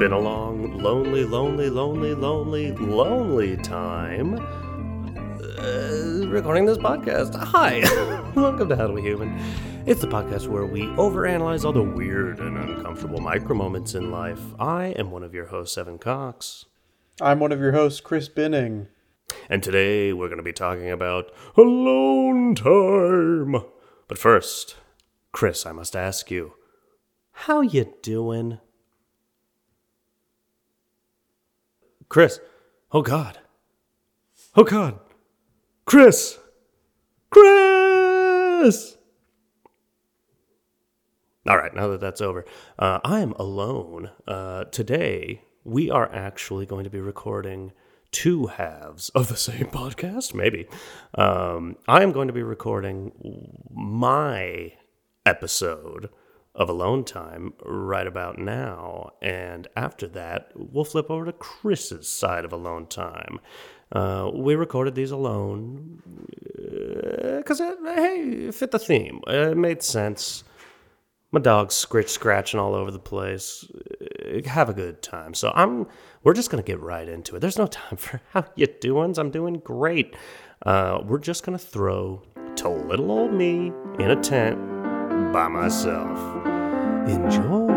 been 0.00 0.12
a 0.12 0.18
long, 0.18 0.78
lonely, 0.78 1.26
lonely, 1.26 1.68
lonely, 1.68 2.14
lonely, 2.14 2.72
lonely 2.72 3.54
time 3.58 4.34
uh, 5.58 6.26
recording 6.26 6.64
this 6.64 6.78
podcast. 6.78 7.34
Hi, 7.34 7.80
welcome 8.34 8.70
to 8.70 8.76
How 8.76 8.86
to 8.86 8.94
Be 8.94 9.02
Human. 9.02 9.38
It's 9.84 10.00
the 10.00 10.06
podcast 10.06 10.46
where 10.46 10.64
we 10.64 10.84
overanalyze 10.84 11.66
all 11.66 11.74
the 11.74 11.82
weird 11.82 12.40
and 12.40 12.56
uncomfortable 12.56 13.20
micro 13.20 13.54
moments 13.54 13.94
in 13.94 14.10
life. 14.10 14.40
I 14.58 14.94
am 14.98 15.10
one 15.10 15.22
of 15.22 15.34
your 15.34 15.48
hosts, 15.48 15.76
Evan 15.76 15.98
Cox. 15.98 16.64
I'm 17.20 17.38
one 17.38 17.52
of 17.52 17.60
your 17.60 17.72
hosts, 17.72 18.00
Chris 18.00 18.30
Binning. 18.30 18.86
And 19.50 19.62
today 19.62 20.14
we're 20.14 20.28
going 20.28 20.38
to 20.38 20.42
be 20.42 20.54
talking 20.54 20.90
about 20.90 21.30
alone 21.58 22.54
time. 22.54 23.52
But 24.08 24.16
first, 24.16 24.76
Chris, 25.32 25.66
I 25.66 25.72
must 25.72 25.94
ask 25.94 26.30
you, 26.30 26.54
how 27.32 27.60
you 27.60 27.92
doing? 28.02 28.60
Chris. 32.10 32.40
Oh 32.90 33.02
God. 33.02 33.38
Oh 34.56 34.64
God. 34.64 34.98
Chris. 35.86 36.38
Chris. 37.30 38.98
All 41.48 41.56
right, 41.56 41.74
now 41.74 41.86
that 41.88 42.00
that's 42.00 42.20
over, 42.20 42.44
uh, 42.78 42.98
I 43.04 43.20
am 43.20 43.32
alone. 43.34 44.10
Uh, 44.26 44.64
today, 44.64 45.42
we 45.64 45.88
are 45.88 46.12
actually 46.12 46.66
going 46.66 46.84
to 46.84 46.90
be 46.90 47.00
recording 47.00 47.72
two 48.10 48.48
halves 48.48 49.08
of 49.10 49.28
the 49.28 49.36
same 49.36 49.66
podcast, 49.70 50.34
maybe. 50.34 50.66
Um, 51.14 51.76
I 51.86 52.02
am 52.02 52.10
going 52.10 52.26
to 52.26 52.34
be 52.34 52.42
recording 52.42 53.12
my 53.70 54.72
episode 55.24 56.10
of 56.54 56.68
alone 56.68 57.04
time 57.04 57.52
right 57.64 58.06
about 58.06 58.38
now. 58.38 59.10
And 59.22 59.68
after 59.76 60.08
that, 60.08 60.50
we'll 60.54 60.84
flip 60.84 61.10
over 61.10 61.24
to 61.24 61.32
Chris's 61.32 62.08
side 62.08 62.44
of 62.44 62.52
alone 62.52 62.86
time. 62.86 63.40
Uh, 63.92 64.30
we 64.32 64.54
recorded 64.54 64.94
these 64.94 65.10
alone 65.10 66.02
because, 67.38 67.60
uh, 67.60 67.74
hey, 67.84 68.46
it 68.48 68.54
fit 68.54 68.70
the 68.70 68.78
theme. 68.78 69.20
It 69.26 69.56
made 69.56 69.82
sense. 69.82 70.44
My 71.32 71.40
dog's 71.40 71.74
scritch 71.74 72.08
scratching 72.08 72.58
all 72.58 72.74
over 72.74 72.90
the 72.90 72.98
place. 72.98 73.64
Uh, 74.00 74.48
have 74.48 74.68
a 74.68 74.74
good 74.74 75.02
time. 75.02 75.34
So 75.34 75.52
I'm. 75.54 75.86
We're 76.22 76.34
just 76.34 76.50
gonna 76.50 76.62
get 76.62 76.80
right 76.80 77.08
into 77.08 77.36
it. 77.36 77.40
There's 77.40 77.58
no 77.58 77.66
time 77.66 77.96
for 77.96 78.20
how 78.30 78.44
you 78.56 78.66
doings. 78.66 79.18
I'm 79.18 79.30
doing 79.30 79.54
great. 79.64 80.14
Uh, 80.66 81.00
we're 81.04 81.18
just 81.18 81.44
gonna 81.44 81.58
throw 81.58 82.22
to 82.56 82.68
little 82.68 83.10
old 83.10 83.32
me 83.32 83.72
in 83.98 84.10
a 84.10 84.16
tent 84.16 84.79
by 85.32 85.46
myself. 85.46 86.18
Enjoy. 87.08 87.68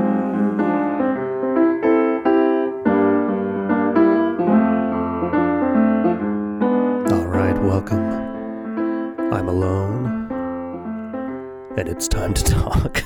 All 7.13 7.27
right, 7.27 7.55
welcome. 7.61 8.03
I'm 9.31 9.47
alone, 9.47 10.31
and 11.77 11.87
it's 11.87 12.07
time 12.07 12.33
to 12.33 12.43
talk. 12.43 13.03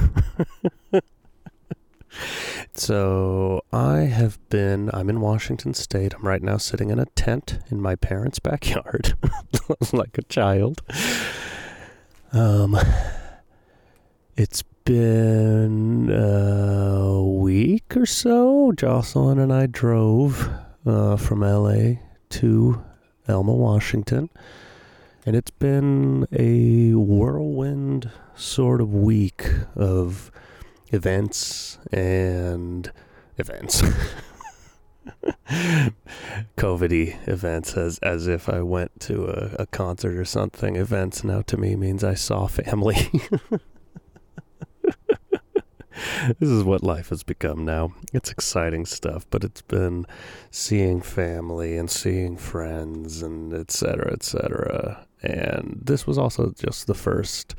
so, 2.73 3.65
I 3.73 3.99
have 3.99 4.39
been, 4.49 4.89
I'm 4.93 5.09
in 5.09 5.19
Washington 5.19 5.73
State. 5.73 6.13
I'm 6.15 6.25
right 6.25 6.41
now 6.41 6.55
sitting 6.55 6.89
in 6.89 6.99
a 6.99 7.05
tent 7.07 7.59
in 7.69 7.81
my 7.81 7.95
parents' 7.95 8.39
backyard, 8.39 9.13
like 9.91 10.17
a 10.17 10.23
child. 10.23 10.81
Um, 12.31 12.77
it's 14.37 14.61
been 14.85 16.11
a 16.11 17.23
week 17.23 17.97
or 17.97 18.05
so. 18.05 18.71
Jocelyn 18.71 19.39
and 19.39 19.51
I 19.51 19.65
drove 19.65 20.47
uh, 20.85 21.17
from 21.17 21.41
LA 21.41 21.95
to 22.29 22.83
Elma, 23.27 23.53
Washington. 23.53 24.29
And 25.25 25.35
it's 25.35 25.49
been 25.49 26.27
a 26.31 26.93
whirlwind 26.93 28.11
sort 28.35 28.79
of 28.79 28.93
week 28.93 29.49
of 29.75 30.31
events 30.91 31.79
and 31.91 32.91
events. 33.37 33.81
COVID 36.57 37.27
events 37.27 37.75
as 37.75 37.97
as 37.99 38.27
if 38.27 38.49
I 38.49 38.61
went 38.61 38.99
to 39.01 39.25
a, 39.25 39.63
a 39.63 39.65
concert 39.65 40.15
or 40.17 40.25
something. 40.25 40.75
Events 40.75 41.23
now 41.23 41.41
to 41.43 41.57
me 41.57 41.75
means 41.75 42.03
I 42.03 42.13
saw 42.13 42.47
family. 42.47 43.09
this 46.39 46.49
is 46.49 46.63
what 46.63 46.83
life 46.83 47.09
has 47.09 47.23
become 47.23 47.65
now. 47.65 47.93
It's 48.13 48.31
exciting 48.31 48.85
stuff, 48.85 49.25
but 49.29 49.43
it's 49.43 49.61
been 49.61 50.05
seeing 50.51 51.01
family 51.01 51.77
and 51.77 51.89
seeing 51.89 52.37
friends 52.37 53.21
and 53.21 53.53
etc. 53.53 54.13
etc. 54.13 55.05
And 55.21 55.79
this 55.83 56.05
was 56.05 56.17
also 56.17 56.53
just 56.57 56.87
the 56.87 56.93
first 56.93 57.55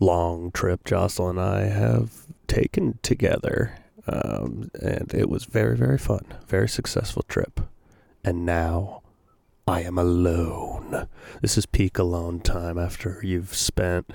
long 0.00 0.50
trip 0.52 0.84
Jocelyn 0.84 1.38
and 1.38 1.40
I 1.40 1.60
have 1.64 2.26
taken 2.46 2.98
together. 3.02 3.76
Um, 4.06 4.70
and 4.80 5.12
it 5.14 5.28
was 5.28 5.44
very, 5.44 5.76
very 5.76 5.98
fun, 5.98 6.24
very 6.48 6.68
successful 6.68 7.22
trip. 7.28 7.60
And 8.24 8.44
now 8.44 9.02
I 9.66 9.82
am 9.82 9.96
alone. 9.96 11.06
This 11.40 11.56
is 11.56 11.66
peak 11.66 11.98
alone 11.98 12.40
time 12.40 12.78
after 12.78 13.20
you've 13.22 13.54
spent 13.54 14.12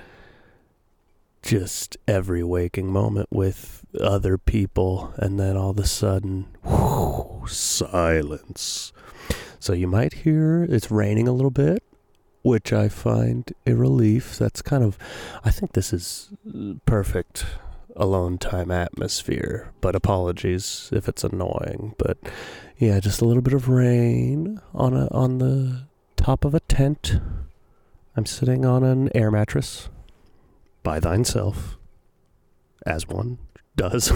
just 1.42 1.96
every 2.06 2.42
waking 2.42 2.90
moment 2.92 3.28
with 3.30 3.84
other 4.00 4.38
people, 4.38 5.12
and 5.16 5.38
then 5.38 5.56
all 5.56 5.70
of 5.70 5.78
a 5.78 5.86
sudden, 5.86 6.46
whoo, 6.64 7.46
silence. 7.48 8.92
So 9.60 9.72
you 9.72 9.86
might 9.86 10.12
hear 10.12 10.64
it's 10.64 10.90
raining 10.90 11.28
a 11.28 11.32
little 11.32 11.50
bit, 11.50 11.82
which 12.42 12.72
I 12.72 12.88
find 12.88 13.52
a 13.66 13.74
relief. 13.74 14.38
That's 14.38 14.62
kind 14.62 14.84
of, 14.84 14.98
I 15.44 15.50
think 15.50 15.72
this 15.72 15.92
is 15.92 16.30
perfect 16.86 17.44
alone 17.96 18.38
time 18.38 18.70
atmosphere, 18.70 19.72
but 19.80 19.94
apologies 19.96 20.88
if 20.92 21.08
it's 21.08 21.24
annoying. 21.24 21.94
But 21.98 22.18
yeah, 22.78 23.00
just 23.00 23.20
a 23.20 23.24
little 23.24 23.42
bit 23.42 23.54
of 23.54 23.68
rain 23.68 24.60
on 24.72 24.94
a 24.94 25.08
on 25.08 25.38
the 25.38 25.82
top 26.16 26.44
of 26.44 26.54
a 26.54 26.60
tent. 26.60 27.20
I'm 28.16 28.26
sitting 28.26 28.64
on 28.64 28.84
an 28.84 29.10
air 29.14 29.30
mattress 29.30 29.88
by 30.88 31.00
thyself, 31.00 31.76
as 32.86 33.06
one 33.06 33.36
does. 33.76 34.10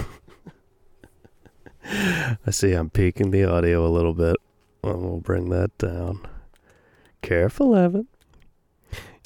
I 1.85 2.49
see 2.49 2.73
I'm 2.73 2.89
peaking 2.89 3.29
the 3.29 3.43
audio 3.43 3.85
a 3.85 3.93
little 3.93 4.15
bit. 4.15 4.37
Well, 4.83 5.21
bring 5.23 5.49
that 5.49 5.77
down. 5.77 6.27
Careful, 7.21 7.75
Evan. 7.75 8.07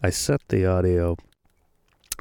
I 0.03 0.09
set 0.09 0.41
the 0.49 0.65
audio 0.65 1.15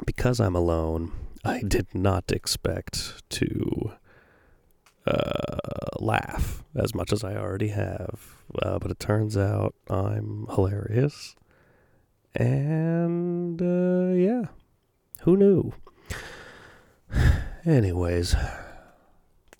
because 0.05 0.39
I'm 0.39 0.55
alone. 0.55 1.11
I 1.43 1.61
did 1.61 1.93
not 1.93 2.31
expect 2.31 3.29
to 3.31 3.91
uh, 5.05 5.57
laugh 5.99 6.63
as 6.73 6.95
much 6.95 7.11
as 7.11 7.25
I 7.25 7.35
already 7.35 7.67
have. 7.67 8.37
Uh, 8.61 8.79
but 8.79 8.91
it 8.91 8.99
turns 9.01 9.35
out 9.35 9.75
I'm 9.89 10.47
hilarious. 10.55 11.35
And 12.33 13.61
uh, 13.61 14.13
yeah, 14.15 14.45
who 15.21 15.37
knew? 15.37 15.73
Anyways, 17.65 18.35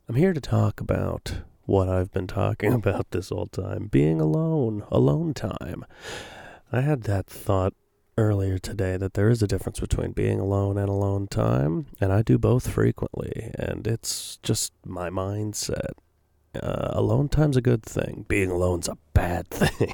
I'm 0.07 0.15
here 0.15 0.33
to 0.33 0.41
talk 0.41 0.79
about 0.79 1.41
what 1.65 1.89
I've 1.89 2.11
been 2.11 2.27
talking 2.27 2.73
about 2.81 3.11
this 3.11 3.29
whole 3.29 3.47
time 3.47 3.87
being 3.87 4.19
alone, 4.21 4.83
alone 4.89 5.33
time. 5.33 5.85
I 6.71 6.81
had 6.81 7.03
that 7.03 7.27
thought 7.27 7.73
earlier 8.17 8.57
today 8.57 8.97
that 8.97 9.13
there 9.13 9.29
is 9.29 9.43
a 9.43 9.47
difference 9.47 9.79
between 9.79 10.11
being 10.11 10.39
alone 10.39 10.77
and 10.77 10.89
alone 10.89 11.27
time, 11.27 11.87
and 12.01 12.11
I 12.11 12.21
do 12.21 12.37
both 12.37 12.69
frequently, 12.69 13.51
and 13.57 13.85
it's 13.85 14.37
just 14.41 14.73
my 14.85 15.09
mindset. 15.09 15.91
Uh, 16.55 16.89
alone 16.93 17.29
time's 17.29 17.57
a 17.57 17.61
good 17.61 17.83
thing, 17.83 18.25
being 18.27 18.49
alone's 18.49 18.87
a 18.87 18.97
bad 19.13 19.47
thing. 19.51 19.93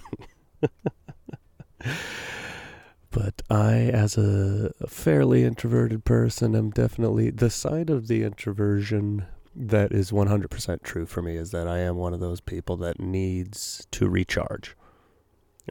But 3.14 3.44
I, 3.50 3.76
as 3.76 4.18
a 4.18 4.72
fairly 4.88 5.44
introverted 5.44 6.04
person, 6.04 6.56
am 6.56 6.72
definitely 6.72 7.30
the 7.30 7.52
side 7.52 7.92
of 7.92 8.08
the 8.08 8.24
introversion 8.24 9.28
that 9.56 9.92
is 9.92 10.12
100% 10.12 10.82
true 10.82 11.06
for 11.06 11.22
me 11.22 11.36
is 11.36 11.52
that 11.52 11.68
I 11.68 11.78
am 11.78 11.96
one 11.98 12.16
of 12.16 12.20
those 12.20 12.42
people 12.42 12.76
that 12.78 13.00
needs 13.00 13.88
to 13.92 14.10
recharge. 14.10 14.76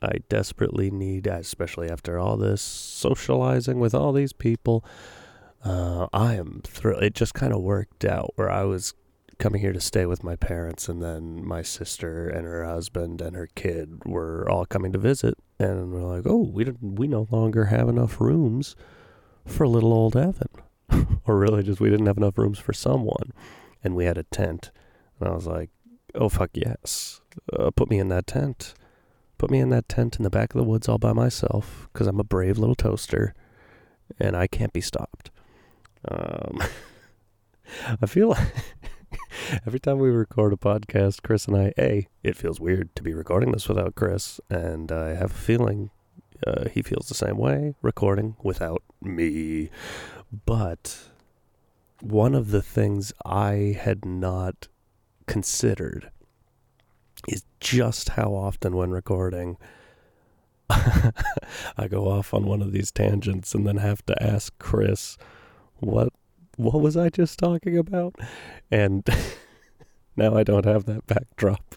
I 0.01 0.19
desperately 0.29 0.91
need, 0.91 1.27
especially 1.27 1.91
after 1.91 2.17
all 2.17 2.37
this 2.37 2.63
socializing 2.63 3.81
with 3.81 3.95
all 3.95 4.13
these 4.13 4.33
people. 4.33 4.85
Uh, 5.65 6.07
I 6.13 6.35
am 6.35 6.63
thrilled. 6.65 7.03
It 7.03 7.15
just 7.15 7.35
kind 7.35 7.53
of 7.53 7.61
worked 7.61 8.05
out 8.05 8.33
where 8.37 8.51
I 8.51 8.63
was 8.63 8.95
coming 9.39 9.61
here 9.61 9.73
to 9.73 9.81
stay 9.81 10.07
with 10.07 10.25
my 10.25 10.37
parents, 10.37 10.89
and 10.89 11.03
then 11.03 11.45
my 11.45 11.63
sister 11.63 12.29
and 12.29 12.45
her 12.45 12.65
husband 12.65 13.21
and 13.21 13.37
her 13.37 13.49
kid 13.55 14.03
were 14.05 14.49
all 14.51 14.67
coming 14.67 14.93
to 14.93 14.99
visit, 14.99 15.37
and 15.59 15.93
we're 15.93 16.03
like, 16.03 16.25
oh, 16.27 16.49
we 16.53 16.65
don't, 16.65 16.97
we 16.97 17.07
no 17.07 17.27
longer 17.31 17.67
have 17.67 17.89
enough 17.89 18.21
rooms 18.21 18.77
for 19.47 19.67
little 19.67 19.93
old 19.93 20.17
Evan, 20.17 20.49
or 21.27 21.39
really 21.39 21.63
just 21.63 21.81
we 21.81 21.91
didn't 21.91 22.07
have 22.07 22.19
enough 22.19 22.39
rooms 22.39 22.59
for 22.59 22.73
someone, 22.73 23.33
and 23.83 23.95
we 23.95 24.05
had 24.05 24.19
a 24.19 24.25
tent. 24.25 24.71
And 25.19 25.29
I 25.29 25.33
was 25.33 25.47
like, 25.47 25.71
oh, 26.15 26.29
fuck 26.29 26.51
yes. 26.55 27.21
Uh, 27.57 27.71
put 27.71 27.91
me 27.91 27.99
in 27.99 28.09
that 28.09 28.27
tent. 28.27 28.75
Put 29.39 29.51
me 29.51 29.59
in 29.59 29.71
that 29.71 29.89
tent 29.89 30.17
in 30.17 30.23
the 30.23 30.31
back 30.31 30.55
of 30.55 30.59
the 30.59 30.69
woods 30.69 30.89
all 30.89 30.99
by 30.99 31.13
myself 31.13 31.89
because 31.93 32.07
I'm 32.07 32.21
a 32.21 32.25
brave 32.25 32.59
little 32.59 32.75
toaster 32.75 33.35
and 34.21 34.37
I 34.37 34.47
can't 34.47 34.73
be 34.73 34.81
stopped. 34.81 35.31
Um, 36.09 36.63
I 38.03 38.07
feel 38.07 38.29
like 38.31 38.53
every 39.67 39.81
time 39.81 39.99
we 39.99 40.11
record 40.11 40.53
a 40.53 40.57
podcast, 40.57 41.23
Chris 41.23 41.47
and 41.47 41.57
I, 41.57 41.73
A, 41.79 42.09
it 42.23 42.37
feels 42.37 42.61
weird 42.61 42.95
to 42.97 43.03
be 43.03 43.15
recording 43.15 43.53
this 43.53 43.69
without 43.69 43.95
Chris, 43.95 44.41
and 44.49 44.91
I 44.91 45.15
have 45.15 45.31
a 45.31 45.35
feeling 45.35 45.91
uh, 46.47 46.69
he 46.69 46.83
feels 46.83 47.09
the 47.09 47.15
same 47.15 47.37
way 47.37 47.75
recording 47.83 48.37
without 48.43 48.83
me. 49.01 49.71
But 50.47 50.99
one 52.01 52.35
of 52.35 52.51
the 52.51 52.63
things 52.63 53.13
I 53.25 53.77
had 53.79 54.05
not 54.05 54.69
considered 55.27 56.11
is 57.29 57.45
just 57.61 58.11
how 58.11 58.35
often 58.35 58.77
when 58.77 58.91
recording 58.91 59.57
I 60.71 61.89
go 61.89 62.09
off 62.09 62.35
on 62.35 62.47
one 62.47 62.63
of 62.63 62.73
these 62.73 62.91
tangents 62.91 63.55
and 63.55 63.67
then 63.67 63.77
have 63.77 64.05
to 64.07 64.23
ask 64.23 64.53
Chris 64.59 65.17
what 65.79 66.13
what 66.57 66.81
was 66.81 66.97
I 66.97 67.09
just 67.09 67.39
talking 67.39 67.79
about? 67.79 68.17
And 68.71 69.07
now 70.17 70.37
I 70.37 70.43
don't 70.43 70.65
have 70.67 70.85
that 70.87 71.07
backdrop. 71.07 71.77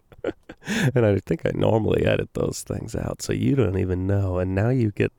and 0.95 1.05
I 1.05 1.19
think 1.19 1.41
I 1.45 1.51
normally 1.53 2.05
edit 2.05 2.33
those 2.33 2.61
things 2.63 2.95
out 2.95 3.21
so 3.21 3.33
you 3.33 3.55
don't 3.55 3.77
even 3.77 4.07
know. 4.07 4.39
And 4.39 4.55
now 4.55 4.69
you 4.69 4.91
get 4.91 5.11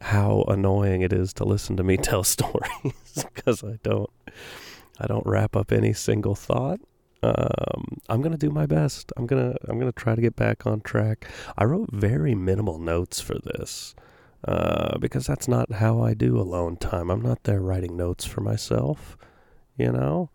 how 0.00 0.44
annoying 0.48 1.02
it 1.02 1.12
is 1.12 1.32
to 1.34 1.44
listen 1.44 1.76
to 1.76 1.82
me 1.82 1.96
tell 2.02 2.24
stories 2.24 2.92
because 3.34 3.64
I 3.64 3.78
don't 3.82 4.10
I 4.98 5.06
don't 5.06 5.26
wrap 5.26 5.56
up 5.56 5.72
any 5.72 5.92
single 5.92 6.34
thought. 6.34 6.80
Um, 7.22 7.98
I'm 8.08 8.22
gonna 8.22 8.36
do 8.36 8.50
my 8.50 8.66
best. 8.66 9.12
I'm 9.16 9.26
gonna 9.26 9.54
I'm 9.68 9.78
gonna 9.78 9.92
try 9.92 10.14
to 10.14 10.20
get 10.20 10.36
back 10.36 10.66
on 10.66 10.80
track. 10.80 11.28
I 11.56 11.64
wrote 11.64 11.90
very 11.92 12.34
minimal 12.34 12.78
notes 12.78 13.20
for 13.20 13.36
this 13.38 13.94
uh, 14.46 14.98
because 14.98 15.26
that's 15.26 15.48
not 15.48 15.72
how 15.72 16.00
I 16.00 16.14
do 16.14 16.38
alone 16.38 16.76
time. 16.76 17.10
I'm 17.10 17.22
not 17.22 17.44
there 17.44 17.60
writing 17.60 17.96
notes 17.96 18.24
for 18.24 18.40
myself. 18.40 19.16
You 19.76 19.92
know. 19.92 20.30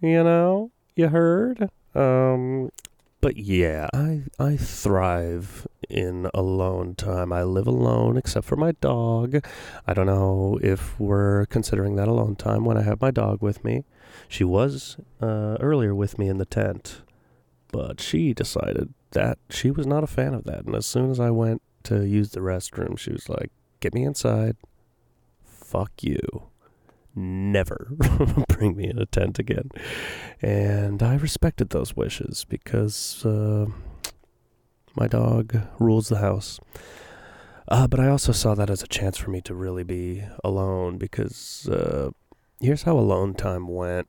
You 0.00 0.22
know. 0.22 0.70
You 0.94 1.08
heard. 1.08 1.70
Um, 1.94 2.70
but 3.20 3.36
yeah, 3.36 3.88
I 3.92 4.22
I 4.38 4.56
thrive 4.56 5.66
in 5.88 6.30
alone 6.32 6.94
time. 6.94 7.32
I 7.32 7.42
live 7.42 7.66
alone 7.66 8.16
except 8.16 8.46
for 8.46 8.56
my 8.56 8.72
dog. 8.80 9.44
I 9.86 9.94
don't 9.94 10.06
know 10.06 10.58
if 10.62 10.98
we're 11.00 11.46
considering 11.46 11.96
that 11.96 12.08
alone 12.08 12.36
time 12.36 12.64
when 12.64 12.76
I 12.76 12.82
have 12.82 13.00
my 13.00 13.10
dog 13.10 13.42
with 13.42 13.64
me. 13.64 13.84
She 14.28 14.44
was 14.44 14.96
uh, 15.20 15.56
earlier 15.60 15.94
with 15.94 16.18
me 16.18 16.28
in 16.28 16.38
the 16.38 16.44
tent, 16.44 17.02
but 17.72 18.00
she 18.00 18.34
decided 18.34 18.94
that 19.12 19.38
she 19.50 19.70
was 19.70 19.86
not 19.86 20.04
a 20.04 20.08
fan 20.08 20.34
of 20.34 20.44
that. 20.44 20.64
And 20.64 20.76
as 20.76 20.86
soon 20.86 21.10
as 21.10 21.18
I 21.18 21.30
went 21.30 21.62
to 21.84 22.06
use 22.06 22.30
the 22.30 22.40
restroom, 22.40 22.98
she 22.98 23.12
was 23.12 23.28
like, 23.28 23.50
"Get 23.80 23.94
me 23.94 24.04
inside." 24.04 24.56
Fuck 25.44 26.02
you 26.02 26.48
never 27.18 27.88
bring 28.48 28.76
me 28.76 28.88
in 28.88 28.98
a 28.98 29.06
tent 29.06 29.38
again. 29.38 29.70
And 30.40 31.02
I 31.02 31.16
respected 31.16 31.70
those 31.70 31.96
wishes 31.96 32.46
because 32.48 33.24
uh, 33.24 33.66
my 34.94 35.08
dog 35.08 35.56
rules 35.78 36.08
the 36.08 36.18
house. 36.18 36.60
Uh, 37.68 37.86
but 37.86 38.00
I 38.00 38.08
also 38.08 38.32
saw 38.32 38.54
that 38.54 38.70
as 38.70 38.82
a 38.82 38.86
chance 38.86 39.18
for 39.18 39.30
me 39.30 39.40
to 39.42 39.54
really 39.54 39.84
be 39.84 40.24
alone 40.42 40.96
because 40.96 41.68
uh, 41.68 42.10
here's 42.60 42.84
how 42.84 42.98
alone 42.98 43.34
time 43.34 43.68
went 43.68 44.08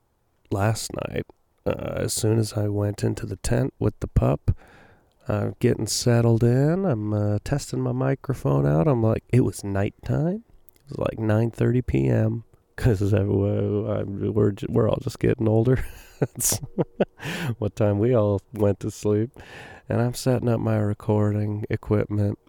last 0.50 0.92
night. 1.08 1.26
Uh, 1.66 1.94
as 1.98 2.14
soon 2.14 2.40
as 2.40 2.54
I 2.54 2.70
went 2.70 3.04
into 3.04 3.26
the 3.26 3.36
tent 3.36 3.74
with 3.80 4.00
the 4.00 4.08
pup, 4.08 4.56
I'm 5.28 5.56
getting 5.60 5.88
settled 5.88 6.44
in. 6.44 6.86
I'm 6.86 7.14
uh, 7.14 7.40
testing 7.44 7.82
my 7.82 7.92
microphone 7.92 8.66
out. 8.66 8.88
I'm 8.88 9.04
like, 9.04 9.24
it 9.28 9.42
was 9.42 9.64
nighttime. 9.64 10.46
It 10.76 10.90
was 10.90 10.98
like 10.98 11.18
9:30 11.18 11.86
p.m 11.86 12.44
because 12.80 13.14
uh, 13.14 13.26
we're 13.28 14.54
we're 14.70 14.90
all 14.90 15.00
just 15.02 15.20
getting 15.20 15.48
older. 15.48 15.84
What 17.58 17.76
time 17.76 18.00
we 18.00 18.14
all 18.14 18.42
went 18.54 18.80
to 18.81 18.92
sleep, 18.92 19.31
and 19.88 20.02
I'm 20.02 20.14
setting 20.14 20.50
up 20.50 20.60
my 20.60 20.78
recording 20.78 21.66
equipment, 21.70 22.40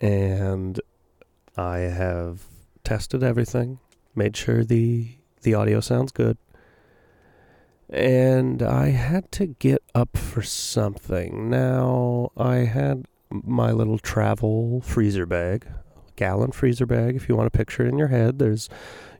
and 0.00 0.80
I 1.56 1.78
have 1.78 2.42
tested 2.84 3.22
everything, 3.22 3.78
made 4.14 4.36
sure 4.36 4.64
the 4.64 5.16
the 5.42 5.54
audio 5.54 5.80
sounds 5.80 6.12
good, 6.12 6.38
and 7.90 8.62
I 8.62 8.90
had 8.90 9.30
to 9.32 9.46
get 9.46 9.82
up 9.94 10.16
for 10.16 10.42
something. 10.42 11.48
Now 11.50 12.30
I 12.36 12.56
had 12.58 13.06
my 13.30 13.70
little 13.70 13.98
travel 13.98 14.80
freezer 14.80 15.26
bag, 15.26 15.66
gallon 16.16 16.52
freezer 16.52 16.86
bag. 16.86 17.16
If 17.16 17.28
you 17.28 17.36
want 17.36 17.52
to 17.52 17.56
picture 17.56 17.86
in 17.86 17.98
your 17.98 18.08
head, 18.08 18.38
there's 18.40 18.68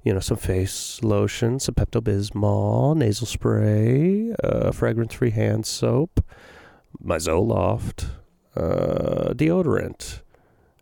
you 0.07 0.15
know, 0.15 0.21
some 0.21 0.37
face 0.37 1.03
lotion, 1.03 1.59
some 1.59 1.75
Pepto 1.75 2.01
Bismol, 2.01 2.97
nasal 2.97 3.27
spray, 3.27 4.33
uh, 4.45 4.71
fragrance 4.71 5.15
free 5.15 5.33
hand 5.33 5.67
soap, 5.67 6.25
my 7.01 7.17
Zoloft, 7.17 8.11
uh, 8.55 9.35
deodorant, 9.35 10.21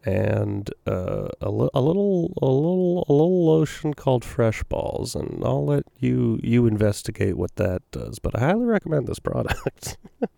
and 0.04 0.68
uh, 0.86 1.28
a, 1.40 1.50
li- 1.50 1.70
a 1.72 1.80
little 1.80 2.34
a 2.42 2.44
little 2.44 3.06
a 3.08 3.12
little 3.14 3.46
lotion 3.46 3.94
called 3.94 4.26
Fresh 4.26 4.62
Balls, 4.64 5.14
and 5.14 5.42
I'll 5.42 5.64
let 5.64 5.84
you 5.98 6.38
you 6.42 6.66
investigate 6.66 7.38
what 7.38 7.56
that 7.56 7.80
does. 7.92 8.18
But 8.18 8.36
I 8.36 8.40
highly 8.40 8.66
recommend 8.66 9.06
this 9.06 9.20
product. 9.20 9.96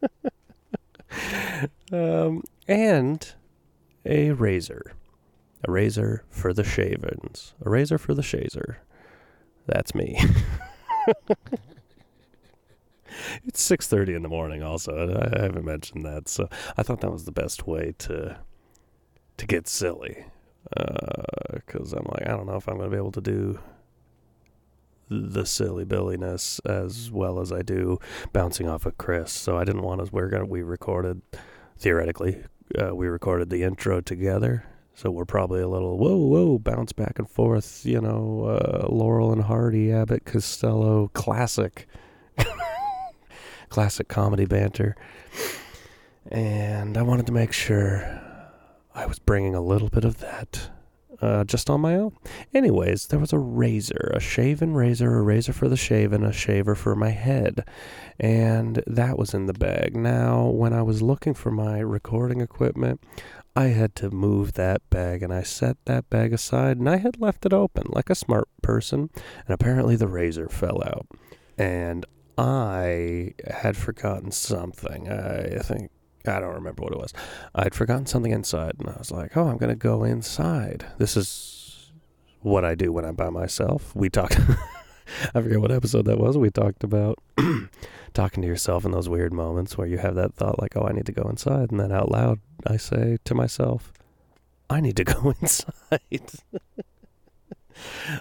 um, 1.92 2.44
and 2.68 3.34
a 4.04 4.30
razor 4.30 4.92
a 5.64 5.70
razor 5.70 6.24
for 6.28 6.52
the 6.52 6.64
shavings, 6.64 7.54
a 7.64 7.70
razor 7.70 7.98
for 7.98 8.14
the 8.14 8.22
shazer. 8.22 8.76
That's 9.66 9.94
me. 9.94 10.20
it's 13.44 13.60
six 13.60 13.86
thirty 13.88 14.14
in 14.14 14.22
the 14.22 14.28
morning. 14.28 14.62
Also, 14.62 14.92
I 15.32 15.42
haven't 15.42 15.64
mentioned 15.64 16.04
that, 16.04 16.28
so 16.28 16.48
I 16.76 16.82
thought 16.82 17.00
that 17.00 17.10
was 17.10 17.24
the 17.24 17.32
best 17.32 17.66
way 17.66 17.94
to 17.98 18.38
to 19.36 19.46
get 19.46 19.68
silly. 19.68 20.26
Because 21.52 21.94
uh, 21.94 21.98
I'm 21.98 22.06
like, 22.06 22.26
I 22.26 22.30
don't 22.30 22.46
know 22.46 22.56
if 22.56 22.68
I'm 22.68 22.76
going 22.76 22.90
to 22.90 22.94
be 22.94 23.00
able 23.00 23.12
to 23.12 23.20
do 23.20 23.60
the 25.08 25.46
silly 25.46 25.84
billiness 25.84 26.58
as 26.64 27.12
well 27.12 27.38
as 27.38 27.52
I 27.52 27.62
do 27.62 28.00
bouncing 28.32 28.68
off 28.68 28.84
of 28.86 28.98
Chris. 28.98 29.30
So 29.30 29.56
I 29.56 29.64
didn't 29.64 29.82
want 29.82 30.04
to. 30.04 30.12
We're 30.12 30.28
gonna 30.28 30.46
we 30.46 30.62
recorded 30.62 31.22
theoretically. 31.78 32.44
Uh, 32.76 32.94
we 32.94 33.06
recorded 33.06 33.48
the 33.50 33.62
intro 33.62 34.00
together 34.00 34.64
so 34.96 35.10
we're 35.10 35.26
probably 35.26 35.60
a 35.60 35.68
little 35.68 35.98
whoa 35.98 36.16
whoa 36.16 36.58
bounce 36.58 36.92
back 36.92 37.18
and 37.18 37.28
forth, 37.28 37.84
you 37.84 38.00
know, 38.00 38.44
uh, 38.44 38.86
Laurel 38.88 39.30
and 39.30 39.42
Hardy, 39.42 39.92
Abbott 39.92 40.24
Costello, 40.24 41.08
classic, 41.08 41.86
classic 43.68 44.08
comedy 44.08 44.46
banter. 44.46 44.96
And 46.30 46.96
I 46.96 47.02
wanted 47.02 47.26
to 47.26 47.32
make 47.32 47.52
sure 47.52 48.20
I 48.94 49.04
was 49.04 49.18
bringing 49.18 49.54
a 49.54 49.60
little 49.60 49.90
bit 49.90 50.04
of 50.04 50.18
that 50.20 50.70
uh, 51.20 51.44
just 51.44 51.68
on 51.68 51.82
my 51.82 51.94
own. 51.94 52.16
Anyways, 52.54 53.08
there 53.08 53.18
was 53.18 53.34
a 53.34 53.38
razor, 53.38 54.12
a 54.14 54.20
shaven 54.20 54.72
razor, 54.72 55.14
a 55.14 55.22
razor 55.22 55.52
for 55.52 55.68
the 55.68 55.76
shave, 55.76 56.14
and 56.14 56.24
a 56.24 56.32
shaver 56.32 56.74
for 56.74 56.94
my 56.96 57.10
head. 57.10 57.64
And 58.18 58.82
that 58.86 59.18
was 59.18 59.34
in 59.34 59.44
the 59.44 59.52
bag. 59.52 59.94
Now, 59.94 60.46
when 60.46 60.72
I 60.72 60.82
was 60.82 61.02
looking 61.02 61.34
for 61.34 61.50
my 61.50 61.80
recording 61.80 62.40
equipment, 62.40 63.00
I 63.56 63.68
had 63.68 63.94
to 63.96 64.10
move 64.10 64.52
that 64.52 64.82
bag 64.90 65.22
and 65.22 65.32
I 65.32 65.42
set 65.42 65.78
that 65.86 66.10
bag 66.10 66.34
aside 66.34 66.76
and 66.76 66.90
I 66.90 66.98
had 66.98 67.18
left 67.18 67.46
it 67.46 67.54
open 67.54 67.86
like 67.88 68.10
a 68.10 68.14
smart 68.14 68.48
person. 68.62 69.08
And 69.14 69.54
apparently 69.54 69.96
the 69.96 70.08
razor 70.08 70.50
fell 70.50 70.82
out. 70.84 71.06
And 71.56 72.04
I 72.36 73.32
had 73.50 73.74
forgotten 73.74 74.30
something. 74.30 75.08
I 75.10 75.58
think, 75.60 75.90
I 76.26 76.38
don't 76.38 76.54
remember 76.54 76.82
what 76.82 76.92
it 76.92 76.98
was. 76.98 77.14
I'd 77.54 77.74
forgotten 77.74 78.04
something 78.04 78.32
inside 78.32 78.74
and 78.78 78.90
I 78.90 78.98
was 78.98 79.10
like, 79.10 79.34
oh, 79.38 79.48
I'm 79.48 79.56
going 79.56 79.70
to 79.70 79.74
go 79.74 80.04
inside. 80.04 80.84
This 80.98 81.16
is 81.16 81.92
what 82.42 82.62
I 82.62 82.74
do 82.74 82.92
when 82.92 83.06
I'm 83.06 83.14
by 83.14 83.30
myself. 83.30 83.96
We 83.96 84.10
talked, 84.10 84.38
I 85.34 85.40
forget 85.40 85.62
what 85.62 85.72
episode 85.72 86.04
that 86.04 86.18
was. 86.18 86.36
We 86.36 86.50
talked 86.50 86.84
about 86.84 87.18
talking 88.16 88.42
to 88.42 88.48
yourself 88.48 88.84
in 88.84 88.92
those 88.92 89.08
weird 89.08 89.32
moments 89.32 89.76
where 89.76 89.86
you 89.86 89.98
have 89.98 90.14
that 90.14 90.34
thought 90.34 90.60
like, 90.60 90.74
oh, 90.74 90.86
I 90.88 90.92
need 90.92 91.06
to 91.06 91.12
go 91.12 91.28
inside. 91.28 91.70
And 91.70 91.78
then 91.78 91.92
out 91.92 92.10
loud, 92.10 92.40
I 92.66 92.78
say 92.78 93.18
to 93.24 93.34
myself, 93.34 93.92
I 94.70 94.80
need 94.80 94.96
to 94.96 95.04
go 95.04 95.34
inside. 95.40 96.40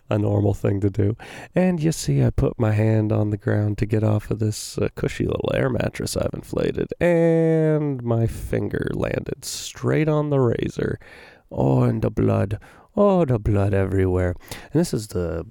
a 0.10 0.18
normal 0.18 0.54
thing 0.54 0.82
to 0.82 0.90
do. 0.90 1.16
And 1.56 1.82
you 1.82 1.94
see, 1.94 2.22
I 2.22 2.30
put 2.30 2.60
my 2.60 2.74
hand 2.74 3.14
on 3.14 3.30
the 3.30 3.38
ground 3.38 3.78
to 3.78 3.86
get 3.86 4.04
off 4.04 4.30
of 4.30 4.40
this 4.40 4.78
uh, 4.78 4.90
cushy 4.96 5.25
little 5.25 5.52
air 5.54 5.70
mattress 5.70 6.18
I've 6.18 6.34
inflated, 6.34 6.90
and 7.00 8.04
my 8.04 8.28
finger 8.28 8.90
landed 8.94 9.46
straight 9.46 10.10
on 10.10 10.30
the 10.30 10.40
razor. 10.40 11.00
Oh, 11.50 11.84
and 11.84 12.02
the 12.02 12.12
blood. 12.12 12.60
Oh, 12.98 13.24
the 13.24 13.40
blood 13.40 13.74
everywhere. 13.74 14.36
And 14.52 14.82
this 14.82 14.94
is 14.94 15.08
the 15.08 15.46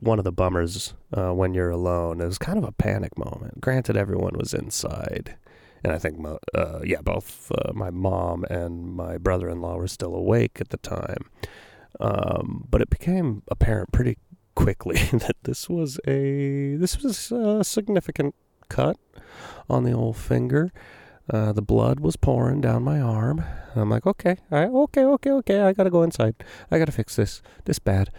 one 0.00 0.18
of 0.18 0.24
the 0.24 0.32
bummers 0.32 0.94
uh, 1.12 1.32
when 1.32 1.54
you're 1.54 1.70
alone. 1.70 2.20
It 2.20 2.26
was 2.26 2.38
kind 2.38 2.58
of 2.58 2.64
a 2.64 2.72
panic 2.72 3.18
moment. 3.18 3.60
Granted, 3.60 3.96
everyone 3.96 4.36
was 4.36 4.54
inside, 4.54 5.36
and 5.82 5.92
I 5.92 5.98
think, 5.98 6.24
uh, 6.54 6.80
yeah, 6.84 7.00
both 7.02 7.50
uh, 7.52 7.72
my 7.72 7.90
mom 7.90 8.44
and 8.50 8.94
my 8.94 9.18
brother-in-law 9.18 9.76
were 9.76 9.88
still 9.88 10.14
awake 10.14 10.58
at 10.60 10.70
the 10.70 10.78
time. 10.78 11.30
Um, 12.00 12.66
but 12.70 12.80
it 12.80 12.90
became 12.90 13.42
apparent 13.48 13.92
pretty 13.92 14.18
quickly 14.54 14.96
that 15.12 15.36
this 15.44 15.68
was 15.68 15.98
a 16.06 16.74
this 16.76 17.00
was 17.02 17.32
a 17.32 17.64
significant 17.64 18.34
cut 18.68 18.96
on 19.68 19.84
the 19.84 19.92
old 19.92 20.16
finger. 20.16 20.72
Uh, 21.30 21.52
the 21.52 21.62
blood 21.62 22.00
was 22.00 22.16
pouring 22.16 22.60
down 22.60 22.82
my 22.82 23.00
arm. 23.00 23.44
I'm 23.76 23.90
like, 23.90 24.06
okay, 24.06 24.38
I, 24.50 24.64
okay, 24.64 25.04
okay, 25.04 25.30
okay. 25.30 25.60
I 25.60 25.72
gotta 25.72 25.90
go 25.90 26.02
inside. 26.02 26.34
I 26.70 26.78
gotta 26.78 26.92
fix 26.92 27.16
this. 27.16 27.42
This 27.66 27.78
bad. 27.78 28.10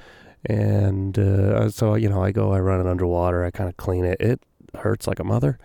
And 0.45 1.17
uh, 1.19 1.69
so 1.69 1.95
you 1.95 2.09
know, 2.09 2.23
I 2.23 2.31
go. 2.31 2.53
I 2.53 2.59
run 2.59 2.79
it 2.79 2.87
underwater. 2.87 3.43
I 3.43 3.51
kind 3.51 3.69
of 3.69 3.77
clean 3.77 4.05
it. 4.05 4.19
It 4.19 4.41
hurts 4.75 5.07
like 5.07 5.19
a 5.19 5.23
mother. 5.23 5.59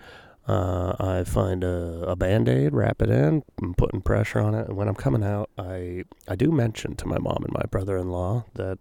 Uh, 0.46 0.94
I 1.00 1.24
find 1.24 1.64
a, 1.64 2.04
a 2.06 2.16
band 2.16 2.50
aid, 2.50 2.74
wrap 2.74 3.00
it 3.00 3.08
in, 3.08 3.42
I'm 3.62 3.72
putting 3.74 4.02
pressure 4.02 4.40
on 4.40 4.54
it. 4.54 4.68
And 4.68 4.76
when 4.76 4.88
I'm 4.88 4.94
coming 4.94 5.24
out, 5.24 5.48
I 5.56 6.04
I 6.28 6.36
do 6.36 6.50
mention 6.52 6.96
to 6.96 7.06
my 7.06 7.18
mom 7.18 7.44
and 7.44 7.52
my 7.52 7.64
brother 7.70 7.96
in 7.96 8.10
law 8.10 8.44
that 8.54 8.78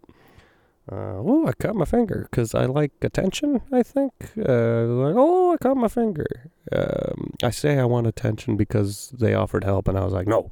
uh, 0.91 1.23
oh, 1.23 1.47
I 1.47 1.53
cut 1.53 1.75
my 1.75 1.85
finger 1.85 2.27
because 2.29 2.53
I 2.53 2.65
like 2.65 2.91
attention. 3.01 3.61
I 3.71 3.83
think. 3.83 4.11
Uh, 4.37 4.83
like, 4.83 5.15
oh, 5.17 5.53
I 5.53 5.57
cut 5.57 5.77
my 5.77 5.87
finger. 5.87 6.51
Um, 6.73 7.35
I 7.41 7.51
say 7.51 7.79
I 7.79 7.85
want 7.85 8.07
attention 8.07 8.57
because 8.57 9.13
they 9.17 9.33
offered 9.33 9.63
help, 9.63 9.87
and 9.87 9.97
I 9.97 10.03
was 10.03 10.11
like, 10.11 10.27
no. 10.27 10.49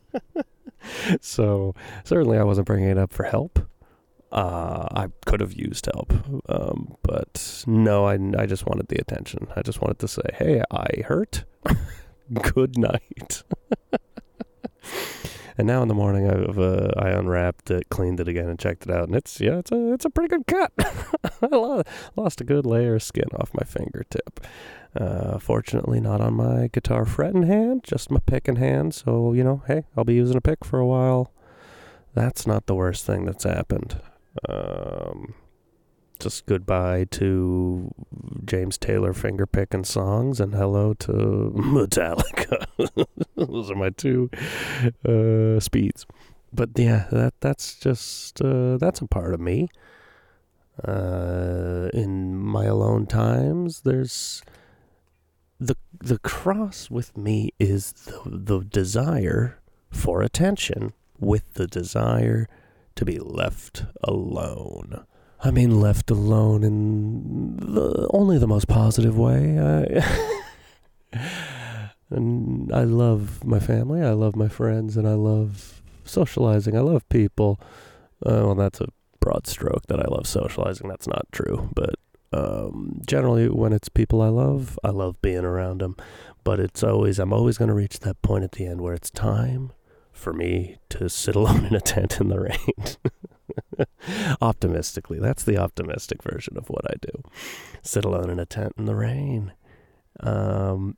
so 1.20 1.76
certainly, 2.02 2.38
I 2.38 2.42
wasn't 2.42 2.66
bringing 2.66 2.88
it 2.88 2.98
up 2.98 3.12
for 3.12 3.22
help. 3.22 3.60
Uh, 4.32 4.88
I 4.90 5.06
could 5.24 5.40
have 5.40 5.52
used 5.52 5.86
help, 5.86 6.12
um, 6.48 6.96
but 7.02 7.64
no, 7.66 8.06
I, 8.06 8.18
I 8.36 8.46
just 8.46 8.66
wanted 8.66 8.88
the 8.88 8.98
attention. 8.98 9.46
I 9.54 9.62
just 9.62 9.80
wanted 9.80 10.00
to 10.00 10.08
say, 10.08 10.22
hey, 10.34 10.62
I 10.70 11.02
hurt. 11.06 11.44
Good 12.32 12.76
night. 12.76 13.44
And 15.58 15.66
now 15.66 15.80
in 15.80 15.88
the 15.88 15.94
morning, 15.94 16.28
I've 16.30 16.58
uh, 16.58 16.90
I 16.98 17.08
unwrapped 17.10 17.70
it, 17.70 17.88
cleaned 17.88 18.20
it 18.20 18.28
again, 18.28 18.48
and 18.48 18.58
checked 18.58 18.84
it 18.84 18.90
out, 18.90 19.04
and 19.04 19.16
it's 19.16 19.40
yeah, 19.40 19.56
it's 19.56 19.72
a 19.72 19.92
it's 19.94 20.04
a 20.04 20.10
pretty 20.10 20.28
good 20.28 20.46
cut. 20.46 20.70
I 21.42 21.82
lost 22.14 22.42
a 22.42 22.44
good 22.44 22.66
layer 22.66 22.96
of 22.96 23.02
skin 23.02 23.28
off 23.38 23.54
my 23.54 23.64
fingertip. 23.64 24.40
Uh, 24.94 25.38
fortunately, 25.38 25.98
not 25.98 26.20
on 26.20 26.34
my 26.34 26.68
guitar 26.72 27.06
fretting 27.06 27.44
hand, 27.44 27.84
just 27.84 28.10
my 28.10 28.20
picking 28.26 28.56
hand. 28.56 28.94
So 28.94 29.32
you 29.32 29.42
know, 29.42 29.62
hey, 29.66 29.84
I'll 29.96 30.04
be 30.04 30.14
using 30.14 30.36
a 30.36 30.42
pick 30.42 30.62
for 30.62 30.78
a 30.78 30.86
while. 30.86 31.32
That's 32.12 32.46
not 32.46 32.66
the 32.66 32.74
worst 32.74 33.06
thing 33.06 33.24
that's 33.24 33.44
happened. 33.44 33.98
Um, 34.48 35.34
just 36.18 36.46
goodbye 36.46 37.04
to 37.10 37.92
James 38.44 38.78
Taylor 38.78 39.12
finger 39.12 39.46
picking 39.46 39.84
songs 39.84 40.40
and 40.40 40.54
hello 40.54 40.94
to 40.94 41.12
Metallica. 41.56 42.66
Those 43.36 43.70
are 43.70 43.74
my 43.74 43.90
two 43.90 44.30
uh, 45.06 45.60
speeds. 45.60 46.06
But 46.52 46.70
yeah, 46.76 47.06
that 47.10 47.34
that's 47.40 47.78
just 47.78 48.40
uh, 48.40 48.78
that's 48.78 49.00
a 49.00 49.06
part 49.06 49.34
of 49.34 49.40
me. 49.40 49.68
Uh, 50.82 51.88
in 51.92 52.36
my 52.36 52.64
alone 52.64 53.06
times, 53.06 53.82
there's 53.82 54.42
the 55.58 55.76
the 55.98 56.18
cross 56.18 56.90
with 56.90 57.16
me 57.16 57.50
is 57.58 57.92
the 57.92 58.20
the 58.26 58.60
desire 58.60 59.58
for 59.90 60.22
attention 60.22 60.92
with 61.18 61.54
the 61.54 61.66
desire 61.66 62.46
to 62.96 63.04
be 63.04 63.18
left 63.18 63.84
alone. 64.02 65.04
I 65.42 65.50
mean, 65.50 65.80
left 65.80 66.10
alone 66.10 66.64
in 66.64 67.56
the, 67.56 68.08
only 68.12 68.38
the 68.38 68.48
most 68.48 68.68
positive 68.68 69.16
way. 69.16 69.58
I, 69.58 70.28
and 72.10 72.72
I 72.72 72.84
love 72.84 73.44
my 73.44 73.60
family. 73.60 74.02
I 74.02 74.12
love 74.12 74.34
my 74.34 74.48
friends, 74.48 74.96
and 74.96 75.06
I 75.06 75.14
love 75.14 75.82
socializing. 76.04 76.76
I 76.76 76.80
love 76.80 77.08
people. 77.08 77.60
Uh, 78.24 78.42
well, 78.44 78.54
that's 78.54 78.80
a 78.80 78.88
broad 79.20 79.46
stroke 79.46 79.86
that 79.88 80.00
I 80.00 80.06
love 80.08 80.26
socializing. 80.26 80.88
That's 80.88 81.06
not 81.06 81.26
true, 81.32 81.70
but 81.74 81.96
um, 82.32 83.00
generally, 83.06 83.48
when 83.48 83.72
it's 83.72 83.88
people 83.88 84.22
I 84.22 84.28
love, 84.28 84.78
I 84.82 84.90
love 84.90 85.20
being 85.22 85.44
around 85.44 85.80
them. 85.80 85.96
But 86.44 86.60
it's 86.60 86.82
always 86.82 87.18
I'm 87.18 87.32
always 87.32 87.58
going 87.58 87.68
to 87.68 87.74
reach 87.74 88.00
that 88.00 88.22
point 88.22 88.44
at 88.44 88.52
the 88.52 88.66
end 88.66 88.80
where 88.80 88.94
it's 88.94 89.10
time 89.10 89.72
for 90.16 90.32
me 90.32 90.78
to 90.90 91.08
sit 91.08 91.36
alone 91.40 91.66
in 91.66 91.74
a 91.74 91.80
tent 91.80 92.20
in 92.20 92.28
the 92.28 92.40
rain. 92.40 93.06
Optimistically, 94.40 95.18
that's 95.18 95.44
the 95.44 95.58
optimistic 95.58 96.22
version 96.22 96.56
of 96.56 96.68
what 96.68 96.84
I 96.90 96.94
do. 97.00 97.22
Sit 97.82 98.04
alone 98.04 98.30
in 98.30 98.38
a 98.38 98.46
tent 98.46 98.72
in 98.76 98.86
the 98.86 98.94
rain. 98.94 99.52
Um, 100.20 100.96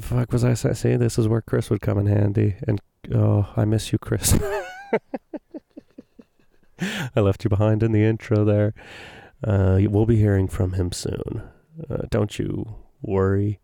fuck 0.00 0.32
was 0.32 0.44
I 0.44 0.54
saying? 0.54 0.98
This 0.98 1.18
is 1.18 1.28
where 1.28 1.42
Chris 1.42 1.70
would 1.70 1.80
come 1.80 1.98
in 1.98 2.06
handy. 2.06 2.56
And 2.66 2.80
oh, 3.14 3.52
I 3.56 3.64
miss 3.64 3.92
you, 3.92 3.98
Chris. 3.98 4.38
I 6.80 7.20
left 7.20 7.44
you 7.44 7.50
behind 7.50 7.82
in 7.82 7.92
the 7.92 8.04
intro 8.04 8.44
there. 8.44 8.74
Uh, 9.44 9.78
we'll 9.82 10.06
be 10.06 10.16
hearing 10.16 10.48
from 10.48 10.72
him 10.74 10.92
soon. 10.92 11.42
Uh, 11.88 12.02
don't 12.10 12.38
you 12.38 12.76
worry 13.02 13.60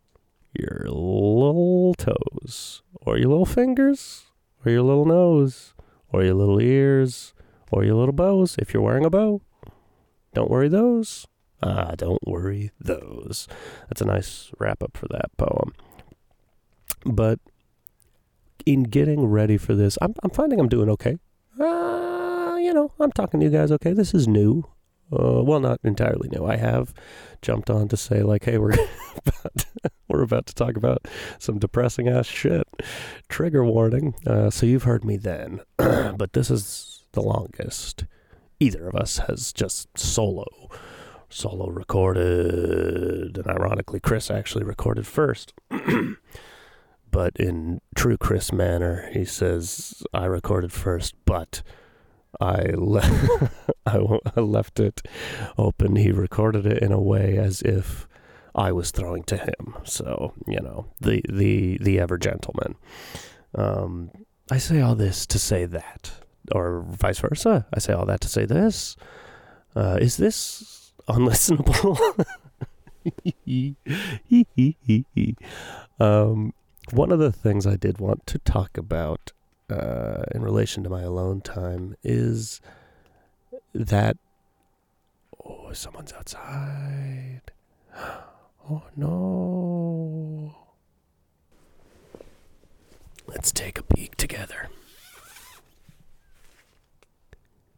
your 0.54 0.82
little 0.84 1.94
toes, 1.94 2.82
or 2.92 3.16
your 3.16 3.28
little 3.28 3.46
fingers, 3.46 4.24
or 4.64 4.72
your 4.72 4.82
little 4.82 5.06
nose, 5.06 5.74
or 6.12 6.22
your 6.22 6.34
little 6.34 6.60
ears, 6.60 7.34
or 7.70 7.84
your 7.84 7.94
little 7.94 8.12
bows 8.12 8.56
if 8.58 8.72
you're 8.72 8.82
wearing 8.82 9.04
a 9.04 9.10
bow. 9.10 9.40
Don't 10.34 10.50
worry 10.50 10.68
those. 10.68 11.26
Ah, 11.62 11.94
don't 11.96 12.26
worry 12.26 12.70
those. 12.80 13.46
That's 13.88 14.00
a 14.00 14.06
nice 14.06 14.50
wrap 14.58 14.82
up 14.82 14.96
for 14.96 15.06
that 15.08 15.30
poem. 15.36 15.72
But 17.04 17.38
in 18.66 18.84
getting 18.84 19.26
ready 19.26 19.56
for 19.56 19.74
this, 19.74 19.98
I'm 20.00 20.14
I'm 20.22 20.30
finding 20.30 20.60
I'm 20.60 20.68
doing 20.68 20.88
okay. 20.90 21.18
Uh, 21.60 22.56
you 22.60 22.72
know, 22.72 22.92
I'm 22.98 23.12
talking 23.12 23.40
to 23.40 23.46
you 23.46 23.52
guys 23.52 23.70
okay. 23.72 23.92
This 23.92 24.14
is 24.14 24.26
new. 24.26 24.64
Uh, 25.12 25.42
well, 25.42 25.60
not 25.60 25.80
entirely 25.84 26.28
new. 26.30 26.44
I 26.46 26.56
have 26.56 26.94
jumped 27.42 27.68
on 27.68 27.88
to 27.88 27.96
say 27.96 28.22
like, 28.22 28.44
hey, 28.44 28.58
we're 28.58 28.72
about 29.26 29.56
to, 29.58 29.66
we're 30.08 30.22
about 30.22 30.46
to 30.46 30.54
talk 30.54 30.76
about 30.76 31.06
some 31.38 31.58
depressing 31.58 32.08
ass 32.08 32.26
shit. 32.26 32.66
Trigger 33.28 33.64
warning. 33.64 34.14
Uh, 34.26 34.50
so 34.50 34.66
you've 34.66 34.84
heard 34.84 35.04
me 35.04 35.16
then, 35.16 35.60
but 35.76 36.32
this 36.32 36.50
is 36.50 37.04
the 37.12 37.22
longest 37.22 38.04
either 38.60 38.88
of 38.88 38.94
us 38.94 39.18
has 39.18 39.52
just 39.52 39.88
solo 39.98 40.46
solo 41.32 41.68
recorded, 41.70 43.38
and 43.38 43.46
ironically, 43.46 44.00
Chris 44.00 44.30
actually 44.30 44.64
recorded 44.64 45.06
first. 45.06 45.54
but 47.10 47.34
in 47.36 47.80
true 47.94 48.16
Chris 48.16 48.52
manner, 48.52 49.08
he 49.12 49.24
says, 49.24 50.02
I 50.12 50.26
recorded 50.26 50.72
first, 50.72 51.14
but 51.24 51.62
I, 52.40 52.70
le- 52.74 54.20
left 54.36 54.80
it 54.80 55.02
open. 55.58 55.96
He 55.96 56.10
recorded 56.10 56.66
it 56.66 56.82
in 56.82 56.92
a 56.92 57.00
way 57.00 57.36
as 57.36 57.62
if 57.62 58.08
I 58.54 58.72
was 58.72 58.90
throwing 58.90 59.22
to 59.24 59.36
him. 59.36 59.74
So, 59.84 60.34
you 60.46 60.60
know, 60.60 60.86
the, 61.00 61.22
the, 61.28 61.78
the 61.80 61.98
ever 62.00 62.18
gentleman. 62.18 62.76
Um, 63.54 64.10
I 64.50 64.58
say 64.58 64.80
all 64.80 64.94
this 64.94 65.26
to 65.26 65.38
say 65.38 65.64
that, 65.66 66.12
or 66.52 66.84
vice 66.88 67.20
versa. 67.20 67.66
I 67.72 67.78
say 67.78 67.92
all 67.92 68.06
that 68.06 68.20
to 68.22 68.28
say 68.28 68.44
this. 68.44 68.96
Uh, 69.74 69.98
is 70.00 70.16
this 70.16 70.92
unlistenable? 71.08 71.98
um, 76.00 76.54
one 76.90 77.12
of 77.12 77.18
the 77.18 77.32
things 77.32 77.66
I 77.66 77.76
did 77.76 77.98
want 77.98 78.26
to 78.26 78.38
talk 78.38 78.76
about 78.76 79.32
uh, 79.72 80.24
in 80.34 80.42
relation 80.42 80.82
to 80.84 80.90
my 80.90 81.02
alone 81.02 81.40
time 81.40 81.96
is 82.02 82.60
that 83.74 84.16
oh, 85.44 85.72
someone's 85.72 86.12
outside. 86.12 87.42
Oh 88.70 88.84
no. 88.96 90.54
Let's 93.26 93.50
take 93.50 93.76
a 93.76 93.82
peek 93.82 94.14
together. 94.14 94.68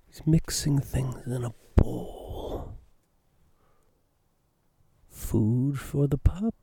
He's 0.07 0.27
mixing 0.27 0.79
things 0.81 1.27
in 1.27 1.43
a 1.43 1.55
bowl. 1.75 2.75
Food 5.09 5.79
for 5.79 6.07
the 6.07 6.19
pup. 6.19 6.55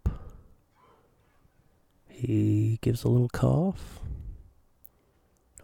He 2.08 2.78
gives 2.82 3.04
a 3.04 3.10
little 3.10 3.30
cough. 3.30 4.02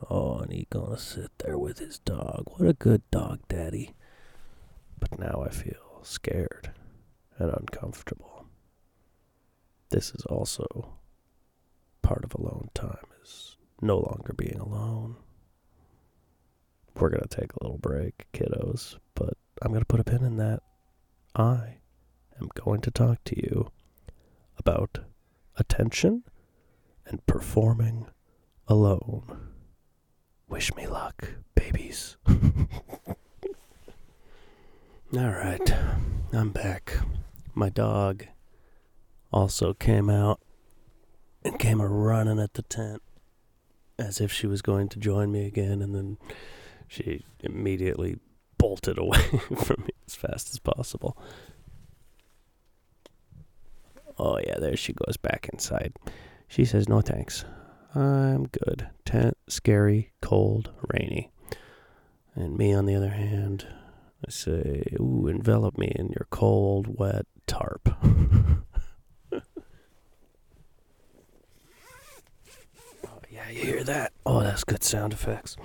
Oh, 0.10 0.40
and 0.40 0.52
he's 0.52 0.68
gonna 0.70 0.98
sit 0.98 1.32
there 1.40 1.58
with 1.58 1.80
his 1.80 2.00
dog. 2.00 2.44
What 2.56 2.70
a 2.70 2.74
good 2.74 3.02
dog, 3.12 3.40
Daddy. 3.48 3.94
But 5.00 5.20
now 5.20 5.44
I 5.46 5.50
feel 5.50 6.00
scared 6.04 6.72
and 7.38 7.52
uncomfortable. 7.52 8.48
This 9.90 10.12
is 10.12 10.26
also 10.26 10.94
part 12.02 12.24
of 12.24 12.34
alone 12.34 12.70
time 12.74 13.08
is 13.24 13.58
no 13.82 13.98
longer 13.98 14.34
being 14.34 14.60
alone. 14.60 15.18
We're 16.96 17.10
gonna 17.10 17.28
take 17.30 17.54
a 17.54 17.64
little 17.64 17.78
break, 17.78 18.28
kiddos, 18.34 18.98
but 19.14 19.34
I'm 19.62 19.74
to 19.74 19.86
put 19.86 20.00
a 20.00 20.04
pin 20.04 20.24
in 20.24 20.38
that. 20.38 20.62
I 21.36 21.78
am 22.40 22.50
going 22.54 22.82
to 22.82 22.92
talk 22.92 23.24
to 23.26 23.38
you 23.38 23.72
about 24.58 25.00
attention 25.56 26.24
and 27.06 27.26
performing 27.26 28.08
alone. 28.68 29.54
Wish 30.50 30.74
me 30.76 30.88
luck, 30.88 31.28
babies. 31.56 32.16
All 32.28 32.34
right, 35.14 35.74
I'm 36.32 36.52
back. 36.52 36.98
My 37.54 37.70
dog 37.70 38.26
also 39.32 39.74
came 39.74 40.10
out 40.10 40.40
and 41.44 41.60
came 41.60 41.82
a 41.82 41.88
running 41.88 42.40
at 42.40 42.54
the 42.54 42.62
tent 42.62 43.02
as 44.00 44.22
if 44.22 44.32
she 44.32 44.48
was 44.48 44.62
going 44.62 44.88
to 44.90 45.00
join 45.00 45.32
me 45.32 45.46
again, 45.46 45.82
and 45.82 45.94
then 45.94 46.18
she 46.88 47.26
immediately 47.42 48.20
bolted 48.58 48.98
away 48.98 49.22
from 49.64 49.82
me 49.82 49.90
as 50.08 50.16
fast 50.16 50.50
as 50.52 50.60
possible. 50.60 51.18
Oh, 54.18 54.40
yeah, 54.40 54.58
there 54.60 54.78
she 54.78 54.94
goes 54.94 55.18
back 55.18 55.50
inside. 55.52 55.94
She 56.48 56.66
says, 56.66 56.88
No 56.88 57.02
thanks. 57.02 57.44
I'm 57.96 58.46
good. 58.48 58.90
Tent, 59.06 59.38
scary, 59.48 60.12
cold, 60.22 60.72
rainy. 60.94 61.32
And 62.36 62.58
me, 62.58 62.74
on 62.74 62.86
the 62.86 62.96
other 62.96 63.10
hand, 63.10 63.68
I 64.26 64.30
say, 64.30 64.84
Ooh, 65.00 65.28
envelop 65.28 65.78
me 65.78 65.92
in 65.96 66.08
your 66.10 66.28
cold, 66.30 67.00
wet 67.00 67.26
tarp. 67.48 67.90
oh, 68.04 69.42
yeah, 73.30 73.50
you 73.50 73.62
hear 73.62 73.84
that? 73.84 74.12
Oh, 74.26 74.42
that's 74.42 74.64
good 74.64 74.84
sound 74.84 75.14
effects. 75.14 75.58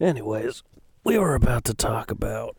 Anyways, 0.00 0.62
we 1.04 1.18
were 1.18 1.34
about 1.34 1.64
to 1.64 1.74
talk 1.74 2.10
about 2.10 2.56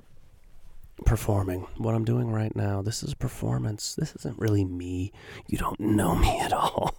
performing. 1.06 1.68
What 1.78 1.96
I'm 1.96 2.06
doing 2.06 2.32
right 2.32 2.56
now, 2.56 2.82
this 2.82 3.04
is 3.04 3.12
a 3.14 3.18
performance. 3.18 3.96
This 3.96 4.16
isn't 4.16 4.40
really 4.40 4.64
me. 4.64 5.12
You 5.48 5.58
don't 5.58 5.80
know 5.80 6.16
me 6.16 6.40
at 6.40 6.54
all. 6.54 6.96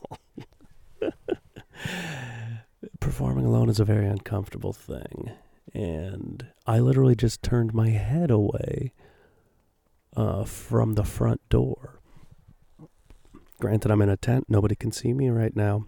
Performing 3.00 3.35
alone 3.46 3.68
is 3.68 3.80
a 3.80 3.84
very 3.84 4.06
uncomfortable 4.06 4.72
thing. 4.72 5.30
And 5.72 6.46
I 6.66 6.78
literally 6.78 7.14
just 7.16 7.42
turned 7.42 7.74
my 7.74 7.90
head 7.90 8.30
away 8.30 8.92
uh, 10.16 10.44
from 10.44 10.94
the 10.94 11.04
front 11.04 11.46
door. 11.48 12.00
Granted, 13.60 13.90
I'm 13.90 14.02
in 14.02 14.08
a 14.08 14.16
tent. 14.16 14.46
Nobody 14.48 14.74
can 14.74 14.92
see 14.92 15.12
me 15.12 15.28
right 15.28 15.54
now. 15.54 15.86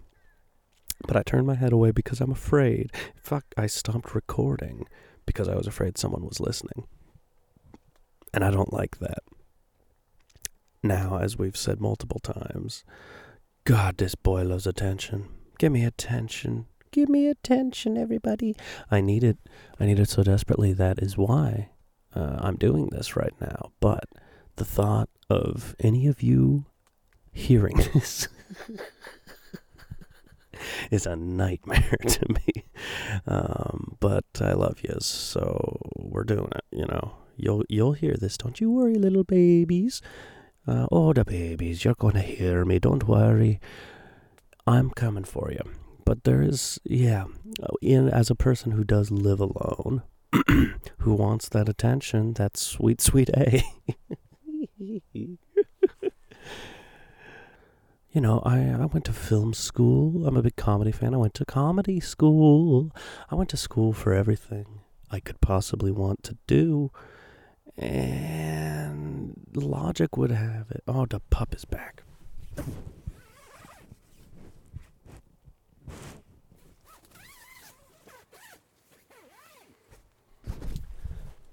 But 1.07 1.15
I 1.15 1.23
turned 1.23 1.47
my 1.47 1.55
head 1.55 1.71
away 1.71 1.91
because 1.91 2.19
I'm 2.19 2.31
afraid. 2.31 2.91
Fuck, 3.15 3.45
I 3.57 3.67
stopped 3.67 4.13
recording 4.15 4.85
because 5.25 5.47
I 5.47 5.55
was 5.55 5.67
afraid 5.67 5.97
someone 5.97 6.25
was 6.25 6.39
listening. 6.39 6.87
And 8.33 8.43
I 8.43 8.51
don't 8.51 8.73
like 8.73 8.99
that. 8.99 9.23
Now, 10.83 11.19
as 11.19 11.37
we've 11.37 11.57
said 11.57 11.79
multiple 11.81 12.19
times, 12.19 12.83
God, 13.65 13.97
this 13.97 14.15
boy 14.15 14.43
loves 14.43 14.65
attention. 14.65 15.27
Give 15.57 15.71
me 15.71 15.83
attention. 15.83 16.65
Give 16.91 17.09
me 17.09 17.27
attention, 17.27 17.97
everybody. 17.97 18.55
I 18.89 19.01
need 19.01 19.23
it. 19.23 19.37
I 19.79 19.85
need 19.85 19.99
it 19.99 20.09
so 20.09 20.23
desperately. 20.23 20.73
That 20.73 20.99
is 20.99 21.17
why 21.17 21.69
uh, 22.15 22.37
I'm 22.39 22.55
doing 22.55 22.89
this 22.91 23.15
right 23.15 23.33
now. 23.39 23.71
But 23.79 24.05
the 24.55 24.65
thought 24.65 25.09
of 25.29 25.75
any 25.79 26.07
of 26.07 26.23
you 26.23 26.65
hearing 27.31 27.77
this 27.93 28.27
is 30.91 31.05
a 31.05 31.15
nightmare 31.15 31.97
to 32.07 32.25
me. 32.29 32.65
Um, 33.27 33.97
but 33.99 34.25
I 34.41 34.53
love 34.53 34.79
you, 34.83 34.95
so 34.99 35.79
we're 35.95 36.23
doing 36.23 36.49
it. 36.55 36.63
You 36.71 36.85
know, 36.85 37.13
you'll 37.37 37.63
you'll 37.69 37.93
hear 37.93 38.15
this. 38.15 38.37
Don't 38.37 38.59
you 38.59 38.71
worry, 38.71 38.95
little 38.95 39.23
babies. 39.23 40.01
Uh, 40.67 40.87
oh, 40.91 41.13
the 41.13 41.25
babies, 41.25 41.83
you're 41.83 41.95
gonna 41.95 42.21
hear 42.21 42.65
me. 42.65 42.79
Don't 42.79 43.07
worry. 43.07 43.59
I'm 44.67 44.91
coming 44.91 45.23
for 45.23 45.51
you. 45.51 45.63
But 46.09 46.23
there 46.23 46.41
is, 46.41 46.79
yeah, 46.83 47.25
in 47.83 48.09
as 48.09 48.31
a 48.31 48.35
person 48.35 48.71
who 48.71 48.83
does 48.83 49.11
live 49.11 49.39
alone, 49.39 50.01
who 50.97 51.13
wants 51.13 51.47
that 51.49 51.69
attention, 51.69 52.33
that 52.33 52.57
sweet, 52.57 52.99
sweet 52.99 53.29
A. 53.37 53.63
you 54.79 55.37
know, 58.15 58.41
I, 58.43 58.57
I 58.71 58.85
went 58.85 59.05
to 59.05 59.13
film 59.13 59.53
school. 59.53 60.25
I'm 60.25 60.35
a 60.35 60.41
big 60.41 60.55
comedy 60.55 60.91
fan. 60.91 61.13
I 61.13 61.17
went 61.17 61.35
to 61.35 61.45
comedy 61.45 61.99
school. 61.99 62.89
I 63.29 63.35
went 63.35 63.51
to 63.51 63.57
school 63.57 63.93
for 63.93 64.11
everything 64.11 64.79
I 65.11 65.19
could 65.19 65.39
possibly 65.41 65.91
want 65.91 66.23
to 66.23 66.35
do. 66.47 66.89
And 67.77 69.35
logic 69.53 70.17
would 70.17 70.31
have 70.31 70.71
it. 70.71 70.81
Oh, 70.87 71.05
the 71.05 71.19
pup 71.29 71.53
is 71.53 71.65
back. 71.65 72.01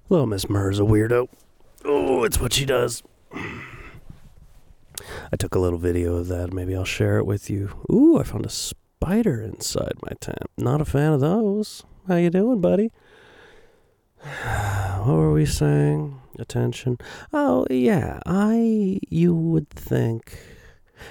Little 0.09 0.27
Miss 0.27 0.49
Murr's 0.49 0.79
a 0.79 0.85
weirdo. 0.85 1.29
Oh, 1.85 2.23
it's 2.23 2.41
what 2.41 2.53
she 2.53 2.65
does. 2.65 3.03
I 3.33 5.37
took 5.37 5.55
a 5.55 5.59
little 5.59 5.79
video 5.79 6.17
of 6.17 6.29
that. 6.29 6.53
Maybe 6.53 6.77
I'll 6.77 6.85
share 6.85 7.19
it 7.19 7.27
with 7.27 7.51
you. 7.51 7.71
Ooh, 7.91 8.19
I 8.19 8.23
found 8.23 8.47
a 8.47 8.51
spider 8.51 9.43
inside 9.43 9.95
my 10.03 10.13
tent. 10.21 10.45
Not 10.57 10.81
a 10.81 10.85
fan 10.85 11.13
of 11.13 11.21
those. 11.21 11.83
How 12.07 12.17
you 12.17 12.31
doing, 12.31 12.61
buddy? 12.61 12.91
What 15.07 15.15
were 15.15 15.33
we 15.33 15.47
saying? 15.47 16.21
Attention. 16.39 16.99
Oh, 17.33 17.65
yeah. 17.71 18.19
I 18.27 18.99
you 19.09 19.35
would 19.35 19.71
think 19.71 20.37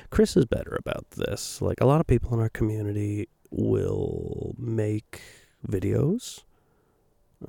Chris 0.10 0.36
is 0.36 0.46
better 0.46 0.76
about 0.78 1.12
this. 1.12 1.62
Like 1.62 1.80
a 1.80 1.86
lot 1.86 2.02
of 2.02 2.08
people 2.08 2.34
in 2.34 2.42
our 2.42 2.50
community 2.50 3.30
will 3.52 4.54
make 4.58 5.22
videos, 5.66 6.44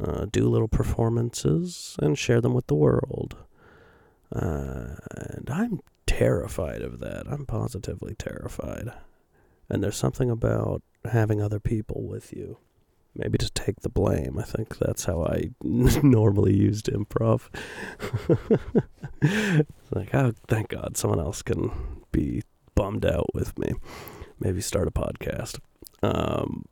uh, 0.03 0.27
do 0.31 0.49
little 0.49 0.69
performances, 0.69 1.97
and 2.01 2.19
share 2.19 2.41
them 2.41 2.55
with 2.55 2.67
the 2.67 2.75
world. 2.75 3.37
Uh, 4.35 4.97
and 5.11 5.49
I'm 5.51 5.81
terrified 6.07 6.83
of 6.83 7.01
that. 7.01 7.27
I'm 7.29 7.47
positively 7.47 8.15
terrified. 8.15 8.93
And 9.69 9.83
there's 9.83 9.97
something 9.97 10.31
about 10.31 10.83
having 11.11 11.41
other 11.41 11.61
people 11.61 12.03
with 12.07 12.33
you. 12.33 12.59
Maybe 13.15 13.39
just 13.39 13.55
take 13.55 13.81
the 13.81 13.89
blame. 13.89 14.39
I 14.39 14.43
think 14.43 14.79
that's 14.79 15.05
how 15.05 15.25
I 15.25 15.51
normally 15.63 16.55
used 16.55 16.87
improv. 16.87 17.49
like, 19.91 20.15
oh, 20.15 20.35
thank 20.49 20.69
God 20.69 20.97
someone 20.97 21.21
else 21.21 21.43
can 21.43 21.71
be 22.13 22.43
bummed 22.75 23.07
out 23.07 23.35
with 23.35 23.59
me. 23.59 23.73
Maybe 24.39 24.61
start 24.61 24.87
a 24.87 24.91
podcast. 24.91 25.59
Um, 26.03 26.67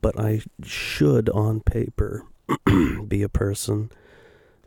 but 0.00 0.18
I 0.18 0.42
should, 0.62 1.28
on 1.30 1.60
paper, 1.60 2.24
be 3.08 3.22
a 3.22 3.28
person 3.28 3.90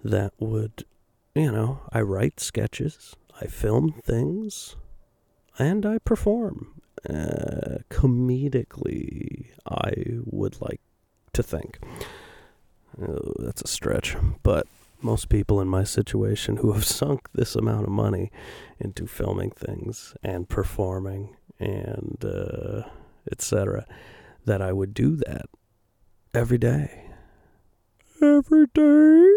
that 0.04 0.34
would, 0.40 0.86
you 1.36 1.52
know, 1.52 1.82
I 1.92 2.02
write 2.02 2.40
sketches, 2.40 3.16
I 3.40 3.46
film 3.46 3.94
things, 4.04 4.76
and 5.58 5.86
I 5.86 6.00
perform. 6.00 6.82
Uh, 7.10 7.80
comedically, 7.90 9.48
I 9.68 9.94
would 10.26 10.62
like 10.62 10.82
to 11.34 11.42
think. 11.42 11.80
Oh, 13.02 13.34
that's 13.40 13.62
a 13.62 13.68
stretch, 13.68 14.16
but 14.44 14.68
most 15.02 15.30
people 15.30 15.60
in 15.60 15.68
my 15.68 15.84
situation 15.84 16.58
who 16.58 16.74
have 16.74 16.86
sunk 17.00 17.30
this 17.34 17.56
amount 17.56 17.86
of 17.86 17.90
money 17.90 18.32
into 18.80 19.08
filming 19.08 19.52
things 19.52 20.14
and 20.24 20.50
performing 20.50 21.36
and 21.60 22.24
uh, 22.24 22.84
etc., 23.32 23.86
that 24.46 24.62
I 24.62 24.72
would 24.72 24.94
do 24.94 25.16
that 25.18 25.46
every 26.34 26.58
day. 26.58 27.12
Every 28.22 28.68
day. 28.68 29.34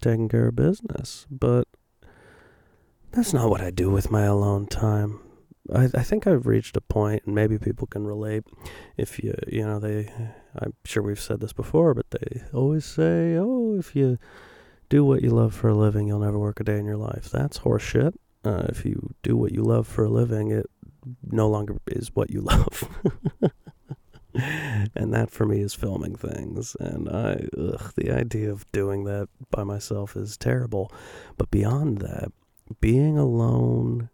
Taking 0.00 0.28
care 0.28 0.48
of 0.48 0.56
business. 0.56 1.26
But 1.30 1.66
that's 3.10 3.32
not 3.32 3.50
what 3.50 3.60
I 3.60 3.70
do 3.70 3.90
with 3.90 4.10
my 4.10 4.22
alone 4.22 4.66
time. 4.66 5.20
I, 5.74 5.84
I 5.94 6.02
think 6.02 6.26
I've 6.26 6.46
reached 6.46 6.76
a 6.76 6.80
point, 6.80 7.24
and 7.26 7.34
maybe 7.34 7.58
people 7.58 7.86
can 7.86 8.06
relate. 8.06 8.44
If 8.96 9.18
you, 9.18 9.34
you 9.48 9.64
know, 9.64 9.80
they, 9.80 10.12
I'm 10.54 10.74
sure 10.84 11.02
we've 11.02 11.20
said 11.20 11.40
this 11.40 11.52
before, 11.52 11.94
but 11.94 12.10
they 12.10 12.42
always 12.52 12.84
say, 12.84 13.36
oh, 13.36 13.76
if 13.78 13.96
you 13.96 14.18
do 14.88 15.04
what 15.04 15.22
you 15.22 15.30
love 15.30 15.54
for 15.54 15.68
a 15.68 15.74
living, 15.74 16.06
you'll 16.06 16.20
never 16.20 16.38
work 16.38 16.60
a 16.60 16.64
day 16.64 16.78
in 16.78 16.84
your 16.86 16.96
life. 16.96 17.30
That's 17.30 17.58
horseshit. 17.58 18.14
Uh, 18.44 18.66
if 18.68 18.84
you 18.84 19.14
do 19.22 19.36
what 19.36 19.52
you 19.52 19.62
love 19.62 19.88
for 19.88 20.04
a 20.04 20.08
living, 20.08 20.52
it 20.52 20.66
no 21.24 21.48
longer 21.48 21.76
is 21.88 22.14
what 22.14 22.30
you 22.30 22.40
love. 22.42 22.88
And 24.94 25.12
that 25.12 25.30
for 25.30 25.46
me 25.46 25.60
is 25.60 25.74
filming 25.74 26.16
things. 26.16 26.76
And 26.80 27.08
I, 27.08 27.46
ugh, 27.58 27.92
the 27.96 28.10
idea 28.10 28.50
of 28.50 28.70
doing 28.72 29.04
that 29.04 29.28
by 29.50 29.64
myself 29.64 30.16
is 30.16 30.36
terrible. 30.36 30.92
But 31.36 31.50
beyond 31.50 31.98
that, 31.98 32.32
being 32.80 33.18
alone 33.18 34.10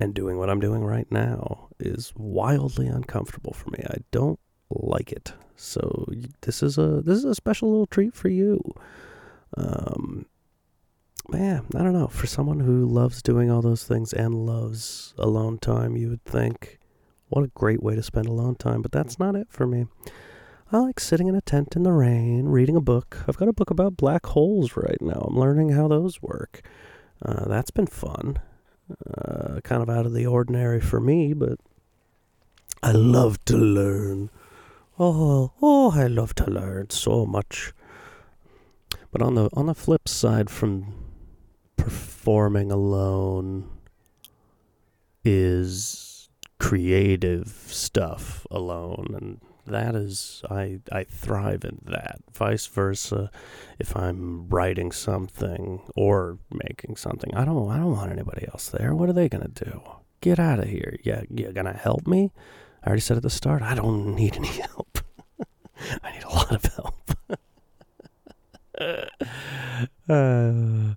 and 0.00 0.14
doing 0.14 0.38
what 0.38 0.50
I'm 0.50 0.60
doing 0.60 0.84
right 0.84 1.10
now 1.10 1.68
is 1.78 2.12
wildly 2.16 2.86
uncomfortable 2.88 3.52
for 3.52 3.70
me. 3.70 3.84
I 3.88 3.98
don't 4.10 4.40
like 4.70 5.12
it. 5.12 5.32
So 5.56 6.06
this 6.40 6.62
is 6.62 6.78
a 6.78 7.02
this 7.04 7.18
is 7.18 7.24
a 7.24 7.34
special 7.34 7.70
little 7.70 7.86
treat 7.86 8.14
for 8.14 8.28
you. 8.28 8.60
Um, 9.56 10.26
yeah, 11.32 11.60
I 11.74 11.78
don't 11.78 11.92
know. 11.92 12.08
For 12.08 12.26
someone 12.26 12.60
who 12.60 12.84
loves 12.84 13.22
doing 13.22 13.50
all 13.50 13.62
those 13.62 13.84
things 13.84 14.12
and 14.12 14.46
loves 14.46 15.14
alone 15.18 15.58
time, 15.58 15.96
you 15.96 16.08
would 16.08 16.24
think, 16.24 16.78
what 17.32 17.44
a 17.44 17.48
great 17.54 17.82
way 17.82 17.94
to 17.94 18.02
spend 18.02 18.26
alone 18.26 18.56
time. 18.56 18.82
But 18.82 18.92
that's 18.92 19.18
not 19.18 19.34
it 19.34 19.46
for 19.48 19.66
me. 19.66 19.86
I 20.70 20.78
like 20.78 21.00
sitting 21.00 21.28
in 21.28 21.34
a 21.34 21.40
tent 21.40 21.76
in 21.76 21.82
the 21.82 21.92
rain, 21.92 22.46
reading 22.46 22.76
a 22.76 22.80
book. 22.80 23.18
I've 23.26 23.36
got 23.36 23.48
a 23.48 23.52
book 23.52 23.70
about 23.70 23.96
black 23.96 24.26
holes 24.26 24.76
right 24.76 25.00
now. 25.00 25.26
I'm 25.28 25.38
learning 25.38 25.70
how 25.70 25.88
those 25.88 26.20
work. 26.20 26.62
Uh, 27.24 27.46
that's 27.46 27.70
been 27.70 27.86
fun. 27.86 28.38
Uh, 29.06 29.60
kind 29.64 29.82
of 29.82 29.88
out 29.88 30.04
of 30.04 30.12
the 30.12 30.26
ordinary 30.26 30.80
for 30.80 31.00
me, 31.00 31.32
but 31.32 31.58
I 32.82 32.92
love 32.92 33.42
to 33.46 33.56
learn. 33.56 34.28
Oh, 34.98 35.52
oh, 35.62 35.92
I 35.92 36.06
love 36.08 36.34
to 36.36 36.50
learn 36.50 36.90
so 36.90 37.24
much. 37.24 37.72
But 39.10 39.22
on 39.22 39.34
the 39.34 39.48
on 39.54 39.66
the 39.66 39.74
flip 39.74 40.08
side 40.08 40.50
from 40.50 40.94
performing 41.76 42.70
alone 42.70 43.70
is 45.24 46.11
creative 46.62 47.48
stuff 47.66 48.46
alone 48.48 49.08
and 49.20 49.40
that 49.66 49.96
is 49.96 50.42
I 50.48 50.78
I 50.90 51.04
thrive 51.04 51.64
in 51.64 51.80
that. 51.84 52.20
Vice 52.32 52.66
versa, 52.66 53.30
if 53.78 53.96
I'm 53.96 54.48
writing 54.48 54.92
something 54.92 55.82
or 55.96 56.38
making 56.52 56.96
something, 56.96 57.34
I 57.34 57.44
don't 57.44 57.68
I 57.70 57.78
don't 57.78 57.92
want 57.92 58.12
anybody 58.12 58.46
else 58.48 58.68
there. 58.68 58.94
What 58.94 59.08
are 59.08 59.12
they 59.12 59.28
gonna 59.28 59.48
do? 59.48 59.82
Get 60.20 60.38
out 60.38 60.60
of 60.60 60.68
here. 60.68 60.96
Yeah, 61.02 61.22
you're 61.30 61.52
gonna 61.52 61.72
help 61.76 62.06
me? 62.06 62.30
I 62.82 62.88
already 62.88 63.00
said 63.00 63.16
at 63.16 63.22
the 63.22 63.30
start, 63.30 63.62
I 63.62 63.74
don't 63.74 64.14
need 64.14 64.36
any 64.36 64.48
help. 64.48 64.98
I 66.02 66.12
need 66.12 66.24
a 66.24 66.28
lot 66.28 66.52
of 66.52 66.64
help. 66.64 66.94
uh, 70.08 70.94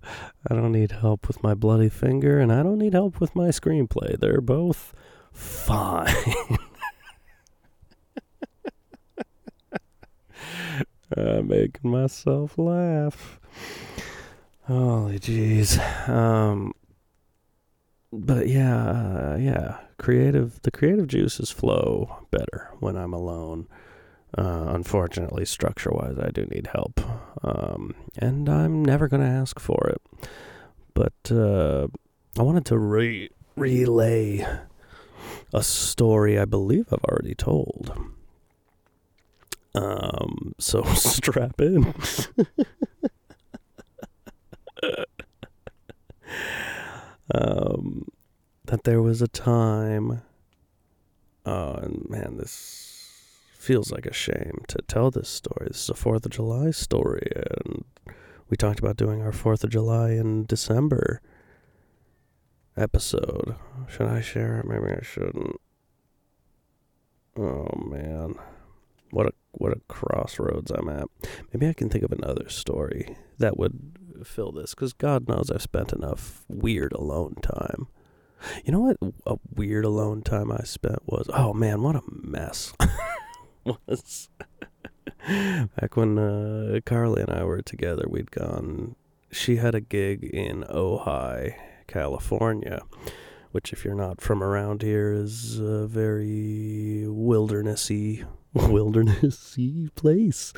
I 0.48 0.54
don't 0.54 0.72
need 0.72 0.92
help 0.92 1.28
with 1.28 1.42
my 1.42 1.54
bloody 1.54 1.88
finger, 1.88 2.40
and 2.40 2.52
I 2.52 2.62
don't 2.62 2.78
need 2.78 2.94
help 2.94 3.20
with 3.20 3.36
my 3.36 3.48
screenplay. 3.48 4.18
They're 4.18 4.40
both 4.40 4.92
fine. 5.36 6.14
I'm 11.16 11.48
making 11.48 11.90
myself 11.90 12.58
laugh. 12.58 13.38
Holy 14.62 15.18
jeez. 15.20 15.78
Um, 16.08 16.72
but 18.12 18.48
yeah, 18.48 19.34
uh, 19.34 19.36
yeah. 19.38 19.78
Creative. 19.98 20.60
The 20.62 20.70
creative 20.70 21.06
juices 21.06 21.50
flow 21.50 22.24
better 22.30 22.70
when 22.80 22.96
I'm 22.96 23.12
alone. 23.12 23.68
Uh, 24.36 24.66
unfortunately, 24.68 25.44
structure 25.44 25.90
wise, 25.90 26.18
I 26.18 26.30
do 26.30 26.44
need 26.46 26.68
help. 26.72 27.00
Um, 27.42 27.94
and 28.18 28.48
I'm 28.48 28.84
never 28.84 29.08
going 29.08 29.22
to 29.22 29.28
ask 29.28 29.58
for 29.60 29.88
it. 29.88 30.02
But 30.92 31.30
uh, 31.30 31.86
I 32.38 32.42
wanted 32.42 32.66
to 32.66 32.78
re- 32.78 33.30
relay 33.56 34.46
a 35.52 35.62
story 35.62 36.38
I 36.38 36.44
believe 36.44 36.86
I've 36.92 37.04
already 37.04 37.34
told. 37.34 37.92
Um, 39.74 40.54
so 40.58 40.82
strap 40.94 41.60
in. 41.60 41.94
um, 47.32 48.08
that 48.66 48.84
there 48.84 49.02
was 49.02 49.22
a 49.22 49.28
time. 49.28 50.22
Oh, 51.44 51.74
and 51.74 52.06
man, 52.08 52.36
this 52.38 52.86
feels 53.56 53.92
like 53.92 54.06
a 54.06 54.12
shame 54.12 54.62
to 54.68 54.78
tell 54.88 55.10
this 55.10 55.28
story. 55.28 55.68
This 55.68 55.82
is 55.82 55.90
a 55.90 55.94
Fourth 55.94 56.24
of 56.24 56.32
July 56.32 56.70
story, 56.70 57.30
and 57.34 57.84
we 58.48 58.56
talked 58.56 58.78
about 58.78 58.96
doing 58.96 59.22
our 59.22 59.32
Fourth 59.32 59.62
of 59.64 59.70
July 59.70 60.12
in 60.12 60.46
December 60.46 61.20
episode. 62.76 63.56
Should 63.88 64.08
I 64.08 64.20
share 64.20 64.58
it? 64.60 64.66
Maybe 64.66 64.92
I 64.92 65.02
shouldn't. 65.02 65.60
Oh 67.38 67.68
man, 67.86 68.34
what 69.10 69.26
a 69.26 69.32
what 69.52 69.72
a 69.72 69.80
crossroads 69.88 70.70
I'm 70.70 70.88
at. 70.88 71.06
Maybe 71.52 71.68
I 71.68 71.72
can 71.72 71.88
think 71.88 72.04
of 72.04 72.12
another 72.12 72.48
story 72.48 73.16
that 73.38 73.58
would 73.58 73.98
fill 74.24 74.52
this, 74.52 74.74
because 74.74 74.92
God 74.92 75.28
knows 75.28 75.50
I've 75.50 75.62
spent 75.62 75.92
enough 75.92 76.44
weird 76.48 76.92
alone 76.92 77.36
time. 77.42 77.88
You 78.64 78.72
know 78.72 78.80
what? 78.80 78.96
A 79.26 79.36
weird 79.54 79.84
alone 79.84 80.22
time 80.22 80.52
I 80.52 80.62
spent 80.64 81.00
was. 81.06 81.28
Oh 81.32 81.52
man, 81.52 81.82
what 81.82 81.96
a 81.96 82.02
mess 82.06 82.72
was. 83.64 84.28
Back 85.26 85.96
when 85.96 86.18
uh, 86.18 86.80
Carly 86.84 87.22
and 87.22 87.30
I 87.30 87.44
were 87.44 87.62
together, 87.62 88.04
we'd 88.08 88.30
gone. 88.30 88.94
She 89.32 89.56
had 89.56 89.74
a 89.74 89.80
gig 89.80 90.24
in 90.24 90.62
Ojai, 90.64 91.54
California, 91.86 92.82
which, 93.52 93.72
if 93.72 93.84
you're 93.84 93.94
not 93.94 94.20
from 94.20 94.42
around 94.42 94.82
here, 94.82 95.12
is 95.12 95.58
a 95.58 95.86
very 95.86 97.04
wildernessy, 97.06 98.26
wildernessy 98.54 99.94
place 99.94 100.52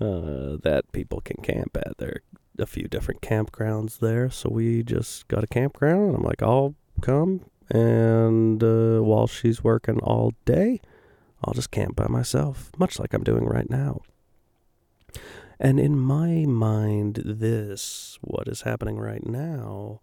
uh, 0.00 0.56
that 0.62 0.84
people 0.92 1.20
can 1.20 1.42
camp 1.42 1.76
at. 1.76 1.98
There 1.98 2.08
are 2.08 2.22
a 2.62 2.66
few 2.66 2.88
different 2.88 3.20
campgrounds 3.20 3.98
there, 3.98 4.30
so 4.30 4.48
we 4.50 4.82
just 4.82 5.28
got 5.28 5.44
a 5.44 5.48
campground. 5.48 6.14
I'm 6.14 6.22
like, 6.22 6.42
I'll 6.42 6.74
come, 7.00 7.44
and 7.70 8.62
uh, 8.62 9.00
while 9.00 9.26
she's 9.26 9.62
working 9.62 9.98
all 10.00 10.32
day, 10.44 10.80
I'll 11.44 11.54
just 11.54 11.70
camp 11.70 11.96
by 11.96 12.08
myself, 12.08 12.70
much 12.78 12.98
like 12.98 13.14
I'm 13.14 13.22
doing 13.22 13.44
right 13.44 13.68
now. 13.68 14.00
And 15.60 15.80
in 15.80 15.98
my 15.98 16.46
mind, 16.46 17.22
this, 17.24 18.18
what 18.20 18.48
is 18.48 18.62
happening 18.62 18.98
right 18.98 19.26
now, 19.26 20.00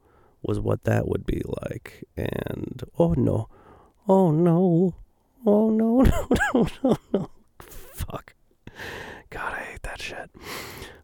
was 0.47 0.59
what 0.59 0.83
that 0.83 1.07
would 1.07 1.25
be 1.25 1.41
like. 1.63 2.03
And 2.15 2.83
oh 2.97 3.13
no, 3.13 3.49
oh 4.07 4.31
no, 4.31 4.95
oh 5.45 5.69
no, 5.69 6.01
no, 6.01 6.27
no, 6.53 6.67
no, 6.83 6.97
no. 7.13 7.29
Fuck. 7.59 8.35
God, 9.29 9.53
I 9.53 9.63
hate 9.63 9.83
that 9.83 10.01
shit. 10.01 10.29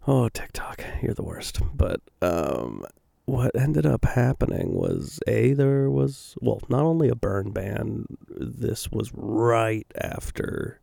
Oh, 0.08 0.30
TikTok, 0.30 0.84
you're 1.02 1.14
the 1.14 1.24
worst. 1.24 1.60
But 1.76 2.02
um, 2.22 2.86
what 3.26 3.56
ended 3.56 3.86
up 3.86 4.06
happening 4.06 4.74
was 4.74 5.20
a 5.28 5.54
there 5.54 5.90
was 5.90 6.36
well 6.42 6.62
not 6.70 6.84
only 6.84 7.10
a 7.10 7.16
burn 7.16 7.52
ban. 7.52 8.06
This 8.28 8.92
was 8.92 9.12
right 9.14 9.88
after 10.00 10.80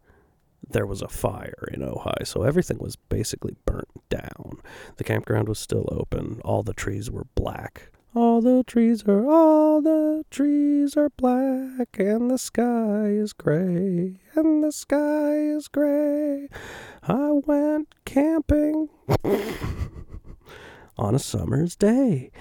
there 0.71 0.87
was 0.87 1.03
a 1.03 1.09
fire 1.09 1.69
in 1.73 1.81
Ojai, 1.81 2.27
so 2.27 2.43
everything 2.43 2.79
was 2.79 2.97
basically 2.97 3.57
burnt 3.65 3.89
down. 4.09 4.61
The 4.97 5.05
campground 5.05 5.49
was 5.49 5.59
still 5.59 5.89
open. 5.91 6.41
All 6.45 6.63
the 6.63 6.75
trees 6.75 7.11
were 7.11 7.27
black. 7.35 7.91
All 8.19 8.41
the 8.41 8.65
trees 8.67 9.05
are, 9.07 9.31
all 9.31 9.81
the 9.81 10.25
trees 10.29 10.97
are 10.97 11.09
black, 11.11 12.01
and 12.01 12.29
the 12.29 12.37
sky 12.37 13.11
is 13.11 13.33
gray, 13.33 14.17
and 14.35 14.65
the 14.65 14.73
sky 14.73 15.37
is 15.37 15.69
gray. 15.69 16.49
I 17.05 17.31
went 17.31 17.95
camping 18.05 18.89
on 20.99 21.15
a 21.15 21.21
summer's 21.21 21.77
day. 21.77 22.33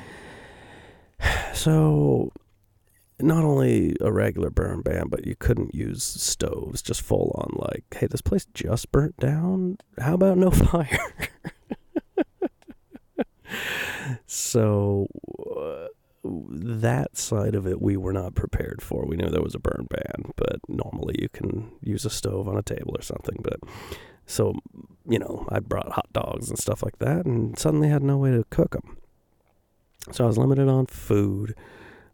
So, 1.54 2.32
not 3.20 3.44
only 3.44 3.96
a 4.02 4.12
regular 4.12 4.50
burn 4.50 4.82
ban, 4.82 5.10
but 5.10 5.28
you 5.28 5.36
couldn't 5.36 5.76
use 5.76 6.04
stoves, 6.04 6.82
just 6.82 7.04
full 7.04 7.36
on, 7.36 7.52
like, 7.54 7.84
hey, 7.94 8.08
this 8.08 8.22
place 8.22 8.48
just 8.56 8.92
burnt 8.92 9.18
down. 9.18 9.78
How 10.00 10.16
about 10.16 10.40
no 10.40 10.50
fire? 10.72 11.14
So, 14.26 15.08
uh, 15.56 15.88
that 16.24 17.18
side 17.18 17.56
of 17.56 17.66
it 17.68 17.82
we 17.82 17.98
were 17.98 18.14
not 18.14 18.36
prepared 18.36 18.82
for. 18.82 19.06
We 19.06 19.18
knew 19.18 19.30
there 19.30 19.42
was 19.42 19.56
a 19.56 19.60
burn 19.60 19.88
ban, 19.90 20.34
but 20.36 20.60
normally 20.68 21.16
you 21.20 21.30
can 21.30 21.72
use 21.82 22.06
a 22.06 22.10
stove 22.10 22.48
on 22.48 22.58
a 22.58 22.64
table 22.64 22.96
or 22.98 23.02
something. 23.02 23.38
But 23.42 23.60
so, 24.26 24.56
you 25.08 25.20
know, 25.20 25.46
I 25.50 25.60
brought 25.60 25.94
hot 25.94 26.12
dogs 26.14 26.50
and 26.50 26.60
stuff 26.60 26.84
like 26.84 27.00
that 27.00 27.26
and 27.26 27.58
suddenly 27.58 27.90
had 27.90 28.04
no 28.04 28.18
way 28.18 28.32
to 28.32 28.46
cook 28.50 28.72
them. 28.72 28.98
So 30.12 30.24
I 30.24 30.28
was 30.28 30.38
limited 30.38 30.68
on 30.68 30.86
food. 30.88 31.56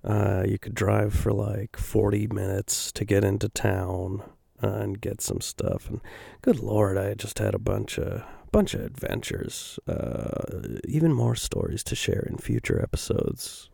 Uh, 0.03 0.43
you 0.45 0.59
could 0.59 0.75
drive 0.75 1.13
for 1.13 1.31
like 1.31 1.77
40 1.77 2.27
minutes 2.27 2.91
to 2.93 3.05
get 3.05 3.23
into 3.23 3.49
town 3.49 4.21
uh, 4.61 4.67
and 4.67 5.01
get 5.01 5.21
some 5.21 5.41
stuff. 5.41 5.89
And 5.89 6.01
good 6.41 6.59
lord, 6.59 6.97
I 6.97 7.13
just 7.13 7.39
had 7.39 7.55
a 7.55 7.59
bunch 7.59 7.97
of 7.97 8.23
bunch 8.53 8.75
of 8.75 8.81
adventures, 8.81 9.79
uh, 9.87 10.77
even 10.87 11.11
more 11.11 11.35
stories 11.35 11.83
to 11.83 11.95
share 11.95 12.25
in 12.29 12.37
future 12.37 12.79
episodes. 12.81 13.69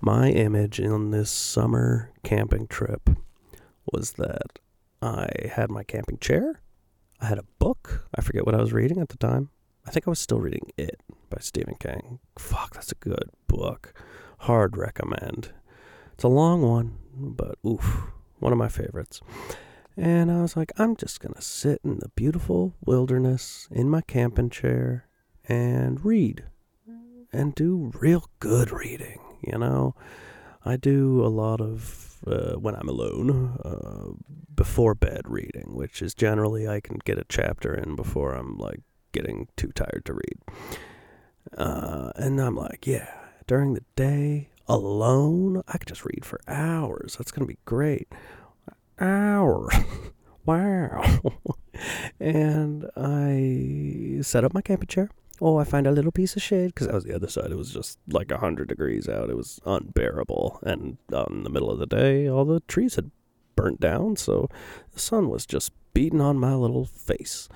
My 0.00 0.30
image 0.30 0.80
in 0.80 1.10
this 1.10 1.30
summer 1.30 2.10
camping 2.24 2.66
trip 2.66 3.10
was 3.92 4.12
that 4.12 4.58
I 5.02 5.28
had 5.52 5.70
my 5.70 5.84
camping 5.84 6.16
chair, 6.18 6.62
I 7.20 7.26
had 7.26 7.38
a 7.38 7.44
book. 7.58 8.08
I 8.14 8.22
forget 8.22 8.46
what 8.46 8.54
I 8.54 8.60
was 8.60 8.72
reading 8.72 9.00
at 9.00 9.10
the 9.10 9.18
time. 9.18 9.50
I 9.86 9.90
think 9.90 10.06
I 10.06 10.10
was 10.10 10.20
still 10.20 10.40
reading 10.40 10.70
It 10.78 11.00
by 11.28 11.38
Stephen 11.40 11.74
King. 11.74 12.20
Fuck, 12.38 12.74
that's 12.74 12.92
a 12.92 12.96
good 12.96 13.30
book. 13.48 13.92
Hard 14.40 14.76
recommend. 14.76 15.52
It's 16.14 16.24
a 16.24 16.28
long 16.28 16.62
one, 16.62 16.96
but 17.14 17.58
oof, 17.66 18.04
one 18.38 18.52
of 18.52 18.58
my 18.58 18.68
favorites. 18.68 19.20
And 19.98 20.30
I 20.30 20.42
was 20.42 20.56
like, 20.56 20.70
I'm 20.78 20.94
just 20.94 21.18
going 21.18 21.34
to 21.34 21.42
sit 21.42 21.80
in 21.82 21.98
the 21.98 22.08
beautiful 22.10 22.76
wilderness 22.84 23.66
in 23.72 23.90
my 23.90 24.00
camping 24.00 24.48
chair 24.48 25.08
and 25.48 26.04
read 26.04 26.44
and 27.32 27.52
do 27.54 27.90
real 27.98 28.30
good 28.38 28.70
reading, 28.70 29.18
you 29.42 29.58
know? 29.58 29.96
I 30.64 30.76
do 30.76 31.24
a 31.24 31.28
lot 31.28 31.60
of 31.60 32.18
uh, 32.26 32.54
when 32.54 32.76
I'm 32.76 32.88
alone, 32.88 33.58
uh, 33.64 34.34
before 34.54 34.94
bed 34.94 35.22
reading, 35.24 35.74
which 35.74 36.00
is 36.00 36.14
generally 36.14 36.68
I 36.68 36.80
can 36.80 36.98
get 37.04 37.18
a 37.18 37.24
chapter 37.28 37.74
in 37.74 37.96
before 37.96 38.34
I'm 38.34 38.56
like 38.56 38.82
getting 39.12 39.48
too 39.56 39.72
tired 39.72 40.02
to 40.04 40.14
read. 40.14 40.38
Uh, 41.56 42.12
and 42.14 42.40
I'm 42.40 42.56
like, 42.56 42.86
yeah, 42.86 43.08
during 43.46 43.74
the 43.74 43.84
day, 43.96 44.50
alone, 44.68 45.62
I 45.66 45.78
could 45.78 45.88
just 45.88 46.04
read 46.04 46.24
for 46.24 46.40
hours. 46.46 47.16
That's 47.16 47.30
going 47.30 47.46
to 47.46 47.52
be 47.52 47.58
great. 47.64 48.08
Hours. 49.00 49.74
wow. 50.46 51.20
and 52.20 52.90
I 52.96 54.22
set 54.22 54.44
up 54.44 54.54
my 54.54 54.62
camping 54.62 54.88
chair. 54.88 55.10
Oh, 55.40 55.56
I 55.58 55.64
find 55.64 55.86
a 55.86 55.92
little 55.92 56.10
piece 56.10 56.34
of 56.34 56.42
shade 56.42 56.68
because 56.68 56.88
that 56.88 56.94
was 56.94 57.04
the 57.04 57.14
other 57.14 57.28
side. 57.28 57.52
It 57.52 57.56
was 57.56 57.72
just 57.72 57.98
like 58.08 58.32
a 58.32 58.38
hundred 58.38 58.68
degrees 58.68 59.08
out. 59.08 59.30
It 59.30 59.36
was 59.36 59.60
unbearable. 59.64 60.58
And 60.62 60.98
in 61.12 61.42
the 61.44 61.50
middle 61.50 61.70
of 61.70 61.78
the 61.78 61.86
day, 61.86 62.28
all 62.28 62.44
the 62.44 62.60
trees 62.60 62.96
had 62.96 63.12
burnt 63.54 63.80
down, 63.80 64.16
so 64.16 64.48
the 64.92 64.98
sun 64.98 65.28
was 65.28 65.46
just 65.46 65.72
beating 65.94 66.20
on 66.20 66.38
my 66.38 66.54
little 66.54 66.86
face. 66.86 67.48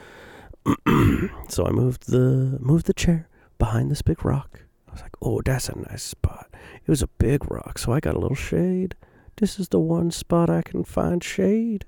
so 1.49 1.67
I 1.67 1.71
moved 1.71 2.09
the 2.09 2.59
moved 2.61 2.87
the 2.87 2.95
chair 2.95 3.29
behind 3.59 3.91
this 3.91 4.03
big 4.03 4.25
rock. 4.25 4.61
I 4.89 4.93
was 4.93 5.03
like, 5.03 5.17
"Oh, 5.21 5.41
that's 5.45 5.69
a 5.69 5.77
nice 5.79 6.03
spot." 6.05 6.49
It 6.53 6.89
was 6.89 7.03
a 7.03 7.09
big 7.19 7.51
rock, 7.51 7.79
so 7.79 7.93
I 7.93 7.99
got 8.01 8.15
a 8.15 8.21
little 8.21 8.37
shade. 8.37 8.95
This 9.37 9.59
is 9.59 9.69
the 9.69 9.81
one 9.81 10.11
spot 10.11 10.51
I 10.51 10.63
can 10.63 10.85
find 10.85 11.23
shade, 11.23 11.85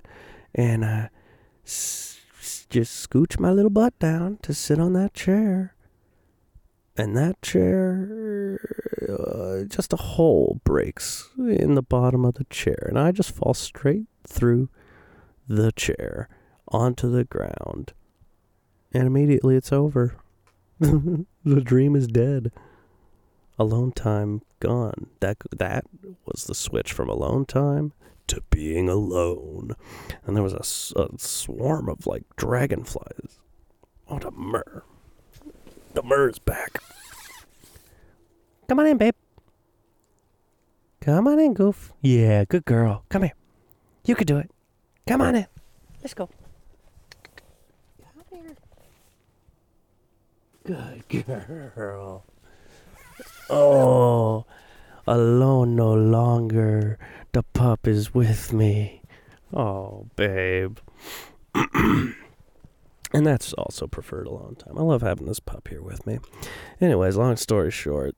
and 0.54 0.84
I 0.84 1.10
s- 1.64 2.20
s- 2.40 2.66
just 2.68 3.08
scooch 3.08 3.38
my 3.38 3.50
little 3.50 3.70
butt 3.70 3.98
down 3.98 4.38
to 4.42 4.54
sit 4.54 4.78
on 4.80 4.92
that 4.94 5.14
chair 5.14 5.74
and 6.96 7.16
that 7.16 7.40
chair, 7.42 8.58
uh, 9.08 9.64
just 9.64 9.92
a 9.92 9.96
hole 9.96 10.60
breaks 10.64 11.28
in 11.38 11.74
the 11.74 11.82
bottom 11.82 12.24
of 12.24 12.34
the 12.34 12.44
chair, 12.44 12.86
and 12.88 12.98
I 12.98 13.10
just 13.12 13.32
fall 13.32 13.54
straight 13.54 14.06
through 14.26 14.68
the 15.48 15.72
chair 15.72 16.28
onto 16.68 17.10
the 17.10 17.24
ground, 17.24 17.92
and 18.92 19.06
immediately 19.06 19.56
it's 19.56 19.72
over. 19.72 20.16
the 20.78 21.26
dream 21.62 21.96
is 21.96 22.06
dead. 22.06 22.52
Alone 23.58 23.92
time 23.92 24.42
gone. 24.64 25.08
That 25.20 25.36
that 25.50 25.84
was 26.24 26.44
the 26.44 26.54
switch 26.54 26.92
from 26.92 27.08
alone 27.08 27.44
time 27.44 27.92
to 28.28 28.42
being 28.50 28.88
alone, 28.88 29.76
and 30.24 30.34
there 30.34 30.42
was 30.42 30.54
a, 30.54 31.02
a 31.02 31.18
swarm 31.18 31.88
of 31.88 32.06
like 32.06 32.24
dragonflies. 32.36 33.40
Oh, 34.08 34.18
the 34.18 34.30
myrrh. 34.30 34.82
The 35.92 36.02
myrrh's 36.02 36.38
back. 36.38 36.82
Come 38.68 38.80
on 38.80 38.86
in, 38.86 38.96
babe. 38.96 39.14
Come 41.00 41.28
on 41.28 41.38
in, 41.38 41.52
Goof. 41.52 41.92
Yeah, 42.00 42.44
good 42.44 42.64
girl. 42.64 43.04
Come 43.10 43.22
here. 43.22 43.34
You 44.06 44.14
can 44.14 44.26
do 44.26 44.38
it. 44.38 44.50
Come 45.06 45.20
on 45.20 45.34
in. 45.34 45.46
Let's 46.00 46.14
go. 46.14 46.30
Come 48.02 48.24
here. 48.30 48.56
Good 51.08 51.74
girl. 51.74 52.24
Oh, 53.50 54.46
alone 55.06 55.76
no 55.76 55.92
longer. 55.92 56.98
The 57.32 57.42
pup 57.42 57.86
is 57.86 58.14
with 58.14 58.52
me. 58.52 59.02
Oh, 59.52 60.06
babe. 60.16 60.78
and 61.74 62.14
that's 63.12 63.52
also 63.54 63.86
preferred 63.86 64.26
alone 64.26 64.56
time. 64.56 64.78
I 64.78 64.82
love 64.82 65.02
having 65.02 65.26
this 65.26 65.40
pup 65.40 65.68
here 65.68 65.82
with 65.82 66.06
me. 66.06 66.18
Anyways, 66.80 67.16
long 67.16 67.36
story 67.36 67.70
short, 67.70 68.16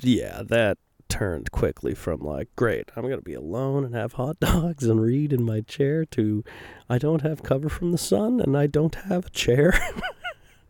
yeah, 0.00 0.42
that 0.46 0.78
turned 1.08 1.50
quickly 1.50 1.94
from 1.94 2.20
like, 2.20 2.48
great, 2.56 2.90
I'm 2.94 3.02
going 3.02 3.18
to 3.18 3.22
be 3.22 3.34
alone 3.34 3.84
and 3.84 3.94
have 3.94 4.14
hot 4.14 4.38
dogs 4.40 4.84
and 4.84 5.00
read 5.00 5.32
in 5.32 5.42
my 5.42 5.60
chair 5.60 6.04
to 6.06 6.44
I 6.88 6.98
don't 6.98 7.22
have 7.22 7.42
cover 7.42 7.68
from 7.68 7.92
the 7.92 7.98
sun 7.98 8.40
and 8.40 8.56
I 8.56 8.66
don't 8.66 8.94
have 8.94 9.26
a 9.26 9.30
chair. 9.30 9.78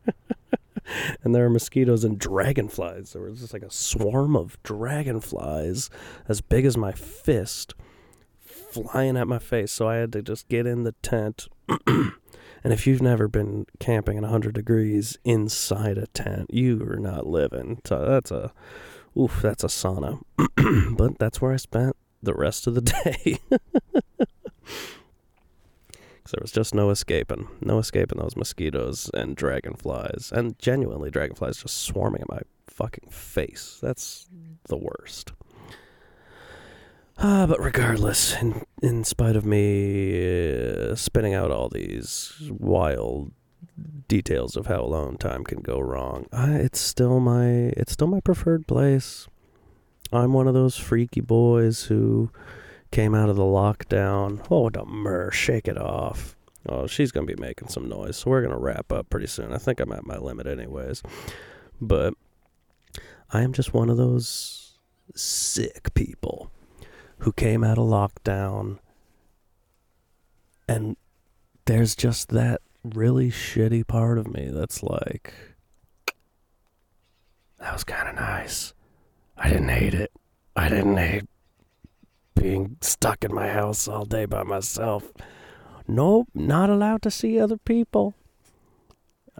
and 1.23 1.35
there 1.35 1.45
are 1.45 1.51
mosquitoes 1.51 2.05
and 2.05 2.19
dragonflies. 2.19 3.13
There 3.13 3.23
was 3.23 3.41
just 3.41 3.53
like 3.53 3.63
a 3.63 3.71
swarm 3.71 4.37
of 4.37 4.63
dragonflies 4.63 5.91
as 6.29 6.41
big 6.41 6.65
as 6.65 6.77
my 6.77 6.93
fist 6.93 7.75
flying 8.41 9.17
at 9.17 9.29
my 9.29 9.39
face. 9.39 9.73
So 9.73 9.89
I 9.89 9.97
had 9.97 10.13
to 10.13 10.23
just 10.23 10.49
get 10.49 10.67
in 10.67 10.85
the 10.85 10.95
tent. 11.03 11.49
and 11.87 12.13
if 12.65 12.87
you've 12.87 13.03
never 13.03 13.29
been 13.29 13.67
camping 13.79 14.17
in 14.17 14.23
100 14.23 14.55
degrees 14.55 15.19
inside 15.25 15.99
a 15.99 16.07
tent, 16.09 16.53
you 16.53 16.83
are 16.89 16.97
not 16.97 17.27
living. 17.27 17.81
So 17.85 18.05
that's 18.05 18.31
a 18.31 18.53
oof, 19.19 19.41
that's 19.43 19.65
a 19.65 19.69
sauna. 19.69 20.21
but 20.97 21.19
that's 21.19 21.41
where 21.41 21.53
I 21.53 21.57
spent 21.57 21.97
the 22.23 22.35
rest 22.35 22.67
of 22.67 22.75
the 22.75 22.81
day. 23.05 23.39
Because 26.31 26.39
there 26.39 26.45
was 26.45 26.53
just 26.53 26.75
no 26.77 26.91
escaping. 26.91 27.49
No 27.61 27.79
escaping 27.79 28.19
those 28.19 28.37
mosquitoes 28.37 29.11
and 29.13 29.35
dragonflies. 29.35 30.31
And 30.33 30.57
genuinely, 30.61 31.11
dragonflies 31.11 31.63
just 31.63 31.79
swarming 31.79 32.23
at 32.23 32.29
my 32.29 32.41
fucking 32.69 33.11
face. 33.11 33.79
That's 33.83 34.29
the 34.69 34.77
worst. 34.77 35.33
Ah, 37.19 37.47
but 37.49 37.61
regardless, 37.61 38.41
in, 38.41 38.65
in 38.81 39.03
spite 39.03 39.35
of 39.35 39.45
me 39.45 40.23
uh, 40.23 40.95
spinning 40.95 41.35
out 41.35 41.51
all 41.51 41.69
these 41.69 42.33
wild 42.49 43.33
details 44.07 44.57
of 44.57 44.67
how 44.67 44.83
alone 44.83 45.17
time 45.17 45.43
can 45.43 45.61
go 45.61 45.81
wrong. 45.81 46.27
I, 46.33 46.53
it's 46.53 46.81
still 46.81 47.19
my 47.19 47.73
it's 47.77 47.93
still 47.93 48.07
my 48.07 48.21
preferred 48.21 48.69
place. 48.69 49.27
I'm 50.13 50.33
one 50.33 50.47
of 50.47 50.55
those 50.55 50.77
freaky 50.77 51.21
boys 51.21 51.85
who 51.85 52.31
came 52.91 53.15
out 53.15 53.29
of 53.29 53.37
the 53.37 53.43
lockdown. 53.43 54.45
Oh, 54.51 54.71
the 54.71 54.85
myrrh, 54.85 55.31
shake 55.31 55.69
it 55.69 55.79
off. 55.79 56.37
Oh, 56.69 56.87
she's 56.87 57.13
gonna 57.13 57.27
be 57.27 57.37
making 57.37 57.69
some 57.69 57.89
noise, 57.89 58.17
so 58.17 58.31
we're 58.31 58.43
gonna 58.43 58.59
wrap 58.59 58.93
up 58.93 59.09
pretty 59.09 59.27
soon. 59.27 59.53
I 59.53 59.59
think 59.59 59.81
I'm 59.81 59.93
at 59.93 60.07
my 60.07 60.19
limit, 60.19 60.47
anyways. 60.47 61.03
But 61.81 62.15
I 63.31 63.43
am 63.43 63.53
just 63.53 63.73
one 63.73 63.89
of 63.89 63.97
those 63.97 64.79
sick 65.15 65.95
people 65.95 66.51
who 67.19 67.33
came 67.33 67.65
out 67.65 67.79
of 67.79 67.85
lockdown, 67.85 68.79
and 70.69 70.97
there's 71.65 71.95
just 71.95 72.31
that 72.31 72.61
really 72.83 73.31
shitty 73.31 73.87
part 73.87 74.19
of 74.19 74.27
me 74.27 74.51
that's 74.53 74.83
like, 74.83 75.33
that 77.59 77.73
was 77.73 77.85
kind 77.85 78.09
of 78.09 78.15
nice. 78.15 78.75
I 79.37 79.49
didn't 79.49 79.69
hate 79.69 79.95
it. 79.95 80.13
I 80.57 80.69
didn't 80.69 80.97
hate 80.97 81.29
being 82.41 82.77
stuck 82.81 83.23
in 83.23 83.35
my 83.35 83.49
house 83.49 83.87
all 83.87 84.07
day 84.07 84.25
by 84.25 84.43
myself. 84.43 85.13
Nope, 85.87 86.29
not 86.35 86.71
allowed 86.71 87.03
to 87.03 87.11
see 87.11 87.39
other 87.39 87.59
people. 87.59 88.15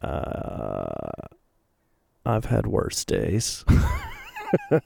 Uh, 0.03 1.29
I've 2.27 2.47
had 2.47 2.67
worse 2.67 3.05
days. 3.05 3.65
and 4.71 4.83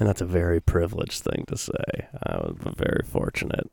that's 0.00 0.20
a 0.20 0.26
very 0.26 0.60
privileged 0.60 1.22
thing 1.22 1.44
to 1.46 1.56
say. 1.56 2.08
I 2.24 2.36
was 2.38 2.56
very 2.76 3.04
fortunate, 3.04 3.70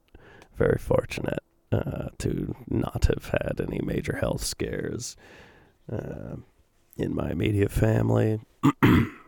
very 0.56 0.78
fortunate 0.78 1.44
uh, 1.72 2.10
to 2.20 2.56
not 2.68 3.06
have 3.06 3.30
had 3.30 3.60
any 3.60 3.80
major 3.84 4.18
health 4.18 4.44
scares 4.44 5.16
uh, 5.92 6.36
in 6.96 7.16
my 7.16 7.32
immediate 7.32 7.72
family. 7.72 8.40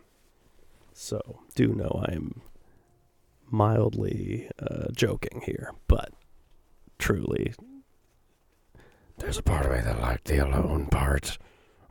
so, 0.93 1.39
do 1.55 1.69
know 1.69 2.03
I 2.07 2.13
am 2.13 2.41
mildly 3.49 4.49
uh, 4.59 4.87
joking 4.95 5.41
here, 5.45 5.73
but 5.87 6.11
truly, 6.97 7.53
there's 9.17 9.37
a 9.37 9.43
part 9.43 9.65
of 9.65 9.71
me 9.71 9.79
that 9.81 10.01
liked 10.01 10.25
the 10.25 10.37
alone 10.37 10.87
part. 10.87 11.37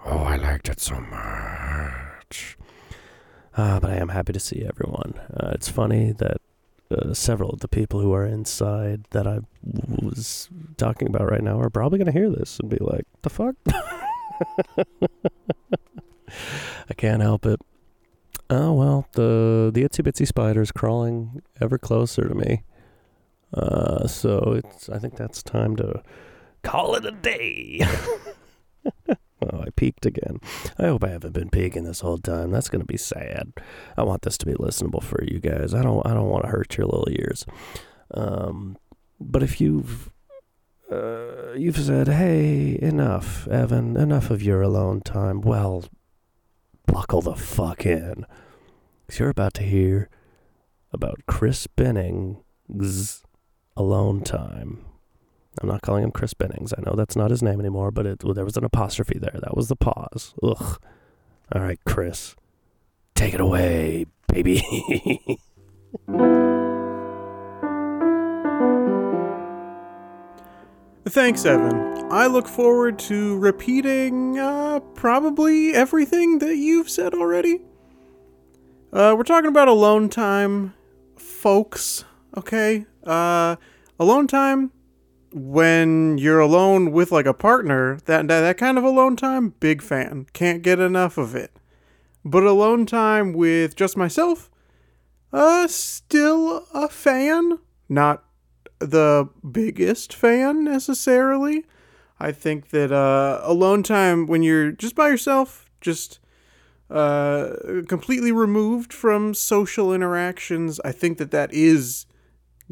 Oh, 0.04 0.18
I 0.18 0.36
liked 0.36 0.68
it 0.68 0.80
so 0.80 1.00
much. 1.00 2.58
Uh, 3.56 3.80
but 3.80 3.90
I 3.90 3.96
am 3.96 4.08
happy 4.08 4.32
to 4.32 4.40
see 4.40 4.64
everyone. 4.66 5.14
Uh, 5.32 5.52
it's 5.54 5.68
funny 5.68 6.12
that 6.12 6.38
uh, 6.90 7.14
several 7.14 7.50
of 7.50 7.60
the 7.60 7.68
people 7.68 8.00
who 8.00 8.12
are 8.12 8.26
inside 8.26 9.04
that 9.10 9.26
I 9.26 9.40
was 9.62 10.48
talking 10.76 11.08
about 11.08 11.30
right 11.30 11.42
now 11.42 11.58
are 11.60 11.70
probably 11.70 11.98
going 11.98 12.12
to 12.12 12.18
hear 12.18 12.30
this 12.30 12.58
and 12.58 12.68
be 12.68 12.78
like, 12.80 13.06
the 13.22 13.30
fuck? 13.30 13.54
I 16.88 16.94
can't 16.96 17.22
help 17.22 17.46
it. 17.46 17.60
Oh 18.50 18.72
well, 18.72 19.06
the 19.12 19.70
the 19.72 19.82
itsy 19.82 20.04
bitsy 20.04 20.26
spider's 20.26 20.72
crawling 20.72 21.42
ever 21.60 21.78
closer 21.78 22.28
to 22.28 22.34
me. 22.34 22.62
Uh, 23.52 24.06
so 24.06 24.60
it's 24.62 24.88
I 24.88 24.98
think 24.98 25.16
that's 25.16 25.42
time 25.42 25.76
to 25.76 26.02
call 26.62 26.94
it 26.96 27.06
a 27.06 27.12
day. 27.12 27.80
oh, 29.08 29.60
I 29.60 29.68
peaked 29.76 30.04
again. 30.06 30.40
I 30.78 30.86
hope 30.86 31.04
I 31.04 31.10
haven't 31.10 31.32
been 31.32 31.50
peaking 31.50 31.84
this 31.84 32.00
whole 32.00 32.18
time. 32.18 32.50
That's 32.50 32.68
gonna 32.68 32.84
be 32.84 32.96
sad. 32.96 33.52
I 33.96 34.02
want 34.02 34.22
this 34.22 34.36
to 34.38 34.46
be 34.46 34.54
listenable 34.54 35.02
for 35.02 35.22
you 35.24 35.40
guys. 35.40 35.72
I 35.72 35.82
don't 35.82 36.06
I 36.06 36.12
don't 36.12 36.28
want 36.28 36.44
to 36.44 36.50
hurt 36.50 36.76
your 36.76 36.86
little 36.86 37.08
ears. 37.10 37.46
Um, 38.12 38.76
but 39.20 39.42
if 39.42 39.60
you've 39.60 40.10
uh, 40.90 41.54
you've 41.56 41.78
said, 41.78 42.08
hey, 42.08 42.78
enough, 42.80 43.48
Evan, 43.48 43.96
enough 43.96 44.30
of 44.30 44.42
your 44.42 44.60
alone 44.62 45.00
time. 45.00 45.40
Well, 45.40 45.84
buckle 46.86 47.22
the 47.22 47.34
fuck 47.34 47.86
in. 47.86 48.26
Because 49.06 49.18
you're 49.18 49.28
about 49.28 49.54
to 49.54 49.62
hear 49.62 50.08
about 50.92 51.20
Chris 51.26 51.66
Benning's 51.66 53.22
alone 53.76 54.22
time. 54.22 54.84
I'm 55.60 55.68
not 55.68 55.82
calling 55.82 56.02
him 56.02 56.10
Chris 56.10 56.34
Bennings. 56.34 56.72
I 56.76 56.82
know 56.82 56.96
that's 56.96 57.16
not 57.16 57.30
his 57.30 57.42
name 57.42 57.60
anymore, 57.60 57.90
but 57.90 58.06
it, 58.06 58.24
well, 58.24 58.34
there 58.34 58.44
was 58.44 58.56
an 58.56 58.64
apostrophe 58.64 59.18
there. 59.18 59.38
That 59.40 59.56
was 59.56 59.68
the 59.68 59.76
pause. 59.76 60.34
Ugh. 60.42 60.80
All 61.52 61.62
right, 61.62 61.78
Chris. 61.84 62.34
Take 63.14 63.34
it 63.34 63.40
away, 63.40 64.06
baby. 64.26 65.38
Thanks, 71.06 71.44
Evan. 71.44 72.10
I 72.10 72.26
look 72.26 72.48
forward 72.48 72.98
to 73.00 73.36
repeating 73.38 74.38
uh, 74.38 74.80
probably 74.94 75.74
everything 75.74 76.38
that 76.38 76.56
you've 76.56 76.88
said 76.88 77.12
already. 77.12 77.60
Uh, 78.90 79.14
we're 79.16 79.24
talking 79.24 79.50
about 79.50 79.68
alone 79.68 80.08
time, 80.08 80.72
folks, 81.16 82.06
okay? 82.38 82.86
Uh, 83.04 83.56
alone 84.00 84.26
time 84.26 84.72
when 85.30 86.16
you're 86.16 86.40
alone 86.40 86.90
with 86.90 87.12
like 87.12 87.26
a 87.26 87.34
partner, 87.34 87.98
that, 88.06 88.26
that 88.28 88.40
that 88.40 88.56
kind 88.56 88.78
of 88.78 88.84
alone 88.84 89.14
time, 89.14 89.50
big 89.60 89.82
fan. 89.82 90.26
Can't 90.32 90.62
get 90.62 90.78
enough 90.78 91.18
of 91.18 91.34
it. 91.34 91.58
But 92.24 92.44
alone 92.44 92.86
time 92.86 93.34
with 93.34 93.76
just 93.76 93.96
myself, 93.96 94.50
uh 95.34 95.66
still 95.66 96.66
a 96.72 96.88
fan. 96.88 97.58
Not 97.90 98.24
the 98.78 99.28
biggest 99.50 100.14
fan 100.14 100.64
necessarily. 100.64 101.64
I 102.20 102.32
think 102.32 102.70
that 102.70 102.92
uh, 102.92 103.40
alone 103.42 103.82
time 103.82 104.26
when 104.26 104.42
you're 104.42 104.70
just 104.70 104.94
by 104.94 105.08
yourself, 105.08 105.68
just 105.80 106.20
uh, 106.90 107.54
completely 107.88 108.32
removed 108.32 108.92
from 108.92 109.34
social 109.34 109.92
interactions, 109.92 110.80
I 110.84 110.92
think 110.92 111.18
that 111.18 111.30
that 111.32 111.52
is 111.52 112.06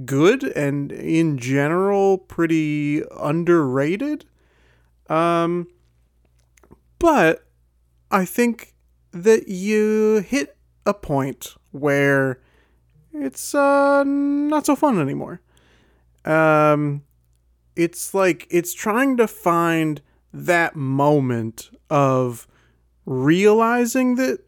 good 0.04 0.44
and 0.44 0.90
in 0.92 1.38
general 1.38 2.18
pretty 2.18 3.02
underrated. 3.18 4.24
Um, 5.08 5.68
but 6.98 7.44
I 8.10 8.24
think 8.24 8.74
that 9.12 9.48
you 9.48 10.24
hit 10.26 10.56
a 10.86 10.94
point 10.94 11.54
where 11.72 12.40
it's 13.12 13.54
uh, 13.54 14.04
not 14.04 14.66
so 14.66 14.76
fun 14.76 14.98
anymore 14.98 15.40
um 16.24 17.02
it's 17.74 18.14
like 18.14 18.46
it's 18.50 18.74
trying 18.74 19.16
to 19.16 19.26
find 19.26 20.00
that 20.32 20.76
moment 20.76 21.70
of 21.90 22.46
realizing 23.04 24.14
that 24.16 24.40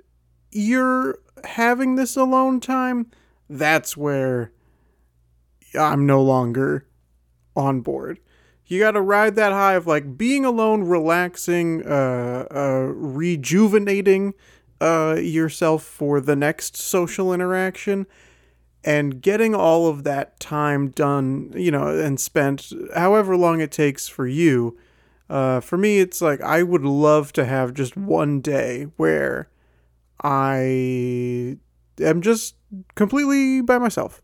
you're 0.50 1.18
having 1.44 1.96
this 1.96 2.16
alone 2.16 2.60
time. 2.60 3.10
That's 3.48 3.96
where 3.96 4.52
i'm 5.78 6.06
no 6.06 6.22
longer 6.22 6.86
on 7.56 7.80
board. 7.80 8.20
You 8.66 8.80
got 8.80 8.92
to 8.92 9.00
ride 9.02 9.36
that 9.36 9.52
high 9.52 9.74
of 9.74 9.86
like 9.86 10.16
being 10.16 10.44
alone 10.44 10.84
relaxing 10.84 11.86
uh, 11.86 12.46
uh 12.50 12.92
rejuvenating 12.94 14.34
uh 14.80 15.16
yourself 15.18 15.82
for 15.82 16.20
the 16.20 16.36
next 16.36 16.76
social 16.76 17.32
interaction 17.32 18.06
and 18.84 19.22
getting 19.22 19.54
all 19.54 19.86
of 19.88 20.04
that 20.04 20.38
time 20.38 20.90
done, 20.90 21.52
you 21.56 21.70
know, 21.70 21.88
and 21.88 22.20
spent 22.20 22.72
however 22.94 23.36
long 23.36 23.60
it 23.60 23.72
takes 23.72 24.08
for 24.08 24.26
you. 24.26 24.76
Uh, 25.28 25.60
for 25.60 25.78
me, 25.78 25.98
it's 25.98 26.20
like 26.20 26.40
I 26.42 26.62
would 26.62 26.84
love 26.84 27.32
to 27.32 27.44
have 27.44 27.72
just 27.72 27.96
one 27.96 28.40
day 28.40 28.88
where 28.96 29.48
I 30.22 31.56
am 31.98 32.20
just 32.20 32.56
completely 32.94 33.62
by 33.62 33.78
myself. 33.78 34.20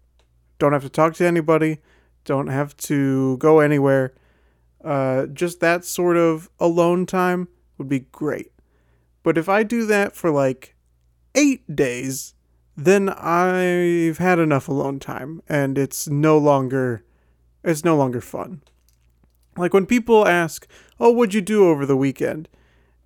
Don't 0.58 0.74
have 0.74 0.82
to 0.82 0.90
talk 0.90 1.14
to 1.14 1.26
anybody, 1.26 1.78
don't 2.24 2.48
have 2.48 2.76
to 2.78 3.38
go 3.38 3.60
anywhere. 3.60 4.14
Uh, 4.84 5.26
just 5.26 5.60
that 5.60 5.84
sort 5.84 6.16
of 6.16 6.50
alone 6.58 7.06
time 7.06 7.48
would 7.78 7.88
be 7.88 8.00
great. 8.00 8.52
But 9.22 9.36
if 9.36 9.48
I 9.48 9.62
do 9.62 9.86
that 9.86 10.14
for 10.14 10.30
like 10.30 10.74
eight 11.34 11.74
days, 11.74 12.34
then 12.76 13.08
I've 13.10 14.18
had 14.18 14.38
enough 14.38 14.68
alone 14.68 14.98
time 15.00 15.42
and 15.48 15.76
it's 15.76 16.08
no 16.08 16.38
longer 16.38 17.04
it's 17.62 17.84
no 17.84 17.96
longer 17.96 18.20
fun. 18.20 18.62
Like 19.56 19.74
when 19.74 19.84
people 19.84 20.26
ask, 20.26 20.66
"Oh, 20.98 21.10
what'd 21.10 21.34
you 21.34 21.42
do 21.42 21.68
over 21.68 21.84
the 21.84 21.96
weekend?" 21.96 22.48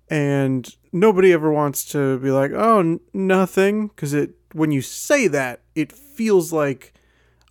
and 0.09 0.75
nobody 0.93 1.33
ever 1.33 1.51
wants 1.51 1.83
to 1.85 2.19
be 2.19 2.31
like, 2.31 2.51
"Oh, 2.53 2.79
n- 2.79 2.99
nothing," 3.13 3.89
cuz 3.95 4.13
it 4.13 4.35
when 4.53 4.71
you 4.71 4.81
say 4.81 5.27
that, 5.27 5.61
it 5.73 5.91
feels 5.91 6.53
like, 6.53 6.93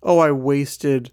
"Oh, 0.01 0.17
I 0.17 0.31
wasted 0.31 1.11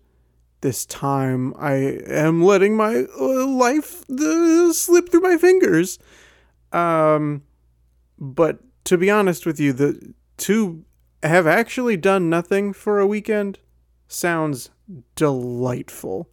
this 0.62 0.86
time. 0.86 1.52
I 1.58 1.74
am 2.06 2.42
letting 2.42 2.76
my 2.76 3.06
uh, 3.20 3.46
life 3.46 4.08
uh, 4.10 4.72
slip 4.72 5.10
through 5.10 5.20
my 5.20 5.36
fingers." 5.36 5.98
Um 6.72 7.42
but 8.18 8.60
to 8.84 8.96
be 8.96 9.10
honest 9.10 9.44
with 9.44 9.60
you, 9.60 9.72
the 9.72 10.14
two 10.36 10.84
have 11.22 11.46
actually 11.46 11.96
done 11.96 12.28
nothing 12.28 12.72
for 12.72 12.98
a 12.98 13.06
weekend 13.06 13.58
sounds 14.08 14.70
delightful. 15.14 16.28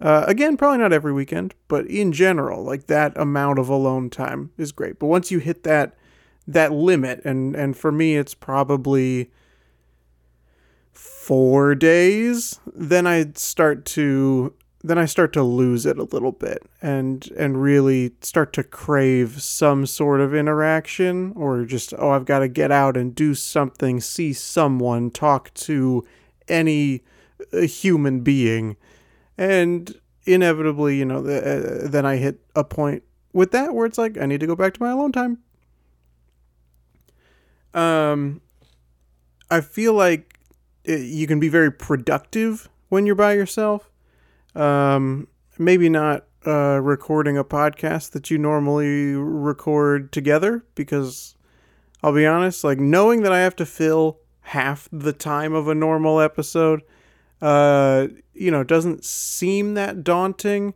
Uh, 0.00 0.24
again, 0.26 0.56
probably 0.56 0.78
not 0.78 0.92
every 0.92 1.12
weekend, 1.12 1.54
but 1.68 1.86
in 1.86 2.12
general, 2.12 2.62
like 2.62 2.86
that 2.86 3.16
amount 3.16 3.58
of 3.58 3.68
alone 3.68 4.10
time 4.10 4.50
is 4.58 4.72
great. 4.72 4.98
But 4.98 5.06
once 5.06 5.30
you 5.30 5.38
hit 5.38 5.62
that 5.64 5.96
that 6.46 6.72
limit, 6.72 7.22
and 7.24 7.56
and 7.56 7.76
for 7.76 7.90
me, 7.90 8.16
it's 8.16 8.34
probably 8.34 9.30
four 10.92 11.74
days, 11.74 12.60
then 12.74 13.06
I 13.06 13.32
start 13.34 13.84
to 13.86 14.54
then 14.86 14.98
I 14.98 15.06
start 15.06 15.32
to 15.32 15.42
lose 15.42 15.84
it 15.84 15.98
a 15.98 16.04
little 16.04 16.32
bit 16.32 16.62
and 16.80 17.28
and 17.36 17.60
really 17.60 18.12
start 18.20 18.52
to 18.54 18.62
crave 18.62 19.42
some 19.42 19.84
sort 19.84 20.20
of 20.20 20.34
interaction 20.34 21.32
or 21.34 21.64
just 21.64 21.92
oh 21.98 22.10
I've 22.10 22.24
got 22.24 22.40
to 22.40 22.48
get 22.48 22.70
out 22.70 22.96
and 22.96 23.14
do 23.14 23.34
something, 23.34 24.00
see 24.00 24.32
someone, 24.32 25.10
talk 25.10 25.52
to 25.54 26.06
any 26.48 27.02
uh, 27.52 27.62
human 27.62 28.20
being. 28.20 28.76
And 29.36 29.92
inevitably, 30.24 30.98
you 30.98 31.04
know, 31.04 31.18
uh, 31.18 31.88
then 31.88 32.06
I 32.06 32.16
hit 32.16 32.40
a 32.54 32.64
point 32.64 33.02
with 33.32 33.50
that 33.50 33.74
where 33.74 33.86
it's 33.86 33.98
like 33.98 34.16
I 34.18 34.26
need 34.26 34.40
to 34.40 34.46
go 34.46 34.56
back 34.56 34.74
to 34.74 34.82
my 34.82 34.90
alone 34.90 35.12
time. 35.12 35.38
Um 37.74 38.40
I 39.50 39.60
feel 39.60 39.94
like 39.94 40.38
uh, 40.88 40.92
you 40.92 41.26
can 41.26 41.40
be 41.40 41.48
very 41.48 41.72
productive 41.72 42.68
when 42.88 43.04
you're 43.06 43.14
by 43.14 43.32
yourself 43.32 43.90
um, 44.56 45.28
maybe 45.58 45.88
not 45.88 46.24
uh, 46.46 46.80
recording 46.82 47.36
a 47.36 47.44
podcast 47.44 48.12
that 48.12 48.30
you 48.30 48.38
normally 48.38 49.14
record 49.14 50.12
together 50.12 50.64
because 50.74 51.34
I'll 52.02 52.14
be 52.14 52.26
honest, 52.26 52.64
like 52.64 52.78
knowing 52.78 53.22
that 53.22 53.32
I 53.32 53.40
have 53.40 53.56
to 53.56 53.66
fill 53.66 54.18
half 54.42 54.88
the 54.92 55.12
time 55.12 55.52
of 55.54 55.66
a 55.68 55.74
normal 55.74 56.20
episode, 56.20 56.82
uh, 57.42 58.06
you 58.32 58.50
know, 58.50 58.62
doesn't 58.62 59.04
seem 59.04 59.74
that 59.74 60.04
daunting. 60.04 60.74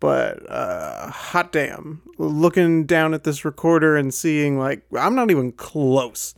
But 0.00 0.50
uh, 0.50 1.10
hot 1.10 1.52
damn, 1.52 2.02
looking 2.18 2.84
down 2.84 3.14
at 3.14 3.24
this 3.24 3.44
recorder 3.44 3.96
and 3.96 4.12
seeing 4.12 4.58
like 4.58 4.82
I'm 4.98 5.14
not 5.14 5.30
even 5.30 5.52
close, 5.52 6.34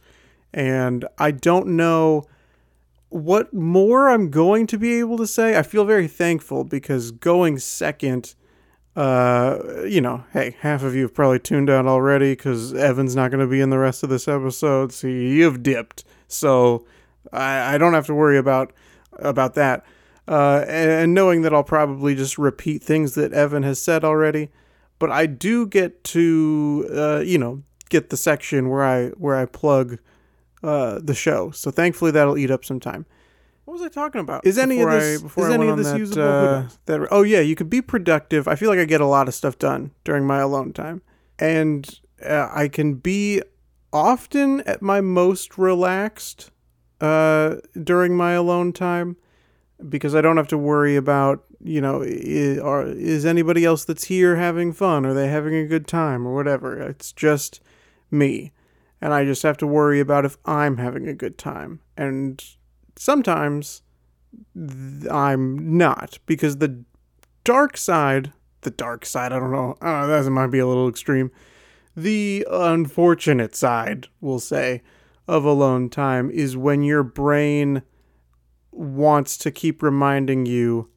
and 0.53 1.05
I 1.19 1.33
don't 1.33 1.69
know 1.69 2.27
what 3.09 3.55
more 3.55 4.09
I'm 4.09 4.31
going 4.31 4.67
to 4.69 4.79
be 4.79 4.99
able 4.99 5.17
to 5.19 5.27
say, 5.27 5.57
I 5.57 5.63
feel 5.63 5.85
very 5.85 6.09
thankful 6.09 6.65
because 6.65 7.11
going 7.13 7.59
second, 7.59 8.35
uh, 8.97 9.59
you 9.87 10.01
know, 10.01 10.25
hey, 10.33 10.57
half 10.61 10.83
of 10.83 10.95
you 10.95 11.03
have 11.03 11.15
probably 11.15 11.39
tuned 11.39 11.71
out 11.71 11.87
already 11.87 12.33
because 12.33 12.75
Evan's 12.75 13.15
not 13.15 13.31
going 13.31 13.41
to 13.41 13.47
be 13.47 13.61
in 13.61 13.71
the 13.71 13.79
rest 13.79 14.03
of 14.03 14.09
this 14.09 14.27
episode. 14.27 14.93
So 14.93 15.07
you've 15.07 15.63
dipped, 15.63 16.05
so 16.27 16.87
I, 17.33 17.75
I 17.75 17.79
don't 17.79 17.95
have 17.95 18.07
to 18.07 18.15
worry 18.15 18.39
about 18.39 18.73
about 19.13 19.55
that. 19.55 19.85
Uh, 20.29 20.65
and, 20.67 21.15
knowing 21.15 21.43
that 21.43 21.55
I'll 21.55 21.63
probably 21.63 22.17
just 22.17 22.37
repeat 22.37 22.83
things 22.83 23.15
that 23.15 23.33
Evan 23.33 23.63
has 23.63 23.81
said 23.81 24.05
already, 24.05 24.51
but 24.99 25.09
I 25.09 25.27
do 25.27 25.67
get 25.69 26.03
to, 26.05 26.89
uh, 26.93 27.21
you 27.21 27.39
know, 27.39 27.63
get 27.91 28.11
the 28.11 28.17
section 28.17 28.69
where 28.69 28.83
I 28.83 29.09
where 29.11 29.37
I 29.37 29.47
plug 29.47 29.99
uh, 30.63 31.01
the 31.03 31.15
show. 31.15 31.51
So 31.51 31.71
thankfully 31.71 32.11
that'll 32.11 32.39
eat 32.39 32.51
up 32.51 32.65
some 32.65 32.81
time. 32.81 33.07
What 33.65 33.75
was 33.75 33.83
I 33.83 33.89
talking 33.89 34.21
about? 34.21 34.47
Is 34.47 34.59
any 34.59 34.81
of 34.81 34.91
this 34.91 35.23
I, 35.23 35.41
is 35.41 35.49
any 35.49 35.69
of 35.69 35.77
this 35.77 35.89
that, 35.89 35.99
usable? 35.99 36.23
Uh, 36.23 36.69
that, 36.87 37.09
oh 37.11 37.23
yeah, 37.23 37.41
you 37.41 37.57
could 37.57 37.69
be 37.69 37.83
productive. 37.83 38.47
I 38.47 38.55
feel 38.55 38.71
like 38.71 38.79
I 38.79 38.85
get 38.85 39.01
a 39.01 39.07
lot 39.07 39.27
of 39.27 39.35
stuff 39.35 39.59
done 39.59 39.91
during 40.05 40.25
my 40.25 40.39
alone 40.39 40.73
time, 40.73 41.03
and 41.39 42.01
uh, 42.25 42.49
I 42.53 42.69
can 42.69 42.95
be 42.95 43.43
often 43.93 44.61
at 44.63 44.83
my 44.83 45.01
most 45.01 45.59
relaxed 45.59 46.53
uh, 47.01 47.57
during 47.83 48.17
my 48.17 48.33
alone 48.33 48.73
time 48.73 49.17
because 49.89 50.15
I 50.15 50.21
don't 50.21 50.37
have 50.37 50.49
to 50.49 50.59
worry 50.59 50.95
about 50.95 51.47
you 51.67 51.81
know, 51.81 52.03
is, 52.03 52.59
are, 52.59 52.87
is 52.87 53.27
anybody 53.27 53.65
else 53.65 53.85
that's 53.85 54.05
here 54.05 54.37
having 54.37 54.73
fun? 54.73 55.05
Are 55.05 55.15
they 55.15 55.29
having 55.29 55.55
a 55.55 55.67
good 55.67 55.87
time 55.87 56.27
or 56.27 56.35
whatever? 56.35 56.81
It's 56.81 57.13
just 57.13 57.61
me. 58.11 58.53
And 59.01 59.13
I 59.13 59.25
just 59.25 59.43
have 59.43 59.59
to 59.59 59.67
worry 59.67 60.01
about 60.01 60.25
if 60.25 60.37
I'm 60.45 60.79
having 60.79 61.07
a 61.07 61.15
good 61.15 61.39
time. 61.39 61.81
And 61.97 62.43
sometimes 62.97 63.83
I'm 65.11 65.77
not 65.77 66.19
because 66.27 66.59
the 66.59 66.85
dark 67.45 67.77
side, 67.77 68.33
the 68.63 68.71
dark 68.71 69.05
side, 69.07 69.33
I 69.33 69.39
don't 69.39 69.53
know, 69.53 69.77
uh, 69.81 70.07
that 70.07 70.31
might 70.31 70.49
be 70.49 70.59
a 70.59 70.67
little 70.67 70.89
extreme. 70.89 71.31
The 71.95 72.47
unfortunate 72.51 73.55
side, 73.55 74.09
we'll 74.21 74.41
say, 74.41 74.83
of 75.29 75.45
alone 75.45 75.89
time 75.89 76.31
is 76.31 76.57
when 76.57 76.83
your 76.83 77.03
brain 77.03 77.83
wants 78.71 79.37
to 79.39 79.51
keep 79.51 79.83
reminding 79.83 80.47
you 80.47 80.91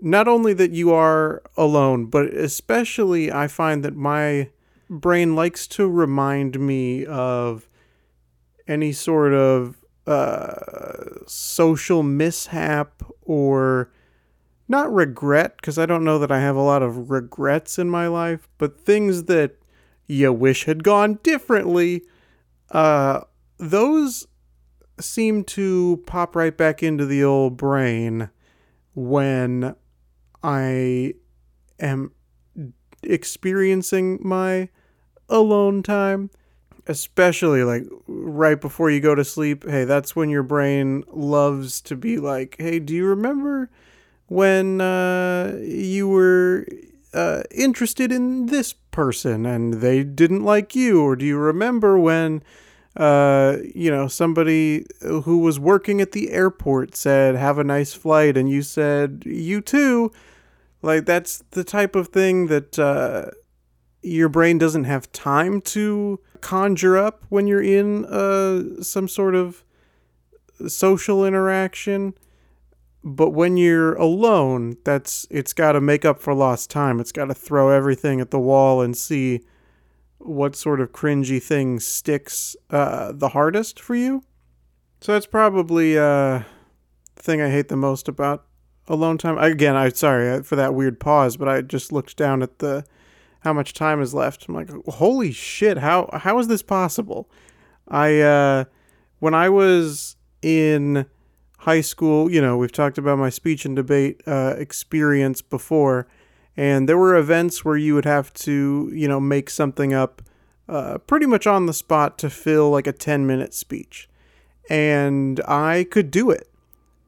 not 0.00 0.28
only 0.28 0.52
that 0.54 0.70
you 0.70 0.92
are 0.92 1.42
alone, 1.56 2.06
but 2.06 2.26
especially 2.26 3.32
I 3.32 3.48
find 3.48 3.84
that 3.84 3.96
my 3.96 4.50
brain 4.88 5.34
likes 5.34 5.66
to 5.68 5.88
remind 5.88 6.58
me 6.58 7.04
of 7.06 7.68
any 8.66 8.92
sort 8.92 9.32
of 9.32 9.84
uh, 10.06 11.26
social 11.26 12.02
mishap 12.02 13.02
or 13.22 13.90
not 14.68 14.92
regret, 14.92 15.56
because 15.56 15.78
I 15.78 15.86
don't 15.86 16.04
know 16.04 16.18
that 16.18 16.30
I 16.30 16.40
have 16.40 16.56
a 16.56 16.62
lot 16.62 16.82
of 16.82 17.10
regrets 17.10 17.78
in 17.78 17.88
my 17.88 18.06
life, 18.06 18.48
but 18.58 18.80
things 18.80 19.24
that 19.24 19.56
you 20.06 20.32
wish 20.32 20.64
had 20.64 20.84
gone 20.84 21.18
differently. 21.22 22.02
Uh, 22.70 23.20
those 23.58 24.26
seem 25.00 25.44
to 25.44 26.02
pop 26.06 26.36
right 26.36 26.56
back 26.56 26.82
into 26.82 27.06
the 27.06 27.24
old 27.24 27.56
brain 27.56 28.30
when 28.94 29.74
I 30.42 31.14
am 31.78 32.12
experiencing 33.02 34.18
my 34.22 34.68
alone 35.28 35.82
time, 35.82 36.30
especially 36.86 37.62
like 37.64 37.84
right 38.06 38.60
before 38.60 38.90
you 38.90 39.00
go 39.00 39.14
to 39.14 39.24
sleep. 39.24 39.68
Hey, 39.68 39.84
that's 39.84 40.16
when 40.16 40.30
your 40.30 40.42
brain 40.42 41.04
loves 41.08 41.80
to 41.82 41.96
be 41.96 42.18
like, 42.18 42.56
hey, 42.58 42.78
do 42.78 42.94
you 42.94 43.06
remember 43.06 43.70
when 44.26 44.80
uh, 44.80 45.58
you 45.62 46.08
were 46.08 46.66
uh, 47.14 47.42
interested 47.50 48.12
in 48.12 48.46
this 48.46 48.72
person 48.72 49.46
and 49.46 49.74
they 49.74 50.02
didn't 50.04 50.44
like 50.44 50.74
you? 50.74 51.02
Or 51.02 51.16
do 51.16 51.24
you 51.24 51.38
remember 51.38 51.98
when. 51.98 52.42
Uh, 52.96 53.58
you 53.76 53.92
know, 53.92 54.08
somebody 54.08 54.84
who 55.02 55.38
was 55.38 55.56
working 55.60 56.00
at 56.00 56.10
the 56.10 56.32
airport 56.32 56.96
said, 56.96 57.36
Have 57.36 57.56
a 57.56 57.62
nice 57.62 57.94
flight, 57.94 58.36
and 58.36 58.50
you 58.50 58.60
said, 58.60 59.22
You 59.24 59.60
too. 59.60 60.10
Like, 60.82 61.06
that's 61.06 61.44
the 61.52 61.62
type 61.62 61.94
of 61.94 62.08
thing 62.08 62.48
that 62.48 62.76
uh, 62.76 63.30
your 64.02 64.28
brain 64.28 64.58
doesn't 64.58 64.84
have 64.84 65.10
time 65.12 65.60
to 65.60 66.20
conjure 66.40 66.96
up 66.96 67.24
when 67.28 67.46
you're 67.46 67.62
in 67.62 68.04
uh, 68.06 68.82
some 68.82 69.08
sort 69.08 69.34
of 69.34 69.64
social 70.66 71.24
interaction. 71.24 72.14
But 73.04 73.30
when 73.30 73.56
you're 73.56 73.94
alone, 73.94 74.76
that's 74.84 75.26
it's 75.30 75.52
got 75.52 75.72
to 75.72 75.80
make 75.80 76.04
up 76.04 76.20
for 76.20 76.34
lost 76.34 76.70
time. 76.70 77.00
It's 77.00 77.12
got 77.12 77.26
to 77.26 77.34
throw 77.34 77.70
everything 77.70 78.20
at 78.20 78.30
the 78.30 78.40
wall 78.40 78.80
and 78.82 78.96
see 78.96 79.40
what 80.18 80.56
sort 80.56 80.80
of 80.80 80.92
cringy 80.92 81.40
thing 81.40 81.78
sticks 81.78 82.56
uh, 82.70 83.12
the 83.12 83.30
hardest 83.30 83.78
for 83.78 83.94
you. 83.94 84.24
So 85.00 85.12
that's 85.12 85.26
probably 85.26 85.96
uh, 85.96 86.42
the 87.14 87.22
thing 87.22 87.40
I 87.40 87.50
hate 87.50 87.68
the 87.68 87.76
most 87.76 88.08
about 88.08 88.46
alone 88.88 89.16
time. 89.16 89.38
Again, 89.38 89.76
I'm 89.76 89.94
sorry 89.94 90.42
for 90.42 90.56
that 90.56 90.74
weird 90.74 90.98
pause, 90.98 91.36
but 91.36 91.48
I 91.48 91.62
just 91.62 91.92
looked 91.92 92.16
down 92.16 92.42
at 92.42 92.58
the 92.58 92.84
how 93.48 93.54
much 93.54 93.72
time 93.72 94.00
is 94.00 94.14
left. 94.14 94.46
I'm 94.48 94.54
like, 94.54 94.70
holy 94.86 95.32
shit, 95.32 95.78
how 95.78 96.08
how 96.12 96.38
is 96.38 96.48
this 96.48 96.62
possible? 96.62 97.30
I 97.88 98.20
uh, 98.20 98.64
when 99.18 99.34
I 99.34 99.48
was 99.48 100.16
in 100.42 101.06
high 101.58 101.80
school, 101.80 102.30
you 102.30 102.40
know, 102.40 102.56
we've 102.56 102.72
talked 102.72 102.98
about 102.98 103.18
my 103.18 103.30
speech 103.30 103.64
and 103.64 103.74
debate 103.74 104.22
uh, 104.26 104.54
experience 104.56 105.42
before 105.42 106.06
and 106.58 106.88
there 106.88 106.98
were 106.98 107.14
events 107.14 107.64
where 107.64 107.76
you 107.76 107.94
would 107.94 108.04
have 108.04 108.34
to, 108.34 108.90
you 108.92 109.06
know, 109.06 109.20
make 109.20 109.48
something 109.48 109.94
up 109.94 110.20
uh, 110.68 110.98
pretty 110.98 111.24
much 111.24 111.46
on 111.46 111.66
the 111.66 111.72
spot 111.72 112.18
to 112.18 112.28
fill 112.28 112.68
like 112.70 112.88
a 112.88 112.92
10 112.92 113.28
minute 113.28 113.54
speech. 113.54 114.08
And 114.68 115.40
I 115.46 115.86
could 115.88 116.10
do 116.10 116.32
it. 116.32 116.50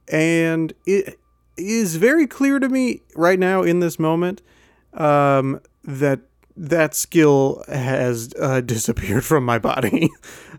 And 0.07 0.73
it 0.87 1.19
is 1.57 1.97
very 1.97 2.29
clear 2.29 2.61
to 2.61 2.69
me 2.69 3.03
right 3.17 3.41
now 3.41 3.63
in 3.63 3.81
this 3.81 3.99
moment 3.99 4.41
um, 4.95 5.61
that 5.83 6.21
that 6.61 6.95
skill 6.95 7.65
has 7.69 8.33
uh, 8.39 8.61
disappeared 8.75 9.25
from 9.25 9.45
my 9.45 9.59
body. 9.59 10.11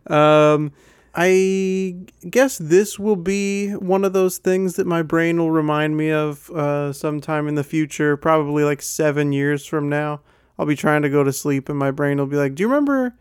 um, 0.08 0.72
I 1.14 1.98
guess 2.30 2.58
this 2.58 2.98
will 2.98 3.18
be 3.18 3.72
one 3.74 4.04
of 4.04 4.14
those 4.14 4.38
things 4.38 4.76
that 4.78 4.88
my 4.88 5.02
brain 5.04 5.38
will 5.38 5.52
remind 5.52 5.98
me 5.98 6.10
of 6.10 6.50
uh, 6.52 6.94
sometime 6.94 7.48
in 7.48 7.56
the 7.56 7.64
future, 7.64 8.18
probably 8.18 8.64
like 8.64 8.82
seven 8.82 9.32
years 9.32 9.66
from 9.66 9.90
now. 9.90 10.22
I'll 10.58 10.66
be 10.66 10.76
trying 10.76 11.02
to 11.02 11.10
go 11.10 11.24
to 11.24 11.34
sleep, 11.34 11.70
and 11.70 11.78
my 11.78 11.92
brain 11.92 12.18
will 12.18 12.28
be 12.28 12.38
like, 12.38 12.56
Do 12.56 12.64
you 12.64 12.68
remember 12.68 13.16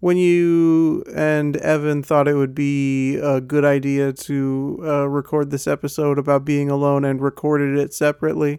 when 0.00 0.16
you 0.16 1.04
and 1.14 1.56
Evan 1.58 2.02
thought 2.02 2.26
it 2.26 2.34
would 2.34 2.56
be 2.56 3.16
a 3.16 3.40
good 3.40 3.64
idea 3.64 4.12
to 4.12 4.80
uh, 4.82 5.08
record 5.08 5.50
this 5.50 5.68
episode 5.68 6.18
about 6.18 6.44
being 6.44 6.70
alone 6.70 7.04
and 7.04 7.20
recorded 7.20 7.78
it 7.78 7.94
separately? 7.94 8.58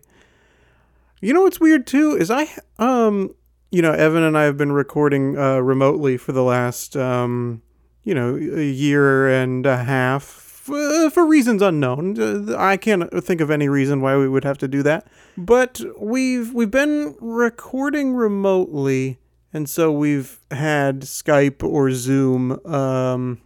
You 1.22 1.34
know 1.34 1.42
what's 1.42 1.60
weird 1.60 1.86
too 1.86 2.18
is 2.18 2.32
I 2.32 2.50
um 2.80 3.34
you 3.74 3.82
know 3.82 3.92
Evan 3.92 4.24
and 4.24 4.38
I 4.38 4.44
have 4.44 4.58
been 4.58 4.72
recording 4.72 5.38
uh, 5.38 5.60
remotely 5.60 6.18
for 6.18 6.32
the 6.32 6.44
last 6.44 6.96
um 6.96 7.62
you 8.04 8.14
know, 8.14 8.36
a 8.36 8.70
year 8.70 9.30
and 9.30 9.66
a 9.66 9.78
half 9.78 10.24
for, 10.24 11.10
for 11.10 11.26
reasons 11.26 11.62
unknown. 11.62 12.20
Uh, 12.20 12.56
I 12.58 12.78
can't 12.78 13.12
think 13.24 13.42
of 13.42 13.50
any 13.50 13.70
reason 13.70 14.02
why 14.02 14.18
we 14.18 14.28
would 14.28 14.44
have 14.44 14.58
to 14.60 14.68
do 14.68 14.84
that. 14.84 15.08
But 15.38 15.82
we've 15.98 16.54
we've 16.54 16.72
been 16.72 17.16
recording 17.20 18.14
remotely, 18.14 19.20
and 19.54 19.70
so 19.70 19.92
we've 19.92 20.40
had 20.52 21.02
Skype 21.02 21.64
or 21.64 21.92
Zoom 21.92 22.64
um, 22.66 23.42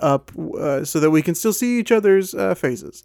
up 0.00 0.30
uh, 0.36 0.84
so 0.84 1.00
that 1.00 1.10
we 1.10 1.22
can 1.22 1.34
still 1.34 1.52
see 1.52 1.78
each 1.78 1.92
other's 1.92 2.34
uh, 2.34 2.54
faces. 2.54 3.04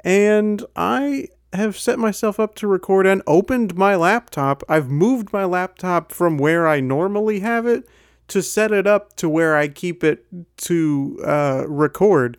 And 0.00 0.64
I 0.76 1.28
have 1.56 1.78
set 1.78 1.98
myself 1.98 2.40
up 2.40 2.54
to 2.56 2.66
record 2.66 3.06
and 3.06 3.22
opened 3.26 3.76
my 3.76 3.94
laptop. 3.94 4.62
I've 4.68 4.90
moved 4.90 5.32
my 5.32 5.44
laptop 5.44 6.12
from 6.12 6.38
where 6.38 6.66
I 6.66 6.80
normally 6.80 7.40
have 7.40 7.66
it 7.66 7.88
to 8.28 8.42
set 8.42 8.72
it 8.72 8.86
up 8.86 9.14
to 9.16 9.28
where 9.28 9.56
I 9.56 9.68
keep 9.68 10.02
it 10.02 10.26
to 10.58 11.20
uh, 11.24 11.64
record. 11.68 12.36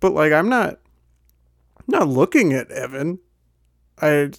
But 0.00 0.12
like 0.12 0.32
I'm 0.32 0.48
not 0.48 0.78
not 1.86 2.08
looking 2.08 2.52
at 2.52 2.70
Evan. 2.70 3.18
I 4.00 4.30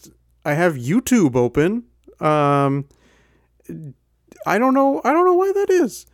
I 0.44 0.54
have 0.54 0.74
YouTube 0.76 1.36
open. 1.36 1.84
Um 2.20 2.88
I 4.46 4.58
don't 4.58 4.74
know 4.74 5.02
I 5.04 5.14
don't 5.14 5.26
know 5.26 5.34
why 5.34 5.52
that 5.54 5.70
is. 5.70 6.06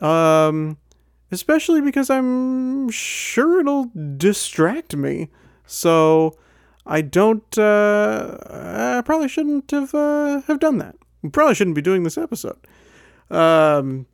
Um 0.00 0.78
especially 1.30 1.80
because 1.80 2.10
I'm 2.10 2.90
sure 2.90 3.60
it'll 3.60 3.90
distract 4.16 4.96
me. 4.96 5.30
So 5.66 6.36
I 6.86 7.00
don't 7.00 7.58
uh 7.58 8.38
I 8.98 9.02
probably 9.04 9.28
shouldn't 9.28 9.70
have 9.70 9.94
uh 9.94 10.42
have 10.42 10.60
done 10.60 10.78
that. 10.78 10.96
We 11.22 11.30
probably 11.30 11.54
shouldn't 11.54 11.76
be 11.76 11.82
doing 11.82 12.02
this 12.02 12.18
episode. 12.18 12.58
Um 13.30 14.06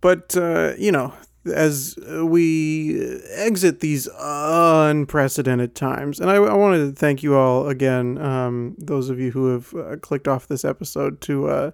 but, 0.00 0.36
uh, 0.36 0.72
you 0.78 0.92
know, 0.92 1.12
as 1.52 1.96
we 2.22 3.20
exit 3.34 3.80
these 3.80 4.08
unprecedented 4.18 5.74
times, 5.74 6.20
and 6.20 6.30
I, 6.30 6.36
I 6.36 6.54
wanted 6.54 6.78
to 6.86 6.92
thank 6.92 7.22
you 7.22 7.34
all 7.34 7.68
again, 7.68 8.18
um, 8.18 8.76
those 8.78 9.10
of 9.10 9.18
you 9.18 9.30
who 9.30 9.52
have 9.52 9.74
uh, 9.74 9.96
clicked 9.96 10.28
off 10.28 10.48
this 10.48 10.64
episode 10.64 11.20
to 11.22 11.48
uh, 11.48 11.70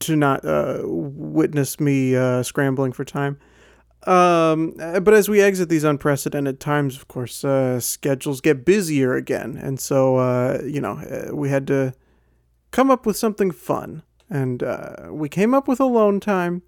to 0.00 0.16
not 0.16 0.44
uh, 0.44 0.80
witness 0.84 1.78
me 1.78 2.14
scrambling 2.42 2.92
for 2.92 3.04
time. 3.04 3.38
Um, 4.06 4.74
but 4.76 5.12
as 5.12 5.28
we 5.28 5.40
exit 5.40 5.68
these 5.68 5.84
unprecedented 5.84 6.60
times, 6.60 6.96
of 6.96 7.08
course, 7.08 7.44
uh, 7.44 7.80
schedules 7.80 8.40
get 8.40 8.64
busier 8.64 9.14
again, 9.14 9.58
and 9.60 9.80
so 9.80 10.16
uh, 10.16 10.62
you 10.64 10.80
know 10.80 11.30
we 11.32 11.48
had 11.50 11.66
to 11.66 11.94
come 12.70 12.90
up 12.90 13.06
with 13.06 13.16
something 13.16 13.50
fun 13.50 14.02
and 14.30 14.62
uh, 14.62 15.08
we 15.10 15.28
came 15.28 15.54
up 15.54 15.68
with 15.68 15.80
alone 15.80 16.20
time 16.20 16.62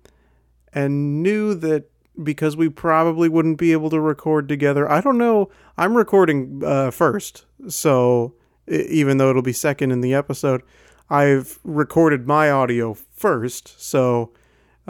and 0.72 1.22
knew 1.22 1.54
that 1.54 1.90
because 2.22 2.56
we 2.56 2.68
probably 2.68 3.28
wouldn't 3.28 3.58
be 3.58 3.72
able 3.72 3.90
to 3.90 4.00
record 4.00 4.48
together. 4.48 4.90
I 4.90 5.00
don't 5.00 5.18
know. 5.18 5.50
I'm 5.76 5.96
recording 5.96 6.62
uh, 6.64 6.90
first, 6.90 7.44
so 7.68 8.34
even 8.68 9.18
though 9.18 9.30
it'll 9.30 9.42
be 9.42 9.52
second 9.52 9.90
in 9.90 10.00
the 10.00 10.14
episode, 10.14 10.62
I've 11.08 11.58
recorded 11.64 12.26
my 12.26 12.50
audio 12.50 12.94
first. 12.94 13.80
So 13.80 14.32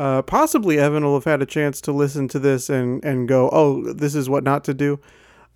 uh, 0.01 0.23
possibly 0.23 0.79
Evan 0.79 1.05
will 1.05 1.15
have 1.21 1.25
had 1.33 1.43
a 1.43 1.47
chance 1.47 1.81
to 1.83 1.93
listen 1.93 2.29
to 2.29 2.39
this 2.39 2.71
and, 2.71 3.05
and 3.05 3.29
go, 3.29 3.51
oh, 3.53 3.93
this 3.93 4.15
is 4.15 4.29
what 4.29 4.43
not 4.45 4.65
to 4.65 4.75
do. 4.75 4.99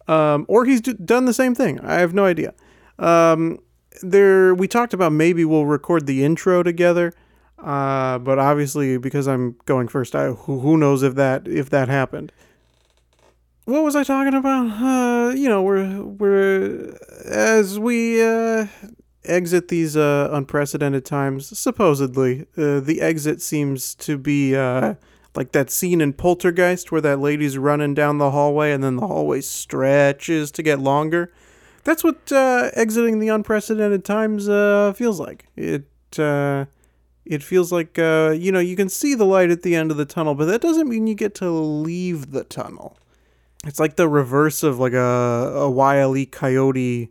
um, 0.08 0.44
or 0.48 0.64
he's 0.64 0.80
done 0.80 1.24
the 1.24 1.32
same 1.34 1.54
thing. 1.54 1.80
I 1.80 1.94
have 1.94 2.12
no 2.14 2.24
idea. 2.24 2.54
Um, 2.98 3.58
there, 4.02 4.54
we 4.54 4.68
talked 4.68 4.92
about 4.94 5.12
maybe 5.12 5.44
we'll 5.44 5.66
record 5.66 6.06
the 6.06 6.24
intro 6.24 6.62
together, 6.62 7.12
uh, 7.58 8.18
but 8.18 8.38
obviously 8.38 8.98
because 8.98 9.26
I'm 9.26 9.56
going 9.64 9.88
first, 9.88 10.14
I 10.14 10.26
who, 10.28 10.60
who 10.60 10.76
knows 10.76 11.02
if 11.02 11.14
that 11.14 11.48
if 11.48 11.70
that 11.70 11.88
happened. 11.88 12.32
What 13.66 13.82
was 13.82 13.96
I 13.96 14.04
talking 14.04 14.34
about? 14.34 14.66
Uh, 14.66 15.34
you 15.34 15.48
know, 15.48 15.62
we're 15.62 16.02
we're 16.02 16.98
as 17.24 17.78
we 17.78 18.22
uh, 18.22 18.66
exit 19.24 19.68
these 19.68 19.96
uh, 19.96 20.28
unprecedented 20.32 21.04
times. 21.04 21.58
Supposedly, 21.58 22.46
uh, 22.56 22.80
the 22.80 23.00
exit 23.00 23.40
seems 23.40 23.94
to 23.96 24.18
be 24.18 24.54
uh, 24.56 24.94
like 25.34 25.52
that 25.52 25.70
scene 25.70 26.00
in 26.00 26.12
Poltergeist 26.12 26.92
where 26.92 27.00
that 27.00 27.20
lady's 27.20 27.58
running 27.58 27.94
down 27.94 28.18
the 28.18 28.30
hallway 28.30 28.72
and 28.72 28.82
then 28.82 28.96
the 28.96 29.06
hallway 29.06 29.40
stretches 29.40 30.50
to 30.52 30.62
get 30.62 30.78
longer. 30.78 31.32
That's 31.84 32.02
what 32.02 32.32
uh, 32.32 32.70
exiting 32.74 33.18
the 33.18 33.28
unprecedented 33.28 34.04
times 34.04 34.48
uh, 34.48 34.92
feels 34.94 35.20
like. 35.20 35.46
It 35.56 35.84
uh, 36.18 36.66
it 37.24 37.42
feels 37.42 37.72
like 37.72 37.98
you 37.98 38.52
know 38.52 38.60
you 38.60 38.76
can 38.76 38.88
see 38.88 39.14
the 39.14 39.26
light 39.26 39.50
at 39.50 39.62
the 39.62 39.74
end 39.74 39.90
of 39.90 39.96
the 39.96 40.06
tunnel, 40.06 40.34
but 40.34 40.46
that 40.46 40.60
doesn't 40.60 40.88
mean 40.88 41.06
you 41.06 41.14
get 41.14 41.34
to 41.36 41.50
leave 41.50 42.30
the 42.30 42.44
tunnel. 42.44 42.96
It's 43.66 43.80
like 43.80 43.96
the 43.96 44.08
reverse 44.08 44.62
of 44.62 44.78
like 44.78 44.92
a 44.92 45.52
a 45.54 45.70
wile 45.70 46.16
e. 46.16 46.26
coyote 46.26 47.10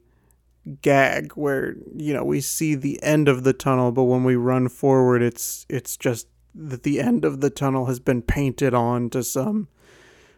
gag 0.82 1.34
where 1.34 1.76
you 1.96 2.14
know 2.14 2.24
we 2.24 2.42
see 2.42 2.76
the 2.76 3.02
end 3.04 3.28
of 3.28 3.44
the 3.44 3.54
tunnel, 3.54 3.92
but 3.92 4.04
when 4.04 4.24
we 4.24 4.36
run 4.36 4.70
forward, 4.70 5.22
it's 5.22 5.66
it's 5.70 5.98
just 5.98 6.28
that 6.56 6.84
the 6.84 7.00
end 7.00 7.26
of 7.26 7.42
the 7.42 7.50
tunnel 7.50 7.88
has 7.88 8.00
been 8.00 8.22
painted 8.22 8.74
on 8.74 9.10
to 9.10 9.24
some 9.24 9.68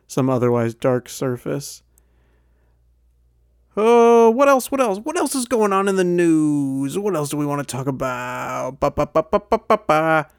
some 0.08 0.30
otherwise 0.30 0.74
dark 0.74 1.10
surface. 1.10 1.84
Oh, 3.78 4.30
what 4.30 4.48
else? 4.48 4.72
What 4.72 4.80
else? 4.80 5.00
What 5.00 5.18
else 5.18 5.36
is 5.36 5.46
going 5.46 5.74
on 5.74 5.88
in 5.88 5.98
the 5.98 6.04
news? 6.04 6.98
What 6.98 7.16
else 7.16 7.30
do 7.30 7.38
we 7.38 7.46
want 7.46 7.68
to 7.68 7.72
talk 7.76 7.88
about? 7.88 8.80
Ba, 8.80 8.92
ba, 8.92 9.06
ba, 9.06 9.24
ba, 9.24 9.40
ba, 9.40 9.60
ba, 9.60 9.80
ba. 9.86 10.30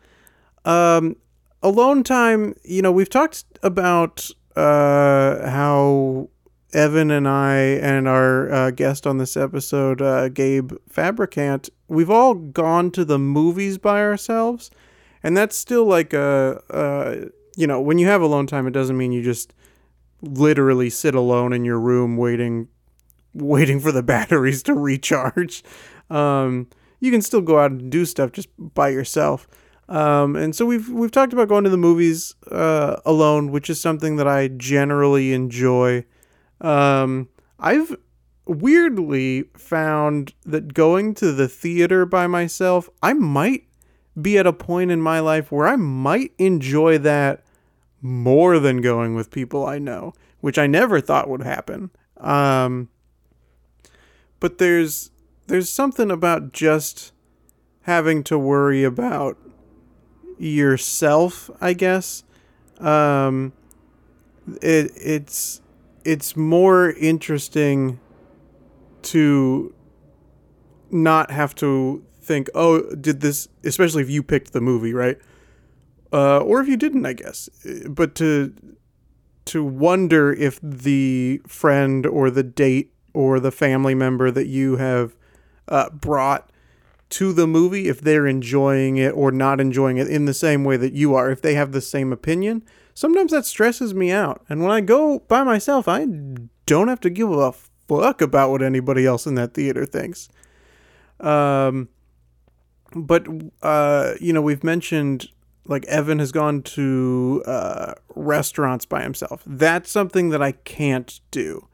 Um, 0.64 1.16
alone 1.62 2.02
time. 2.02 2.54
You 2.64 2.80
know, 2.80 2.90
we've 2.92 3.10
talked 3.10 3.44
about 3.62 4.30
uh, 4.56 5.50
how 5.50 6.30
Evan 6.76 7.10
and 7.10 7.26
I 7.26 7.56
and 7.56 8.06
our 8.06 8.52
uh, 8.52 8.70
guest 8.70 9.06
on 9.06 9.16
this 9.16 9.34
episode, 9.34 10.02
uh, 10.02 10.28
Gabe 10.28 10.72
Fabricant, 10.90 11.70
we've 11.88 12.10
all 12.10 12.34
gone 12.34 12.90
to 12.90 13.04
the 13.04 13.18
movies 13.18 13.78
by 13.78 14.02
ourselves, 14.02 14.70
and 15.22 15.34
that's 15.34 15.56
still 15.56 15.86
like 15.86 16.12
a, 16.12 16.62
uh, 16.68 17.28
you 17.56 17.66
know, 17.66 17.80
when 17.80 17.96
you 17.96 18.06
have 18.06 18.20
alone 18.20 18.46
time, 18.46 18.66
it 18.66 18.72
doesn't 18.72 18.98
mean 18.98 19.10
you 19.10 19.22
just 19.22 19.54
literally 20.20 20.90
sit 20.90 21.14
alone 21.14 21.54
in 21.54 21.64
your 21.64 21.80
room 21.80 22.18
waiting 22.18 22.68
waiting 23.32 23.80
for 23.80 23.90
the 23.90 24.02
batteries 24.14 24.62
to 24.64 24.74
recharge. 24.74 25.64
Um, 26.10 26.68
you 27.00 27.10
can 27.10 27.22
still 27.22 27.40
go 27.40 27.58
out 27.58 27.70
and 27.70 27.90
do 27.90 28.04
stuff 28.04 28.32
just 28.32 28.48
by 28.58 28.90
yourself. 28.90 29.48
Um, 29.88 30.36
and 30.36 30.54
so 30.54 30.66
we've 30.66 30.90
we've 30.90 31.10
talked 31.10 31.32
about 31.32 31.48
going 31.48 31.64
to 31.64 31.70
the 31.70 31.78
movies 31.78 32.34
uh, 32.50 32.96
alone, 33.06 33.50
which 33.50 33.70
is 33.70 33.80
something 33.80 34.16
that 34.16 34.28
I 34.28 34.48
generally 34.48 35.32
enjoy. 35.32 36.04
Um, 36.60 37.28
I've 37.58 37.96
weirdly 38.46 39.44
found 39.56 40.34
that 40.44 40.74
going 40.74 41.14
to 41.14 41.32
the 41.32 41.48
theater 41.48 42.06
by 42.06 42.26
myself, 42.26 42.88
I 43.02 43.12
might 43.12 43.64
be 44.20 44.38
at 44.38 44.46
a 44.46 44.52
point 44.52 44.90
in 44.90 45.00
my 45.00 45.20
life 45.20 45.52
where 45.52 45.66
I 45.66 45.76
might 45.76 46.32
enjoy 46.38 46.98
that 46.98 47.44
more 48.00 48.58
than 48.58 48.80
going 48.80 49.14
with 49.14 49.30
people 49.30 49.66
I 49.66 49.78
know, 49.78 50.14
which 50.40 50.58
I 50.58 50.66
never 50.66 51.00
thought 51.00 51.28
would 51.28 51.42
happen. 51.42 51.90
Um, 52.18 52.88
but 54.40 54.58
there's 54.58 55.10
there's 55.48 55.70
something 55.70 56.10
about 56.10 56.52
just 56.52 57.12
having 57.82 58.24
to 58.24 58.38
worry 58.38 58.84
about 58.84 59.38
yourself, 60.38 61.50
I 61.60 61.72
guess. 61.72 62.24
Um, 62.78 63.52
it 64.62 64.92
it's 64.96 65.60
it's 66.06 66.36
more 66.36 66.90
interesting 66.92 67.98
to 69.02 69.74
not 70.90 71.30
have 71.30 71.54
to 71.56 72.04
think, 72.20 72.48
oh, 72.54 72.82
did 72.94 73.20
this? 73.20 73.48
Especially 73.64 74.02
if 74.02 74.10
you 74.10 74.22
picked 74.22 74.52
the 74.52 74.60
movie, 74.60 74.92
right? 74.92 75.18
Uh, 76.12 76.38
or 76.38 76.60
if 76.60 76.68
you 76.68 76.76
didn't, 76.76 77.04
I 77.04 77.12
guess. 77.12 77.48
But 77.88 78.14
to 78.16 78.54
to 79.46 79.64
wonder 79.64 80.32
if 80.32 80.58
the 80.60 81.40
friend 81.46 82.04
or 82.04 82.30
the 82.30 82.42
date 82.42 82.92
or 83.14 83.38
the 83.38 83.52
family 83.52 83.94
member 83.94 84.30
that 84.30 84.46
you 84.46 84.76
have 84.76 85.16
uh, 85.68 85.88
brought 85.90 86.50
to 87.08 87.32
the 87.32 87.46
movie, 87.46 87.88
if 87.88 88.00
they're 88.00 88.26
enjoying 88.26 88.96
it 88.96 89.10
or 89.10 89.30
not 89.30 89.60
enjoying 89.60 89.96
it 89.98 90.08
in 90.08 90.24
the 90.24 90.34
same 90.34 90.64
way 90.64 90.76
that 90.76 90.92
you 90.92 91.14
are, 91.14 91.30
if 91.30 91.40
they 91.40 91.54
have 91.54 91.70
the 91.70 91.80
same 91.80 92.12
opinion, 92.12 92.62
sometimes 92.96 93.30
that 93.30 93.44
stresses 93.44 93.94
me 93.94 94.10
out. 94.10 94.44
And 94.48 94.62
when 94.62 94.72
I 94.72 94.80
go 94.80 95.20
by 95.28 95.44
myself, 95.44 95.86
I 95.86 96.06
don't 96.64 96.88
have 96.88 97.00
to 97.00 97.10
give 97.10 97.30
a 97.30 97.52
fuck 97.86 98.20
about 98.20 98.50
what 98.50 98.62
anybody 98.62 99.06
else 99.06 99.26
in 99.26 99.36
that 99.36 99.54
theater 99.54 99.84
thinks. 99.86 100.28
Um, 101.20 101.90
but 102.94 103.26
uh, 103.62 104.14
you 104.20 104.32
know, 104.32 104.42
we've 104.42 104.64
mentioned 104.64 105.28
like 105.66 105.84
Evan 105.86 106.18
has 106.18 106.32
gone 106.32 106.62
to 106.62 107.42
uh, 107.46 107.94
restaurants 108.14 108.86
by 108.86 109.02
himself. 109.02 109.42
That's 109.46 109.90
something 109.90 110.30
that 110.30 110.42
I 110.42 110.52
can't 110.52 111.20
do. 111.30 111.68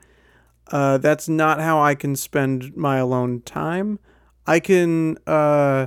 Uh, 0.70 0.98
that's 0.98 1.28
not 1.28 1.60
how 1.60 1.80
I 1.80 1.94
can 1.94 2.16
spend 2.16 2.76
my 2.76 2.96
alone 2.96 3.42
time. 3.42 3.98
I 4.46 4.58
can, 4.58 5.18
uh, 5.26 5.86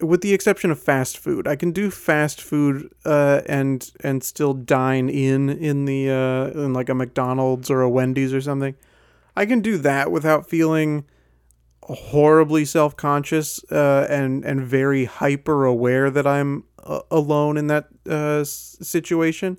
with 0.00 0.20
the 0.22 0.32
exception 0.32 0.70
of 0.70 0.78
fast 0.78 1.18
food, 1.18 1.46
I 1.46 1.56
can 1.56 1.72
do 1.72 1.90
fast 1.90 2.40
food 2.40 2.92
uh, 3.04 3.42
and 3.46 3.90
and 4.02 4.22
still 4.22 4.54
dine 4.54 5.08
in 5.08 5.50
in 5.50 5.84
the 5.84 6.10
uh, 6.10 6.46
in 6.60 6.72
like 6.72 6.88
a 6.88 6.94
McDonald's 6.94 7.70
or 7.70 7.82
a 7.82 7.90
Wendy's 7.90 8.32
or 8.32 8.40
something. 8.40 8.74
I 9.36 9.46
can 9.46 9.60
do 9.60 9.78
that 9.78 10.10
without 10.10 10.48
feeling 10.48 11.04
horribly 11.82 12.64
self 12.64 12.96
conscious 12.96 13.62
uh, 13.70 14.06
and 14.08 14.44
and 14.44 14.62
very 14.62 15.04
hyper 15.04 15.64
aware 15.64 16.10
that 16.10 16.26
I'm 16.26 16.64
uh, 16.82 17.00
alone 17.10 17.56
in 17.56 17.66
that 17.68 17.88
uh, 18.08 18.44
situation. 18.44 19.58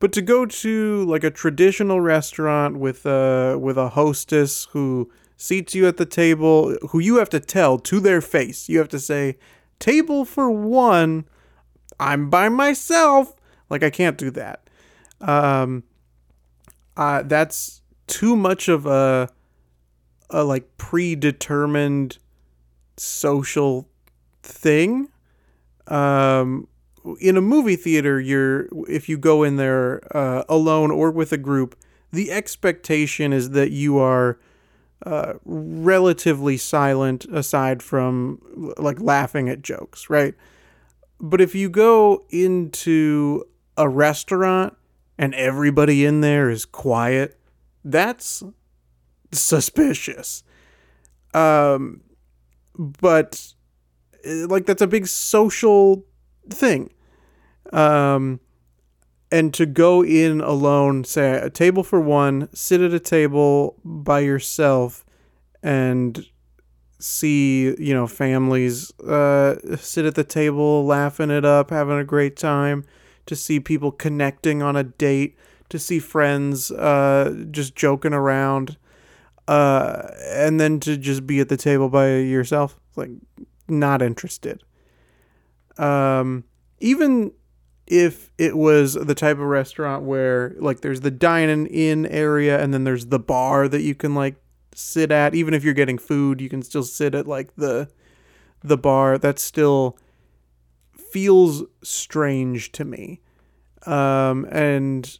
But 0.00 0.12
to 0.12 0.22
go 0.22 0.44
to 0.44 1.04
like 1.06 1.24
a 1.24 1.30
traditional 1.30 2.00
restaurant 2.00 2.78
with 2.78 3.06
a 3.06 3.56
with 3.58 3.78
a 3.78 3.90
hostess 3.90 4.64
who 4.72 5.10
seats 5.36 5.74
you 5.74 5.86
at 5.86 5.96
the 5.96 6.06
table, 6.06 6.76
who 6.90 6.98
you 6.98 7.16
have 7.16 7.30
to 7.30 7.40
tell 7.40 7.78
to 7.78 8.00
their 8.00 8.20
face, 8.20 8.68
you 8.68 8.78
have 8.78 8.88
to 8.88 8.98
say, 8.98 9.36
"Table 9.84 10.24
for 10.24 10.50
one, 10.50 11.26
I'm 12.00 12.30
by 12.30 12.48
myself." 12.48 13.34
Like 13.68 13.82
I 13.82 13.90
can't 13.90 14.16
do 14.16 14.30
that. 14.30 14.70
Um, 15.20 15.84
uh, 16.96 17.22
that's 17.22 17.82
too 18.06 18.34
much 18.34 18.68
of 18.68 18.86
a 18.86 19.28
a 20.30 20.42
like 20.42 20.78
predetermined 20.78 22.16
social 22.96 23.86
thing. 24.42 25.08
Um, 25.86 26.66
in 27.20 27.36
a 27.36 27.42
movie 27.42 27.76
theater, 27.76 28.18
you're 28.18 28.68
if 28.88 29.10
you 29.10 29.18
go 29.18 29.42
in 29.42 29.56
there 29.56 30.00
uh, 30.16 30.44
alone 30.48 30.92
or 30.92 31.10
with 31.10 31.30
a 31.30 31.36
group, 31.36 31.76
the 32.10 32.30
expectation 32.30 33.34
is 33.34 33.50
that 33.50 33.70
you 33.70 33.98
are 33.98 34.38
uh, 35.04 35.34
relatively 35.44 36.56
silent, 36.56 37.24
aside 37.26 37.82
from 37.82 38.72
like 38.76 39.00
laughing 39.00 39.48
at 39.48 39.62
jokes, 39.62 40.08
right? 40.08 40.34
But 41.20 41.40
if 41.40 41.54
you 41.54 41.68
go 41.68 42.24
into 42.30 43.44
a 43.76 43.88
restaurant 43.88 44.76
and 45.18 45.34
everybody 45.34 46.04
in 46.04 46.20
there 46.20 46.50
is 46.50 46.64
quiet, 46.64 47.38
that's 47.84 48.42
suspicious. 49.32 50.42
Um, 51.32 52.00
but 52.74 53.54
like 54.24 54.66
that's 54.66 54.82
a 54.82 54.86
big 54.86 55.06
social 55.06 56.04
thing. 56.50 56.90
Um, 57.72 58.40
and 59.34 59.52
to 59.52 59.66
go 59.66 60.04
in 60.04 60.40
alone, 60.40 61.02
say 61.02 61.32
a 61.32 61.50
table 61.50 61.82
for 61.82 62.00
one, 62.00 62.48
sit 62.54 62.80
at 62.80 62.94
a 62.94 63.00
table 63.00 63.74
by 63.84 64.20
yourself, 64.20 65.04
and 65.60 66.24
see 67.00 67.74
you 67.82 67.92
know 67.92 68.06
families 68.06 68.96
uh, 69.00 69.56
sit 69.76 70.04
at 70.04 70.14
the 70.14 70.22
table 70.22 70.86
laughing 70.86 71.30
it 71.30 71.44
up, 71.44 71.70
having 71.70 71.98
a 71.98 72.04
great 72.04 72.36
time. 72.36 72.84
To 73.26 73.34
see 73.34 73.58
people 73.58 73.90
connecting 73.90 74.62
on 74.62 74.76
a 74.76 74.84
date, 74.84 75.36
to 75.70 75.80
see 75.80 75.98
friends 75.98 76.70
uh, 76.70 77.34
just 77.50 77.74
joking 77.74 78.12
around, 78.12 78.76
uh, 79.48 80.10
and 80.26 80.60
then 80.60 80.78
to 80.80 80.96
just 80.96 81.26
be 81.26 81.40
at 81.40 81.48
the 81.48 81.56
table 81.56 81.88
by 81.88 82.18
yourself, 82.18 82.78
like 82.94 83.10
not 83.66 84.00
interested. 84.00 84.62
Um, 85.76 86.44
even 86.78 87.32
if 87.86 88.30
it 88.38 88.56
was 88.56 88.94
the 88.94 89.14
type 89.14 89.38
of 89.38 89.44
restaurant 89.44 90.04
where 90.04 90.54
like 90.58 90.80
there's 90.80 91.02
the 91.02 91.10
dining 91.10 91.66
in 91.66 92.06
area 92.06 92.60
and 92.60 92.72
then 92.72 92.84
there's 92.84 93.06
the 93.06 93.18
bar 93.18 93.68
that 93.68 93.82
you 93.82 93.94
can 93.94 94.14
like 94.14 94.36
sit 94.74 95.10
at. 95.10 95.34
Even 95.34 95.54
if 95.54 95.62
you're 95.62 95.74
getting 95.74 95.98
food 95.98 96.40
you 96.40 96.48
can 96.48 96.62
still 96.62 96.82
sit 96.82 97.14
at 97.14 97.26
like 97.26 97.54
the 97.56 97.88
the 98.62 98.78
bar. 98.78 99.18
That 99.18 99.38
still 99.38 99.98
feels 100.96 101.62
strange 101.82 102.72
to 102.72 102.84
me. 102.84 103.20
Um 103.86 104.46
and 104.50 105.18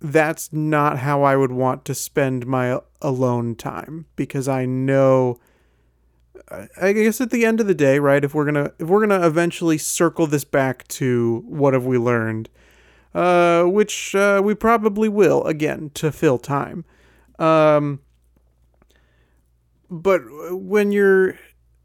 that's 0.00 0.52
not 0.52 0.98
how 0.98 1.22
I 1.22 1.36
would 1.36 1.52
want 1.52 1.84
to 1.84 1.94
spend 1.94 2.46
my 2.46 2.80
alone 3.02 3.54
time 3.54 4.06
because 4.16 4.48
I 4.48 4.64
know 4.64 5.38
I 6.80 6.92
guess 6.92 7.20
at 7.20 7.30
the 7.30 7.44
end 7.44 7.60
of 7.60 7.66
the 7.66 7.74
day, 7.74 7.98
right? 7.98 8.24
If 8.24 8.34
we're 8.34 8.44
gonna 8.44 8.72
if 8.78 8.88
we're 8.88 9.06
gonna 9.06 9.26
eventually 9.26 9.78
circle 9.78 10.26
this 10.26 10.44
back 10.44 10.86
to 10.88 11.42
what 11.46 11.74
have 11.74 11.84
we 11.84 11.98
learned, 11.98 12.48
uh, 13.14 13.64
which 13.64 14.14
uh, 14.14 14.40
we 14.42 14.54
probably 14.54 15.08
will 15.08 15.44
again 15.44 15.90
to 15.94 16.12
fill 16.12 16.38
time. 16.38 16.84
Um, 17.38 18.00
but 19.90 20.20
when 20.52 20.92
you're 20.92 21.38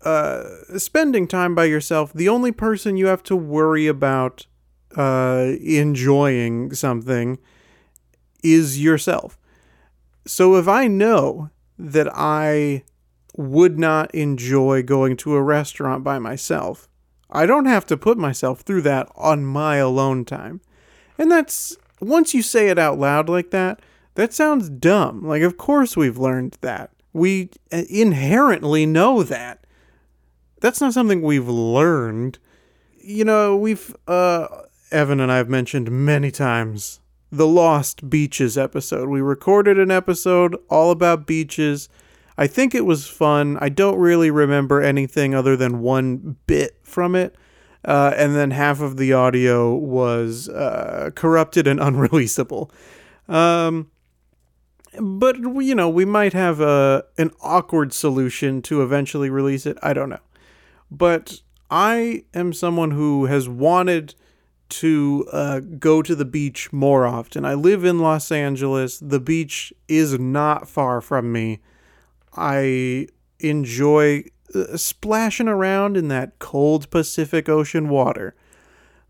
uh, 0.03 0.43
spending 0.77 1.27
time 1.27 1.55
by 1.55 1.65
yourself, 1.65 2.13
the 2.13 2.29
only 2.29 2.51
person 2.51 2.97
you 2.97 3.07
have 3.07 3.23
to 3.23 3.35
worry 3.35 3.87
about 3.87 4.45
uh, 4.95 5.53
enjoying 5.61 6.73
something 6.73 7.39
is 8.43 8.81
yourself. 8.81 9.37
So 10.27 10.55
if 10.55 10.67
I 10.67 10.87
know 10.87 11.49
that 11.77 12.07
I 12.13 12.83
would 13.37 13.77
not 13.77 14.13
enjoy 14.13 14.81
going 14.81 15.17
to 15.17 15.35
a 15.35 15.41
restaurant 15.41 16.03
by 16.03 16.19
myself. 16.19 16.87
I 17.29 17.45
don't 17.45 17.65
have 17.65 17.85
to 17.87 17.97
put 17.97 18.17
myself 18.17 18.61
through 18.61 18.83
that 18.83 19.09
on 19.15 19.45
my 19.45 19.77
alone 19.77 20.25
time. 20.25 20.61
And 21.17 21.31
that's 21.31 21.75
once 21.99 22.33
you 22.33 22.41
say 22.41 22.69
it 22.69 22.79
out 22.79 22.99
loud 22.99 23.29
like 23.29 23.51
that, 23.51 23.81
that 24.15 24.33
sounds 24.33 24.69
dumb. 24.69 25.25
Like, 25.25 25.41
of 25.41 25.57
course, 25.57 25.97
we've 25.97 26.17
learned 26.17 26.57
that. 26.61 26.91
We 27.13 27.49
inherently 27.71 28.85
know 28.85 29.23
that. 29.23 29.65
That's 30.61 30.81
not 30.81 30.93
something 30.93 31.21
we've 31.21 31.47
learned. 31.47 32.39
You 32.97 33.25
know, 33.25 33.55
we've, 33.55 33.95
uh, 34.07 34.47
Evan 34.91 35.19
and 35.19 35.31
I 35.31 35.37
have 35.37 35.49
mentioned 35.49 35.91
many 35.91 36.31
times 36.31 37.01
the 37.31 37.47
Lost 37.47 38.09
Beaches 38.09 38.57
episode. 38.57 39.09
We 39.09 39.21
recorded 39.21 39.77
an 39.77 39.91
episode 39.91 40.55
all 40.69 40.91
about 40.91 41.27
beaches 41.27 41.89
I 42.37 42.47
think 42.47 42.75
it 42.75 42.85
was 42.85 43.07
fun. 43.07 43.57
I 43.61 43.69
don't 43.69 43.97
really 43.97 44.29
remember 44.29 44.81
anything 44.81 45.33
other 45.33 45.55
than 45.55 45.79
one 45.79 46.35
bit 46.47 46.77
from 46.83 47.15
it. 47.15 47.35
Uh, 47.83 48.13
and 48.17 48.35
then 48.35 48.51
half 48.51 48.81
of 48.81 48.97
the 48.97 49.13
audio 49.13 49.73
was 49.73 50.49
uh, 50.49 51.11
corrupted 51.15 51.67
and 51.67 51.79
unreleasable. 51.81 52.71
Um, 53.29 53.91
but 54.99 55.37
you 55.37 55.75
know, 55.75 55.89
we 55.89 56.05
might 56.05 56.33
have 56.33 56.61
a 56.61 57.03
an 57.17 57.31
awkward 57.41 57.93
solution 57.93 58.61
to 58.63 58.81
eventually 58.81 59.29
release 59.29 59.65
it. 59.65 59.77
I 59.83 59.93
don't 59.93 60.09
know. 60.09 60.19
But 60.89 61.41
I 61.69 62.23
am 62.33 62.53
someone 62.53 62.91
who 62.91 63.25
has 63.25 63.49
wanted 63.49 64.15
to 64.67 65.27
uh, 65.31 65.59
go 65.59 66.01
to 66.01 66.15
the 66.15 66.25
beach 66.25 66.71
more 66.73 67.05
often. 67.05 67.45
I 67.45 67.53
live 67.53 67.85
in 67.85 67.99
Los 67.99 68.31
Angeles. 68.31 68.99
The 68.99 69.19
beach 69.19 69.73
is 69.87 70.17
not 70.17 70.67
far 70.67 71.01
from 71.01 71.31
me. 71.31 71.59
I 72.35 73.07
enjoy 73.39 74.25
uh, 74.53 74.77
splashing 74.77 75.47
around 75.47 75.97
in 75.97 76.07
that 76.09 76.39
cold 76.39 76.89
Pacific 76.89 77.49
Ocean 77.49 77.89
water. 77.89 78.35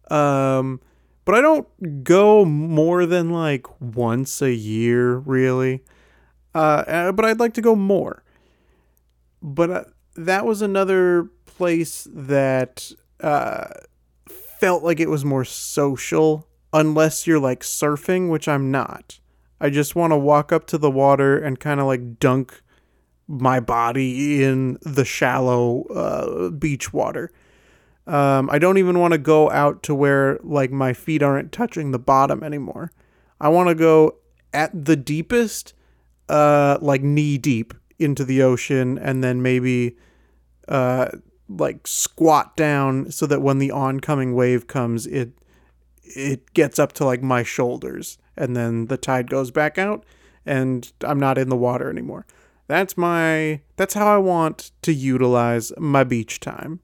Um, 0.09 0.81
but 1.25 1.35
I 1.35 1.41
don't 1.41 2.03
go 2.03 2.45
more 2.45 3.05
than 3.05 3.31
like 3.31 3.81
once 3.81 4.41
a 4.41 4.53
year, 4.53 5.17
really. 5.17 5.83
Uh, 6.53 6.83
uh 6.87 7.11
but 7.11 7.25
I'd 7.25 7.39
like 7.39 7.53
to 7.55 7.61
go 7.61 7.75
more. 7.75 8.23
But 9.41 9.69
uh, 9.69 9.83
that 10.15 10.45
was 10.45 10.61
another 10.61 11.29
place 11.45 12.07
that 12.11 12.91
uh, 13.21 13.67
felt 14.59 14.83
like 14.83 14.99
it 14.99 15.09
was 15.09 15.25
more 15.25 15.45
social, 15.45 16.47
unless 16.73 17.27
you're 17.27 17.39
like 17.39 17.61
surfing, 17.61 18.29
which 18.29 18.47
I'm 18.47 18.71
not. 18.71 19.19
I 19.59 19.69
just 19.69 19.95
want 19.95 20.11
to 20.11 20.17
walk 20.17 20.51
up 20.51 20.67
to 20.67 20.77
the 20.77 20.91
water 20.91 21.37
and 21.37 21.59
kind 21.59 21.79
of 21.79 21.85
like 21.87 22.19
dunk 22.19 22.61
my 23.27 23.59
body 23.59 24.43
in 24.43 24.77
the 24.81 25.05
shallow 25.05 25.83
uh, 25.85 26.49
beach 26.49 26.93
water. 26.93 27.31
Um, 28.07 28.49
I 28.51 28.59
don't 28.59 28.77
even 28.77 28.99
want 28.99 29.13
to 29.13 29.17
go 29.17 29.49
out 29.49 29.81
to 29.83 29.95
where 29.95 30.39
like 30.43 30.71
my 30.71 30.93
feet 30.93 31.23
aren't 31.23 31.51
touching 31.51 31.91
the 31.91 31.99
bottom 31.99 32.43
anymore. 32.43 32.91
I 33.39 33.49
want 33.49 33.69
to 33.69 33.75
go 33.75 34.17
at 34.53 34.85
the 34.85 34.95
deepest, 34.95 35.73
uh, 36.29 36.77
like 36.81 37.01
knee 37.01 37.37
deep 37.37 37.73
into 37.97 38.23
the 38.23 38.43
ocean, 38.43 38.97
and 38.97 39.23
then 39.23 39.41
maybe, 39.41 39.97
uh, 40.67 41.07
like 41.47 41.87
squat 41.87 42.55
down 42.55 43.11
so 43.11 43.25
that 43.27 43.41
when 43.41 43.59
the 43.59 43.71
oncoming 43.71 44.33
wave 44.35 44.67
comes, 44.67 45.07
it 45.07 45.31
it 46.03 46.53
gets 46.53 46.77
up 46.77 46.93
to 46.93 47.05
like 47.05 47.23
my 47.23 47.43
shoulders, 47.43 48.17
and 48.37 48.55
then 48.55 48.85
the 48.85 48.97
tide 48.97 49.29
goes 49.29 49.51
back 49.51 49.77
out, 49.77 50.05
and 50.45 50.91
I'm 51.01 51.19
not 51.19 51.37
in 51.37 51.49
the 51.49 51.55
water 51.55 51.89
anymore. 51.89 52.25
That's 52.67 52.97
my 52.97 53.61
that's 53.75 53.93
how 53.93 54.07
I 54.07 54.17
want 54.17 54.71
to 54.81 54.93
utilize 54.93 55.71
my 55.77 56.03
beach 56.03 56.39
time. 56.39 56.79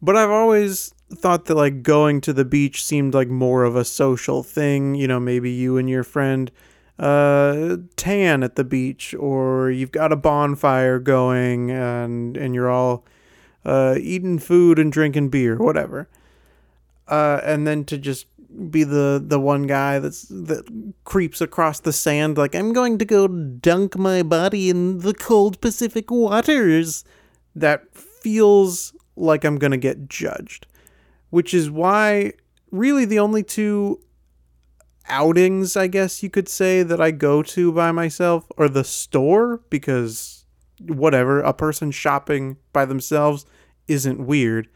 But 0.00 0.16
I've 0.16 0.30
always 0.30 0.94
thought 1.12 1.46
that 1.46 1.54
like 1.54 1.82
going 1.82 2.20
to 2.22 2.32
the 2.32 2.44
beach 2.44 2.84
seemed 2.84 3.14
like 3.14 3.28
more 3.28 3.64
of 3.64 3.76
a 3.76 3.84
social 3.84 4.42
thing, 4.42 4.94
you 4.94 5.06
know, 5.06 5.20
maybe 5.20 5.50
you 5.50 5.76
and 5.76 5.88
your 5.88 6.04
friend 6.04 6.50
uh 6.98 7.78
tan 7.96 8.42
at 8.42 8.56
the 8.56 8.64
beach 8.64 9.14
or 9.14 9.70
you've 9.70 9.92
got 9.92 10.12
a 10.12 10.16
bonfire 10.16 10.98
going 10.98 11.70
and 11.70 12.36
and 12.36 12.54
you're 12.54 12.70
all 12.70 13.04
uh 13.64 13.96
eating 13.98 14.38
food 14.38 14.78
and 14.78 14.92
drinking 14.92 15.28
beer, 15.28 15.56
whatever. 15.56 16.08
Uh 17.08 17.40
and 17.42 17.66
then 17.66 17.84
to 17.84 17.98
just 17.98 18.29
be 18.70 18.84
the 18.84 19.22
the 19.24 19.38
one 19.38 19.66
guy 19.66 19.98
that's 19.98 20.22
that 20.28 20.64
creeps 21.04 21.40
across 21.40 21.80
the 21.80 21.92
sand 21.92 22.36
like 22.36 22.54
I'm 22.54 22.72
going 22.72 22.98
to 22.98 23.04
go 23.04 23.28
dunk 23.28 23.96
my 23.96 24.22
body 24.22 24.70
in 24.70 24.98
the 24.98 25.14
cold 25.14 25.60
Pacific 25.60 26.10
waters. 26.10 27.04
That 27.54 27.96
feels 27.96 28.92
like 29.16 29.44
I'm 29.44 29.58
going 29.58 29.70
to 29.72 29.76
get 29.76 30.08
judged. 30.08 30.66
Which 31.30 31.54
is 31.54 31.70
why 31.70 32.32
really 32.70 33.04
the 33.04 33.18
only 33.18 33.42
two 33.42 34.00
outings, 35.08 35.76
I 35.76 35.86
guess 35.86 36.22
you 36.22 36.30
could 36.30 36.48
say, 36.48 36.82
that 36.82 37.00
I 37.00 37.10
go 37.10 37.42
to 37.42 37.72
by 37.72 37.92
myself 37.92 38.46
are 38.56 38.68
the 38.68 38.84
store 38.84 39.60
because 39.70 40.44
whatever, 40.80 41.40
a 41.40 41.52
person 41.52 41.90
shopping 41.90 42.56
by 42.72 42.84
themselves 42.84 43.46
isn't 43.88 44.24
weird. 44.24 44.68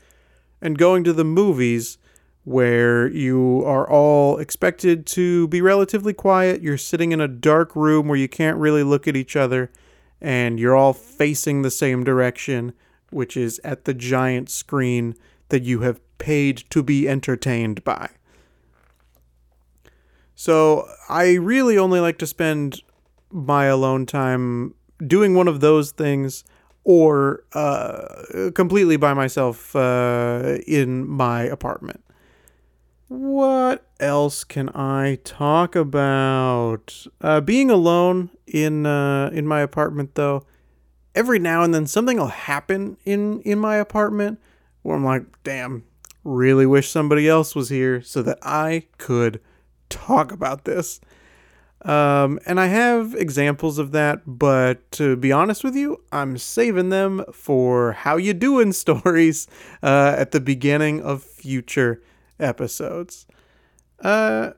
And 0.60 0.78
going 0.78 1.04
to 1.04 1.12
the 1.12 1.24
movies 1.24 1.98
where 2.44 3.08
you 3.08 3.62
are 3.64 3.88
all 3.88 4.38
expected 4.38 5.06
to 5.06 5.48
be 5.48 5.60
relatively 5.60 6.12
quiet. 6.12 6.62
You're 6.62 6.78
sitting 6.78 7.12
in 7.12 7.20
a 7.20 7.28
dark 7.28 7.74
room 7.74 8.06
where 8.06 8.18
you 8.18 8.28
can't 8.28 8.58
really 8.58 8.82
look 8.82 9.08
at 9.08 9.16
each 9.16 9.34
other, 9.34 9.70
and 10.20 10.60
you're 10.60 10.76
all 10.76 10.92
facing 10.92 11.62
the 11.62 11.70
same 11.70 12.04
direction, 12.04 12.74
which 13.10 13.36
is 13.36 13.60
at 13.64 13.84
the 13.86 13.94
giant 13.94 14.50
screen 14.50 15.14
that 15.48 15.62
you 15.62 15.80
have 15.80 16.00
paid 16.18 16.64
to 16.70 16.82
be 16.82 17.08
entertained 17.08 17.82
by. 17.82 18.10
So 20.34 20.88
I 21.08 21.34
really 21.34 21.78
only 21.78 22.00
like 22.00 22.18
to 22.18 22.26
spend 22.26 22.82
my 23.30 23.66
alone 23.66 24.04
time 24.06 24.74
doing 25.06 25.34
one 25.34 25.48
of 25.48 25.60
those 25.60 25.90
things 25.92 26.44
or 26.84 27.44
uh, 27.54 28.50
completely 28.54 28.96
by 28.96 29.14
myself 29.14 29.74
uh, 29.74 30.58
in 30.66 31.08
my 31.08 31.42
apartment. 31.42 32.04
What 33.14 33.86
else 34.00 34.42
can 34.42 34.70
I 34.74 35.20
talk 35.22 35.76
about? 35.76 37.06
Uh, 37.20 37.40
being 37.40 37.70
alone 37.70 38.30
in 38.44 38.86
uh, 38.86 39.30
in 39.32 39.46
my 39.46 39.60
apartment, 39.60 40.16
though, 40.16 40.44
every 41.14 41.38
now 41.38 41.62
and 41.62 41.72
then 41.72 41.86
something 41.86 42.16
will 42.16 42.26
happen 42.26 42.96
in 43.04 43.40
in 43.42 43.60
my 43.60 43.76
apartment 43.76 44.40
where 44.82 44.96
I'm 44.96 45.04
like, 45.04 45.26
"Damn, 45.44 45.84
really 46.24 46.66
wish 46.66 46.90
somebody 46.90 47.28
else 47.28 47.54
was 47.54 47.68
here 47.68 48.02
so 48.02 48.20
that 48.22 48.38
I 48.42 48.86
could 48.98 49.40
talk 49.88 50.32
about 50.32 50.64
this." 50.64 51.00
Um, 51.82 52.40
and 52.46 52.58
I 52.58 52.66
have 52.66 53.14
examples 53.14 53.78
of 53.78 53.92
that, 53.92 54.22
but 54.26 54.90
to 54.92 55.14
be 55.14 55.30
honest 55.30 55.62
with 55.62 55.76
you, 55.76 56.02
I'm 56.10 56.36
saving 56.36 56.88
them 56.88 57.24
for 57.32 57.92
how 57.92 58.16
you 58.16 58.34
doing 58.34 58.72
stories 58.84 59.46
uh, 59.84 60.16
at 60.18 60.32
the 60.32 60.40
beginning 60.40 61.00
of 61.00 61.22
future 61.22 62.02
episodes. 62.38 63.26
Uh, 64.00 64.50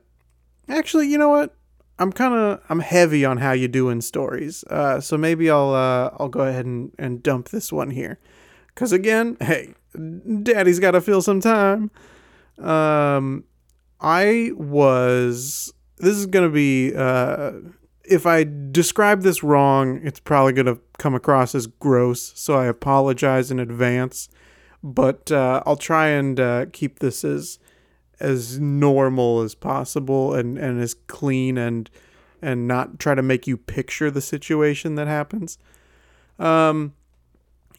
actually, 0.67 1.07
you 1.07 1.17
know 1.17 1.29
what? 1.29 1.55
I'm 1.99 2.11
kind 2.11 2.33
of 2.33 2.61
I'm 2.69 2.79
heavy 2.79 3.25
on 3.25 3.37
how 3.37 3.53
you 3.53 3.67
doing 3.67 4.01
stories. 4.01 4.63
Uh, 4.69 5.01
so 5.01 5.17
maybe 5.17 5.49
I'll 5.49 5.73
uh, 5.73 6.11
I'll 6.19 6.29
go 6.29 6.41
ahead 6.41 6.65
and, 6.65 6.91
and 6.99 7.23
dump 7.23 7.49
this 7.49 7.71
one 7.71 7.91
here, 7.91 8.19
cause 8.75 8.91
again, 8.91 9.37
hey, 9.41 9.73
Daddy's 10.43 10.79
got 10.79 10.91
to 10.91 11.01
fill 11.01 11.21
some 11.21 11.41
time. 11.41 11.91
Um, 12.59 13.45
I 13.99 14.51
was. 14.55 15.73
This 15.97 16.15
is 16.15 16.27
gonna 16.27 16.49
be. 16.49 16.93
Uh, 16.95 17.53
if 18.03 18.25
I 18.25 18.45
describe 18.71 19.23
this 19.23 19.43
wrong, 19.43 19.99
it's 20.03 20.19
probably 20.19 20.53
gonna 20.53 20.77
come 20.99 21.15
across 21.15 21.55
as 21.55 21.65
gross. 21.67 22.31
So 22.35 22.55
I 22.55 22.67
apologize 22.67 23.49
in 23.49 23.59
advance. 23.59 24.29
But 24.83 25.31
uh, 25.31 25.63
I'll 25.65 25.75
try 25.75 26.09
and 26.09 26.39
uh, 26.39 26.65
keep 26.71 26.99
this 26.99 27.25
as 27.25 27.57
as 28.19 28.59
normal 28.59 29.41
as 29.41 29.55
possible 29.55 30.33
and 30.33 30.57
and 30.57 30.81
as 30.81 30.93
clean 30.93 31.57
and 31.57 31.89
and 32.41 32.67
not 32.67 32.99
try 32.99 33.15
to 33.15 33.21
make 33.21 33.47
you 33.47 33.57
picture 33.57 34.11
the 34.11 34.21
situation 34.21 34.95
that 34.95 35.07
happens. 35.07 35.57
Um, 36.39 36.93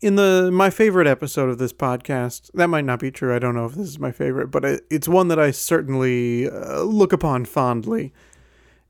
in 0.01 0.17
the 0.17 0.51
my 0.53 0.71
favorite 0.71 1.07
episode 1.07 1.49
of 1.49 1.59
this 1.59 1.73
podcast, 1.73 2.51
that 2.55 2.69
might 2.69 2.85
not 2.85 3.01
be 3.01 3.11
true. 3.11 3.35
I 3.35 3.39
don't 3.39 3.55
know 3.55 3.67
if 3.67 3.75
this 3.75 3.89
is 3.89 3.99
my 3.99 4.13
favorite, 4.13 4.49
but 4.49 4.65
it, 4.65 4.85
it's 4.91 5.09
one 5.09 5.29
that 5.29 5.39
I 5.39 5.51
certainly 5.51 6.49
uh, 6.49 6.83
look 6.83 7.13
upon 7.13 7.45
fondly. 7.45 8.13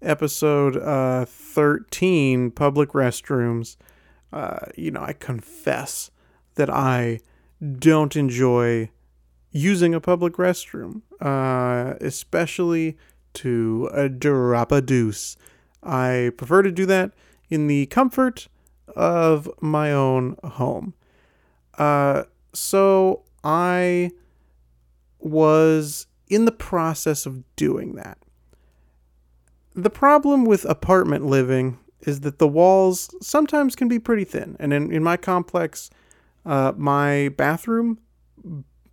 Episode 0.01 0.77
uh, 0.77 1.25
thirteen, 1.25 2.51
public 2.51 2.91
restrooms. 2.91 3.77
Uh, 4.33 4.67
you 4.77 4.91
know, 4.91 5.01
I 5.01 5.15
confess 5.15 6.11
that 6.57 6.69
I 6.71 7.21
don't 7.79 8.15
enjoy 8.15 8.91
using 9.51 9.95
a 9.95 10.01
public 10.01 10.35
restroom, 10.35 11.03
uh, 11.21 11.95
especially 12.01 12.97
to 13.35 13.89
uh, 13.93 14.09
drop 14.09 14.73
a 14.73 14.81
deuce. 14.81 15.37
I 15.83 16.33
prefer 16.37 16.63
to 16.63 16.73
do 16.73 16.87
that 16.87 17.13
in 17.49 17.67
the 17.67 17.87
comfort 17.87 18.49
of 18.97 19.49
my 19.61 19.93
own 19.93 20.37
home. 20.45 20.95
Uh, 21.77 22.25
so 22.53 23.23
I 23.45 24.11
was 25.19 26.07
in 26.29 26.45
the 26.45 26.53
process 26.53 27.27
of 27.27 27.45
doing 27.57 27.95
that. 27.95 28.19
The 29.75 29.91
problem 29.91 30.45
with 30.45 30.65
apartment 30.65 31.27
living 31.27 31.79
is 32.01 32.21
that 32.21 32.39
the 32.39 32.49
walls 32.49 33.15
sometimes 33.21 33.77
can 33.77 33.89
be 33.89 33.99
pretty 33.99 34.25
thin. 34.25 34.57
And 34.59 34.73
in, 34.73 34.93
in 34.93 35.03
my 35.03 35.17
complex, 35.17 35.91
uh, 36.45 36.73
my 36.77 37.31
bathroom, 37.37 37.99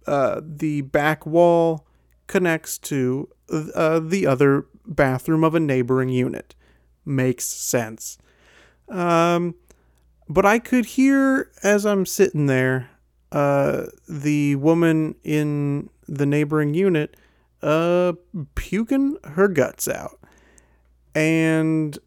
uh, 0.08 0.42
the 0.44 0.82
back 0.82 1.26
wall 1.26 1.86
connects 2.28 2.78
to 2.78 3.30
uh, 3.50 4.00
the 4.00 4.26
other 4.26 4.66
bathroom 4.86 5.44
of 5.44 5.56
a 5.56 5.60
neighboring 5.60 6.10
unit. 6.10 6.56
Makes 7.06 7.46
sense. 7.46 8.18
Um, 8.90 9.56
but 10.28 10.46
I 10.46 10.60
could 10.60 10.86
hear 10.86 11.52
as 11.64 11.86
I'm 11.86 12.06
sitting 12.06 12.48
there, 12.48 12.90
uh, 13.32 13.88
the 14.08 14.56
woman 14.56 15.16
in 15.24 15.90
the 16.08 16.26
neighboring 16.26 16.74
unit, 16.74 17.16
uh, 17.62 18.14
puking 18.56 19.18
her 19.24 19.48
guts 19.48 19.88
out, 19.88 20.20
and 21.14 21.98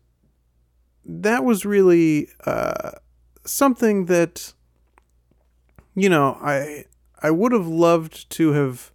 that 1.05 1.43
was 1.43 1.65
really 1.65 2.29
uh 2.45 2.91
something 3.45 4.05
that, 4.07 4.53
you 5.95 6.09
know, 6.09 6.39
I 6.41 6.85
I 7.23 7.31
would 7.31 7.53
have 7.53 7.67
loved 7.67 8.31
to 8.31 8.53
have 8.53 8.93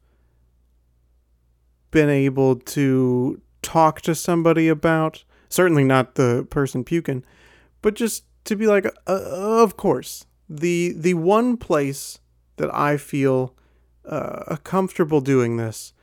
been 1.92 2.10
able 2.10 2.56
to 2.56 3.42
talk 3.62 4.02
to 4.02 4.16
somebody 4.16 4.68
about. 4.68 5.24
Certainly 5.50 5.84
not 5.84 6.16
the 6.16 6.48
person 6.50 6.84
puking, 6.84 7.24
but 7.82 7.94
just 7.94 8.26
to 8.46 8.56
be 8.56 8.66
like, 8.66 8.86
uh, 8.86 8.92
of 9.08 9.78
course, 9.78 10.26
the 10.50 10.94
the 10.96 11.14
one 11.14 11.58
place 11.58 12.20
that 12.58 12.74
I 12.74 12.98
feel 12.98 13.56
uh, 14.06 14.58
comfortable 14.64 15.22
doing 15.22 15.58
this. 15.58 15.94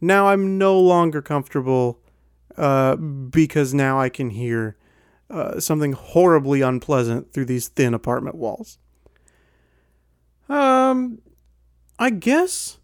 Now 0.00 0.28
I'm 0.28 0.58
no 0.58 0.78
longer 0.78 1.22
comfortable 1.22 2.00
uh, 2.56 2.96
because 2.96 3.72
now 3.72 4.00
I 4.00 4.08
can 4.08 4.30
hear 4.30 4.76
uh, 5.30 5.60
something 5.60 5.92
horribly 5.92 6.60
unpleasant 6.60 7.32
through 7.32 7.46
these 7.46 7.68
thin 7.68 7.94
apartment 7.94 8.36
walls. 8.36 8.78
Um, 10.48 11.20
I 11.98 12.10
guess 12.10 12.78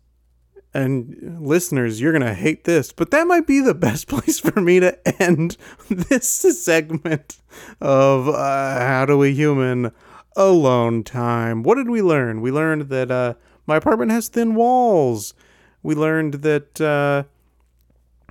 and 0.75 1.39
listeners, 1.41 2.01
you're 2.01 2.13
going 2.13 2.23
to 2.23 2.35
hate 2.35 2.65
this, 2.65 2.93
but 2.93 3.11
that 3.11 3.27
might 3.27 3.47
be 3.47 3.61
the 3.61 3.75
best 3.89 4.09
place 4.09 4.39
for 4.39 4.61
me 4.61 4.81
to 4.81 5.23
end 5.23 5.57
this 5.91 6.29
segment 6.29 7.39
of 7.81 8.29
uh, 8.29 8.79
How 8.79 9.07
Do 9.07 9.19
We 9.19 9.35
Human 9.35 9.93
Alone 10.37 11.05
Time. 11.05 11.63
What 11.63 11.75
did 11.75 11.91
we 11.91 12.01
learn? 12.01 12.41
We 12.41 12.51
learned 12.51 12.89
that 12.89 13.11
uh, 13.11 13.35
my 13.67 13.77
apartment 13.77 14.13
has 14.13 14.29
thin 14.29 14.55
walls. 14.55 15.35
We 15.83 15.95
learned 15.95 16.35
that, 16.35 16.81
uh, 16.81 17.25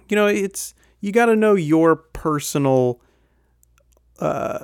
you 0.10 0.16
know, 0.16 0.28
it's, 0.28 0.74
you 1.00 1.12
got 1.12 1.28
to 1.28 1.36
know 1.36 1.54
your 1.54 1.96
personal 1.96 3.02
uh, 4.20 4.60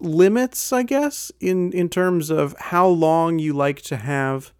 limits, 0.00 0.72
I 0.72 0.82
guess, 0.82 1.30
in, 1.40 1.72
in 1.72 1.88
terms 1.88 2.30
of 2.30 2.56
how 2.58 2.88
long 2.88 3.38
you 3.38 3.52
like 3.52 3.80
to 3.82 3.96
have 3.96 4.52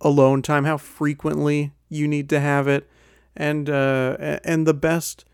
alone 0.00 0.42
time, 0.42 0.64
how 0.64 0.76
frequently 0.76 1.72
you 1.88 2.08
need 2.08 2.28
to 2.30 2.40
have 2.40 2.68
it, 2.68 2.88
and 3.36 3.68
uh, 3.68 4.38
and 4.44 4.66
the 4.66 4.74
best 4.74 5.24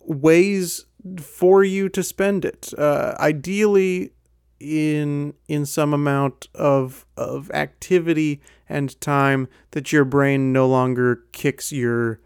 ways 0.00 0.86
for 1.18 1.62
you 1.64 1.88
to 1.88 2.02
spend 2.02 2.44
it. 2.44 2.72
Uh, 2.76 3.14
ideally, 3.20 4.12
in 4.60 5.34
in 5.46 5.64
some 5.64 5.94
amount 5.94 6.48
of 6.54 7.06
of 7.16 7.50
activity 7.52 8.40
and 8.68 9.00
time 9.00 9.48
that 9.70 9.92
your 9.92 10.04
brain 10.04 10.52
no 10.52 10.66
longer 10.66 11.22
kicks 11.32 11.70
your 11.70 12.20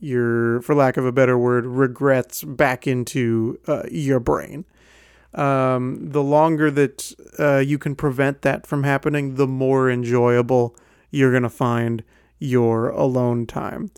your 0.00 0.60
for 0.62 0.74
lack 0.74 0.96
of 0.96 1.04
a 1.04 1.12
better 1.12 1.38
word 1.38 1.66
regrets 1.66 2.42
back 2.42 2.86
into 2.86 3.58
uh, 3.68 3.82
your 3.90 4.18
brain 4.18 4.64
um, 5.34 6.10
the 6.10 6.22
longer 6.22 6.70
that 6.70 7.12
uh, 7.38 7.58
you 7.58 7.78
can 7.78 7.94
prevent 7.94 8.42
that 8.42 8.66
from 8.66 8.84
happening 8.84 9.34
the 9.34 9.46
more 9.46 9.90
enjoyable 9.90 10.74
you're 11.14 11.30
going 11.30 11.42
to 11.44 11.48
find 11.48 12.02
your 12.38 12.88
alone 12.90 13.46
time. 13.46 13.90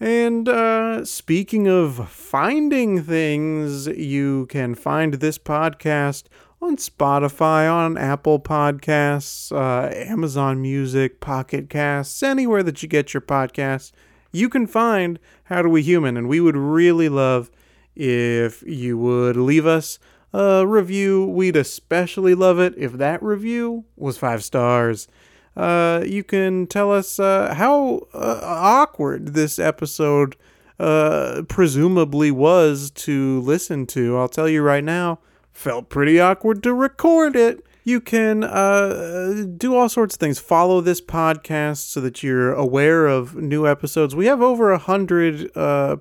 And 0.00 0.48
uh, 0.48 1.04
speaking 1.04 1.68
of 1.68 2.08
finding 2.08 3.02
things, 3.02 3.86
you 3.86 4.46
can 4.46 4.74
find 4.74 5.14
this 5.14 5.36
podcast 5.36 6.24
on 6.62 6.76
Spotify, 6.76 7.70
on 7.70 7.98
Apple 7.98 8.40
Podcasts, 8.40 9.52
uh, 9.52 9.94
Amazon 9.94 10.62
Music, 10.62 11.20
Pocket 11.20 11.68
Casts, 11.68 12.22
anywhere 12.22 12.62
that 12.62 12.82
you 12.82 12.88
get 12.88 13.12
your 13.12 13.20
podcasts. 13.20 13.92
You 14.32 14.48
can 14.48 14.66
find 14.66 15.18
How 15.44 15.62
Do 15.62 15.68
We 15.68 15.82
Human, 15.82 16.16
and 16.16 16.28
we 16.28 16.40
would 16.40 16.56
really 16.56 17.08
love 17.08 17.50
if 17.94 18.62
you 18.62 18.96
would 18.96 19.36
leave 19.36 19.66
us 19.66 19.98
a 20.32 20.66
review. 20.66 21.26
We'd 21.26 21.56
especially 21.56 22.34
love 22.34 22.58
it 22.58 22.74
if 22.78 22.92
that 22.92 23.22
review 23.22 23.84
was 23.96 24.16
five 24.16 24.42
stars 24.44 25.08
uh, 25.56 26.02
you 26.06 26.22
can 26.22 26.66
tell 26.66 26.92
us 26.92 27.18
uh, 27.18 27.54
how 27.54 28.06
uh, 28.14 28.40
awkward 28.42 29.34
this 29.34 29.58
episode 29.58 30.36
uh, 30.78 31.42
presumably 31.48 32.30
was 32.30 32.90
to 32.92 33.40
listen 33.40 33.86
to. 33.86 34.16
I'll 34.16 34.28
tell 34.28 34.48
you 34.48 34.62
right 34.62 34.84
now, 34.84 35.18
felt 35.52 35.88
pretty 35.88 36.20
awkward 36.20 36.62
to 36.62 36.72
record 36.72 37.36
it. 37.36 37.64
You 37.82 38.00
can 38.00 38.44
uh, 38.44 39.46
do 39.56 39.74
all 39.74 39.88
sorts 39.88 40.14
of 40.14 40.20
things. 40.20 40.38
Follow 40.38 40.80
this 40.80 41.00
podcast 41.00 41.78
so 41.78 42.00
that 42.02 42.22
you're 42.22 42.52
aware 42.52 43.06
of 43.06 43.34
new 43.34 43.66
episodes. 43.66 44.14
We 44.14 44.26
have 44.26 44.42
over 44.42 44.70
a 44.70 44.78
hundred 44.78 45.52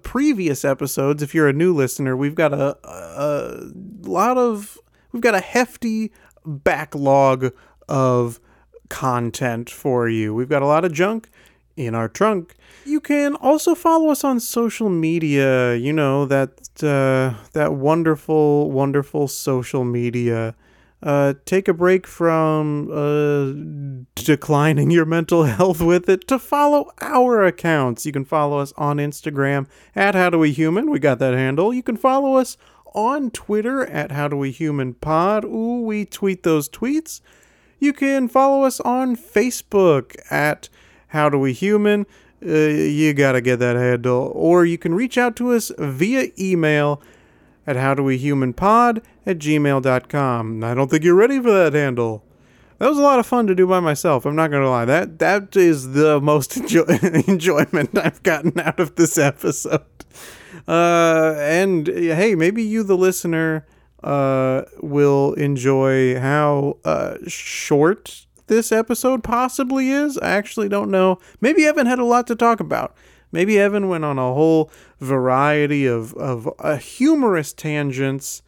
previous 0.04 0.64
episodes. 0.64 1.24
If 1.24 1.34
you're 1.34 1.48
a 1.48 1.54
new 1.54 1.74
listener, 1.74 2.16
we've 2.16 2.36
got 2.36 2.54
a, 2.54 2.78
a 2.84 3.72
lot 4.02 4.38
of, 4.38 4.78
we've 5.12 5.24
got 5.24 5.36
a 5.36 5.40
hefty 5.40 6.12
backlog 6.46 7.54
of 7.88 8.40
content 8.90 9.70
for 9.70 10.10
you. 10.10 10.34
We've 10.34 10.50
got 10.50 10.62
a 10.62 10.68
lot 10.68 10.86
of 10.86 10.92
junk 10.92 11.30
in 11.78 11.96
our 11.96 12.10
trunk. 12.10 12.56
You 12.86 13.00
can 13.00 13.36
also 13.36 13.74
follow 13.76 14.10
us 14.10 14.24
on 14.24 14.40
social 14.40 14.90
media. 14.90 15.76
You 15.76 15.94
know 15.94 16.26
that 16.26 16.84
uh, 16.84 17.40
that 17.54 17.74
wonderful, 17.74 18.72
wonderful 18.72 19.28
social 19.28 19.84
media. 19.84 20.56
Uh, 21.02 21.34
take 21.46 21.70
a 21.70 21.74
break 21.74 22.06
from 22.06 22.92
uh, 22.92 23.54
declining 24.16 24.92
your 24.92 25.06
mental 25.06 25.44
health 25.56 25.82
with 25.82 26.10
it 26.10 26.28
to 26.28 26.38
follow 26.38 26.92
our 27.00 27.46
accounts. 27.46 28.06
You 28.06 28.12
can 28.12 28.26
follow 28.26 28.60
us 28.60 28.74
on 28.76 28.98
Instagram 28.98 29.68
at 29.96 30.14
How 30.14 30.30
Do 30.30 30.40
We 30.40 30.52
Human. 30.52 30.90
We 30.90 31.00
got 31.00 31.20
that 31.20 31.34
handle. 31.34 31.74
You 31.74 31.84
can 31.84 31.96
follow 31.96 32.36
us 32.36 32.58
on 32.94 33.32
Twitter 33.32 33.86
at 33.86 34.12
How 34.12 34.28
Do 34.28 34.36
We 34.36 34.52
Human 34.52 34.94
Pod. 34.94 35.46
Ooh, 35.46 35.84
we 35.86 36.04
tweet 36.04 36.44
those 36.44 36.68
tweets. 36.68 37.22
You 37.80 37.94
can 37.94 38.28
follow 38.28 38.64
us 38.64 38.80
on 38.82 39.16
Facebook 39.16 40.16
at 40.32 40.70
How 41.08 41.30
Do 41.30 41.40
We 41.40 41.54
Human. 41.54 42.06
Uh, 42.46 42.50
you 42.52 43.14
gotta 43.14 43.42
get 43.42 43.60
that 43.60 43.76
handle. 43.76 44.32
Or 44.36 44.66
you 44.66 44.78
can 44.78 44.94
reach 44.96 45.18
out 45.18 45.36
to 45.38 45.52
us 45.52 45.72
via 45.78 46.28
email 46.38 47.02
at 47.68 47.76
howdowehumanpod 47.76 49.04
at 49.26 49.38
gmail.com. 49.40 50.64
I 50.64 50.74
don't 50.74 50.90
think 50.90 51.04
you're 51.04 51.16
ready 51.16 51.40
for 51.42 51.52
that 51.52 51.74
handle. 51.74 52.24
That 52.80 52.88
was 52.90 52.98
a 52.98 53.02
lot 53.02 53.20
of 53.20 53.26
fun 53.26 53.46
to 53.48 53.56
do 53.56 53.68
by 53.68 53.82
myself. 53.82 54.26
I'm 54.26 54.38
not 54.38 54.52
gonna 54.52 54.70
lie. 54.70 54.86
That 54.86 55.20
that 55.20 55.56
is 55.58 55.92
the 55.92 56.22
most 56.22 56.56
enjoy- 56.58 56.86
enjoyment 57.28 57.98
I've 57.98 58.24
gotten 58.24 58.58
out 58.60 58.80
of 58.80 58.96
this 58.96 59.18
episode. 59.18 59.82
Uh, 60.68 61.36
and 61.38 61.88
hey, 61.88 62.36
maybe 62.36 62.64
you, 62.64 62.84
the 62.84 62.98
listener, 62.98 63.66
uh, 64.04 64.64
will 64.82 65.34
enjoy 65.34 66.20
how 66.20 66.78
uh, 66.86 67.18
short 67.28 68.26
this 68.48 68.72
episode 68.72 69.24
possibly 69.24 69.92
is. 69.92 70.18
I 70.18 70.32
actually 70.32 70.70
don't 70.70 70.92
know. 70.92 71.20
Maybe 71.40 71.66
Evan 71.66 71.86
had 71.86 72.00
a 72.00 72.06
lot 72.06 72.28
to 72.28 72.36
talk 72.36 72.60
about. 72.60 72.96
Maybe 73.32 73.60
Evan 73.60 73.88
went 73.88 74.06
on 74.06 74.18
a 74.18 74.34
whole 74.34 74.72
variety 75.00 75.86
of 75.86 76.14
of 76.16 76.50
uh, 76.60 76.78
humorous 76.78 77.54
tangents, 77.54 78.42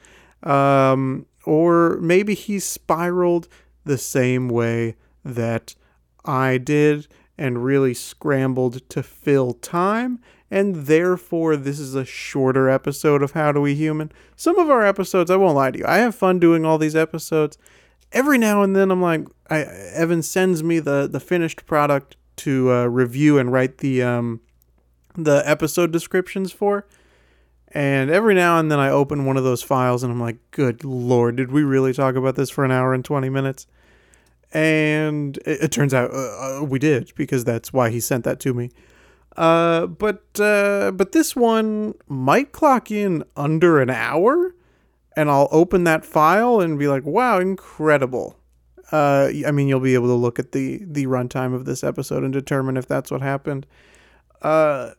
um, 0.44 1.28
or 1.46 1.98
maybe 2.02 2.34
he 2.34 2.60
spiraled 2.60 3.48
the 3.84 3.98
same 3.98 4.50
way 4.50 4.96
that 5.24 5.76
I 6.26 6.58
did 6.58 7.08
and 7.38 7.64
really 7.64 7.94
scrambled 7.94 8.88
to 8.90 9.04
fill 9.04 9.54
time. 9.54 10.20
And 10.52 10.76
therefore, 10.88 11.56
this 11.56 11.80
is 11.80 11.96
a 11.96 12.04
shorter 12.04 12.70
episode 12.70 13.24
of 13.24 13.32
How 13.32 13.54
Do 13.54 13.62
We 13.62 13.74
Human. 13.74 14.12
Some 14.36 14.60
of 14.60 14.70
our 14.70 14.86
episodes, 14.86 15.32
I 15.32 15.38
won't 15.38 15.56
lie 15.56 15.72
to 15.72 15.80
you, 15.80 15.86
I 15.88 16.00
have 16.00 16.14
fun 16.14 16.40
doing 16.40 16.66
all 16.66 16.78
these 16.78 16.96
episodes. 16.96 17.58
Every 18.12 18.38
now 18.38 18.62
and 18.62 18.76
then, 18.76 18.92
I'm 18.92 19.02
like, 19.02 19.26
I, 19.50 19.62
Evan 19.62 20.22
sends 20.22 20.62
me 20.62 20.80
the, 20.80 21.08
the 21.10 21.22
finished 21.22 21.66
product 21.66 22.18
to 22.38 22.72
uh, 22.72 22.86
review 22.86 23.40
and 23.40 23.52
write 23.52 23.78
the 23.78 24.04
um, 24.04 24.42
the 25.16 25.42
episode 25.46 25.92
descriptions 25.92 26.52
for. 26.52 26.86
And 27.74 28.10
every 28.10 28.36
now 28.36 28.60
and 28.60 28.70
then 28.70 28.80
I 28.80 28.90
open 28.90 29.26
one 29.26 29.38
of 29.38 29.44
those 29.44 29.64
files 29.64 30.04
and 30.04 30.12
I'm 30.12 30.20
like, 30.20 30.38
good 30.52 30.84
lord, 30.84 31.38
did 31.38 31.52
we 31.52 31.64
really 31.64 31.94
talk 31.94 32.16
about 32.16 32.36
this 32.36 32.50
for 32.50 32.66
an 32.66 32.72
hour 32.72 32.94
and 32.94 33.04
20 33.04 33.30
minutes? 33.30 33.66
And 34.52 35.38
it, 35.46 35.64
it 35.64 35.72
turns 35.72 35.94
out 35.94 36.12
uh, 36.12 36.60
uh, 36.60 36.64
we 36.64 36.80
did 36.80 37.14
because 37.16 37.46
that's 37.46 37.72
why 37.72 37.90
he 37.90 38.02
sent 38.02 38.26
that 38.26 38.42
to 38.42 38.54
me. 38.54 38.72
Uh, 39.38 39.88
but 39.88 40.24
uh, 40.40 40.92
but 40.92 41.14
this 41.14 41.36
one 41.36 41.94
might 42.08 42.52
clock 42.52 42.92
in 42.92 43.24
under 43.36 43.80
an 43.82 43.90
hour, 43.90 44.54
and 45.16 45.30
I'll 45.30 45.48
open 45.52 45.84
that 45.86 46.04
file 46.06 46.60
and 46.60 46.78
be 46.78 46.88
like, 46.88 47.06
wow, 47.06 47.40
incredible. 47.40 48.38
Uh, 48.92 49.30
I 49.48 49.52
mean, 49.52 49.70
you'll 49.70 49.80
be 49.80 49.94
able 49.94 50.08
to 50.08 50.14
look 50.16 50.38
at 50.38 50.52
the 50.52 50.82
the 50.86 51.06
runtime 51.08 51.54
of 51.54 51.64
this 51.66 51.82
episode 51.84 52.24
and 52.24 52.34
determine 52.34 52.76
if 52.76 52.88
that's 52.88 53.10
what 53.10 53.22
happened. 53.22 53.66
Uh, 54.42 54.92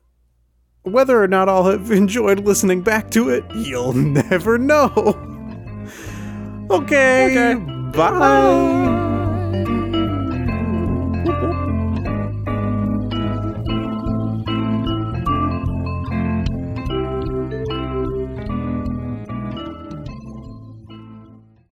whether 0.83 1.23
or 1.23 1.29
not 1.29 1.49
I'll 1.49 1.65
have 1.71 1.91
enjoyed 1.93 2.41
listening 2.41 2.81
back 2.83 3.11
to 3.11 3.29
it, 3.29 3.45
you'll 3.55 3.93
never 3.93 4.57
know. 4.57 4.89
okay, 6.71 7.55
Okay. 7.55 7.55
bye. 7.93 8.82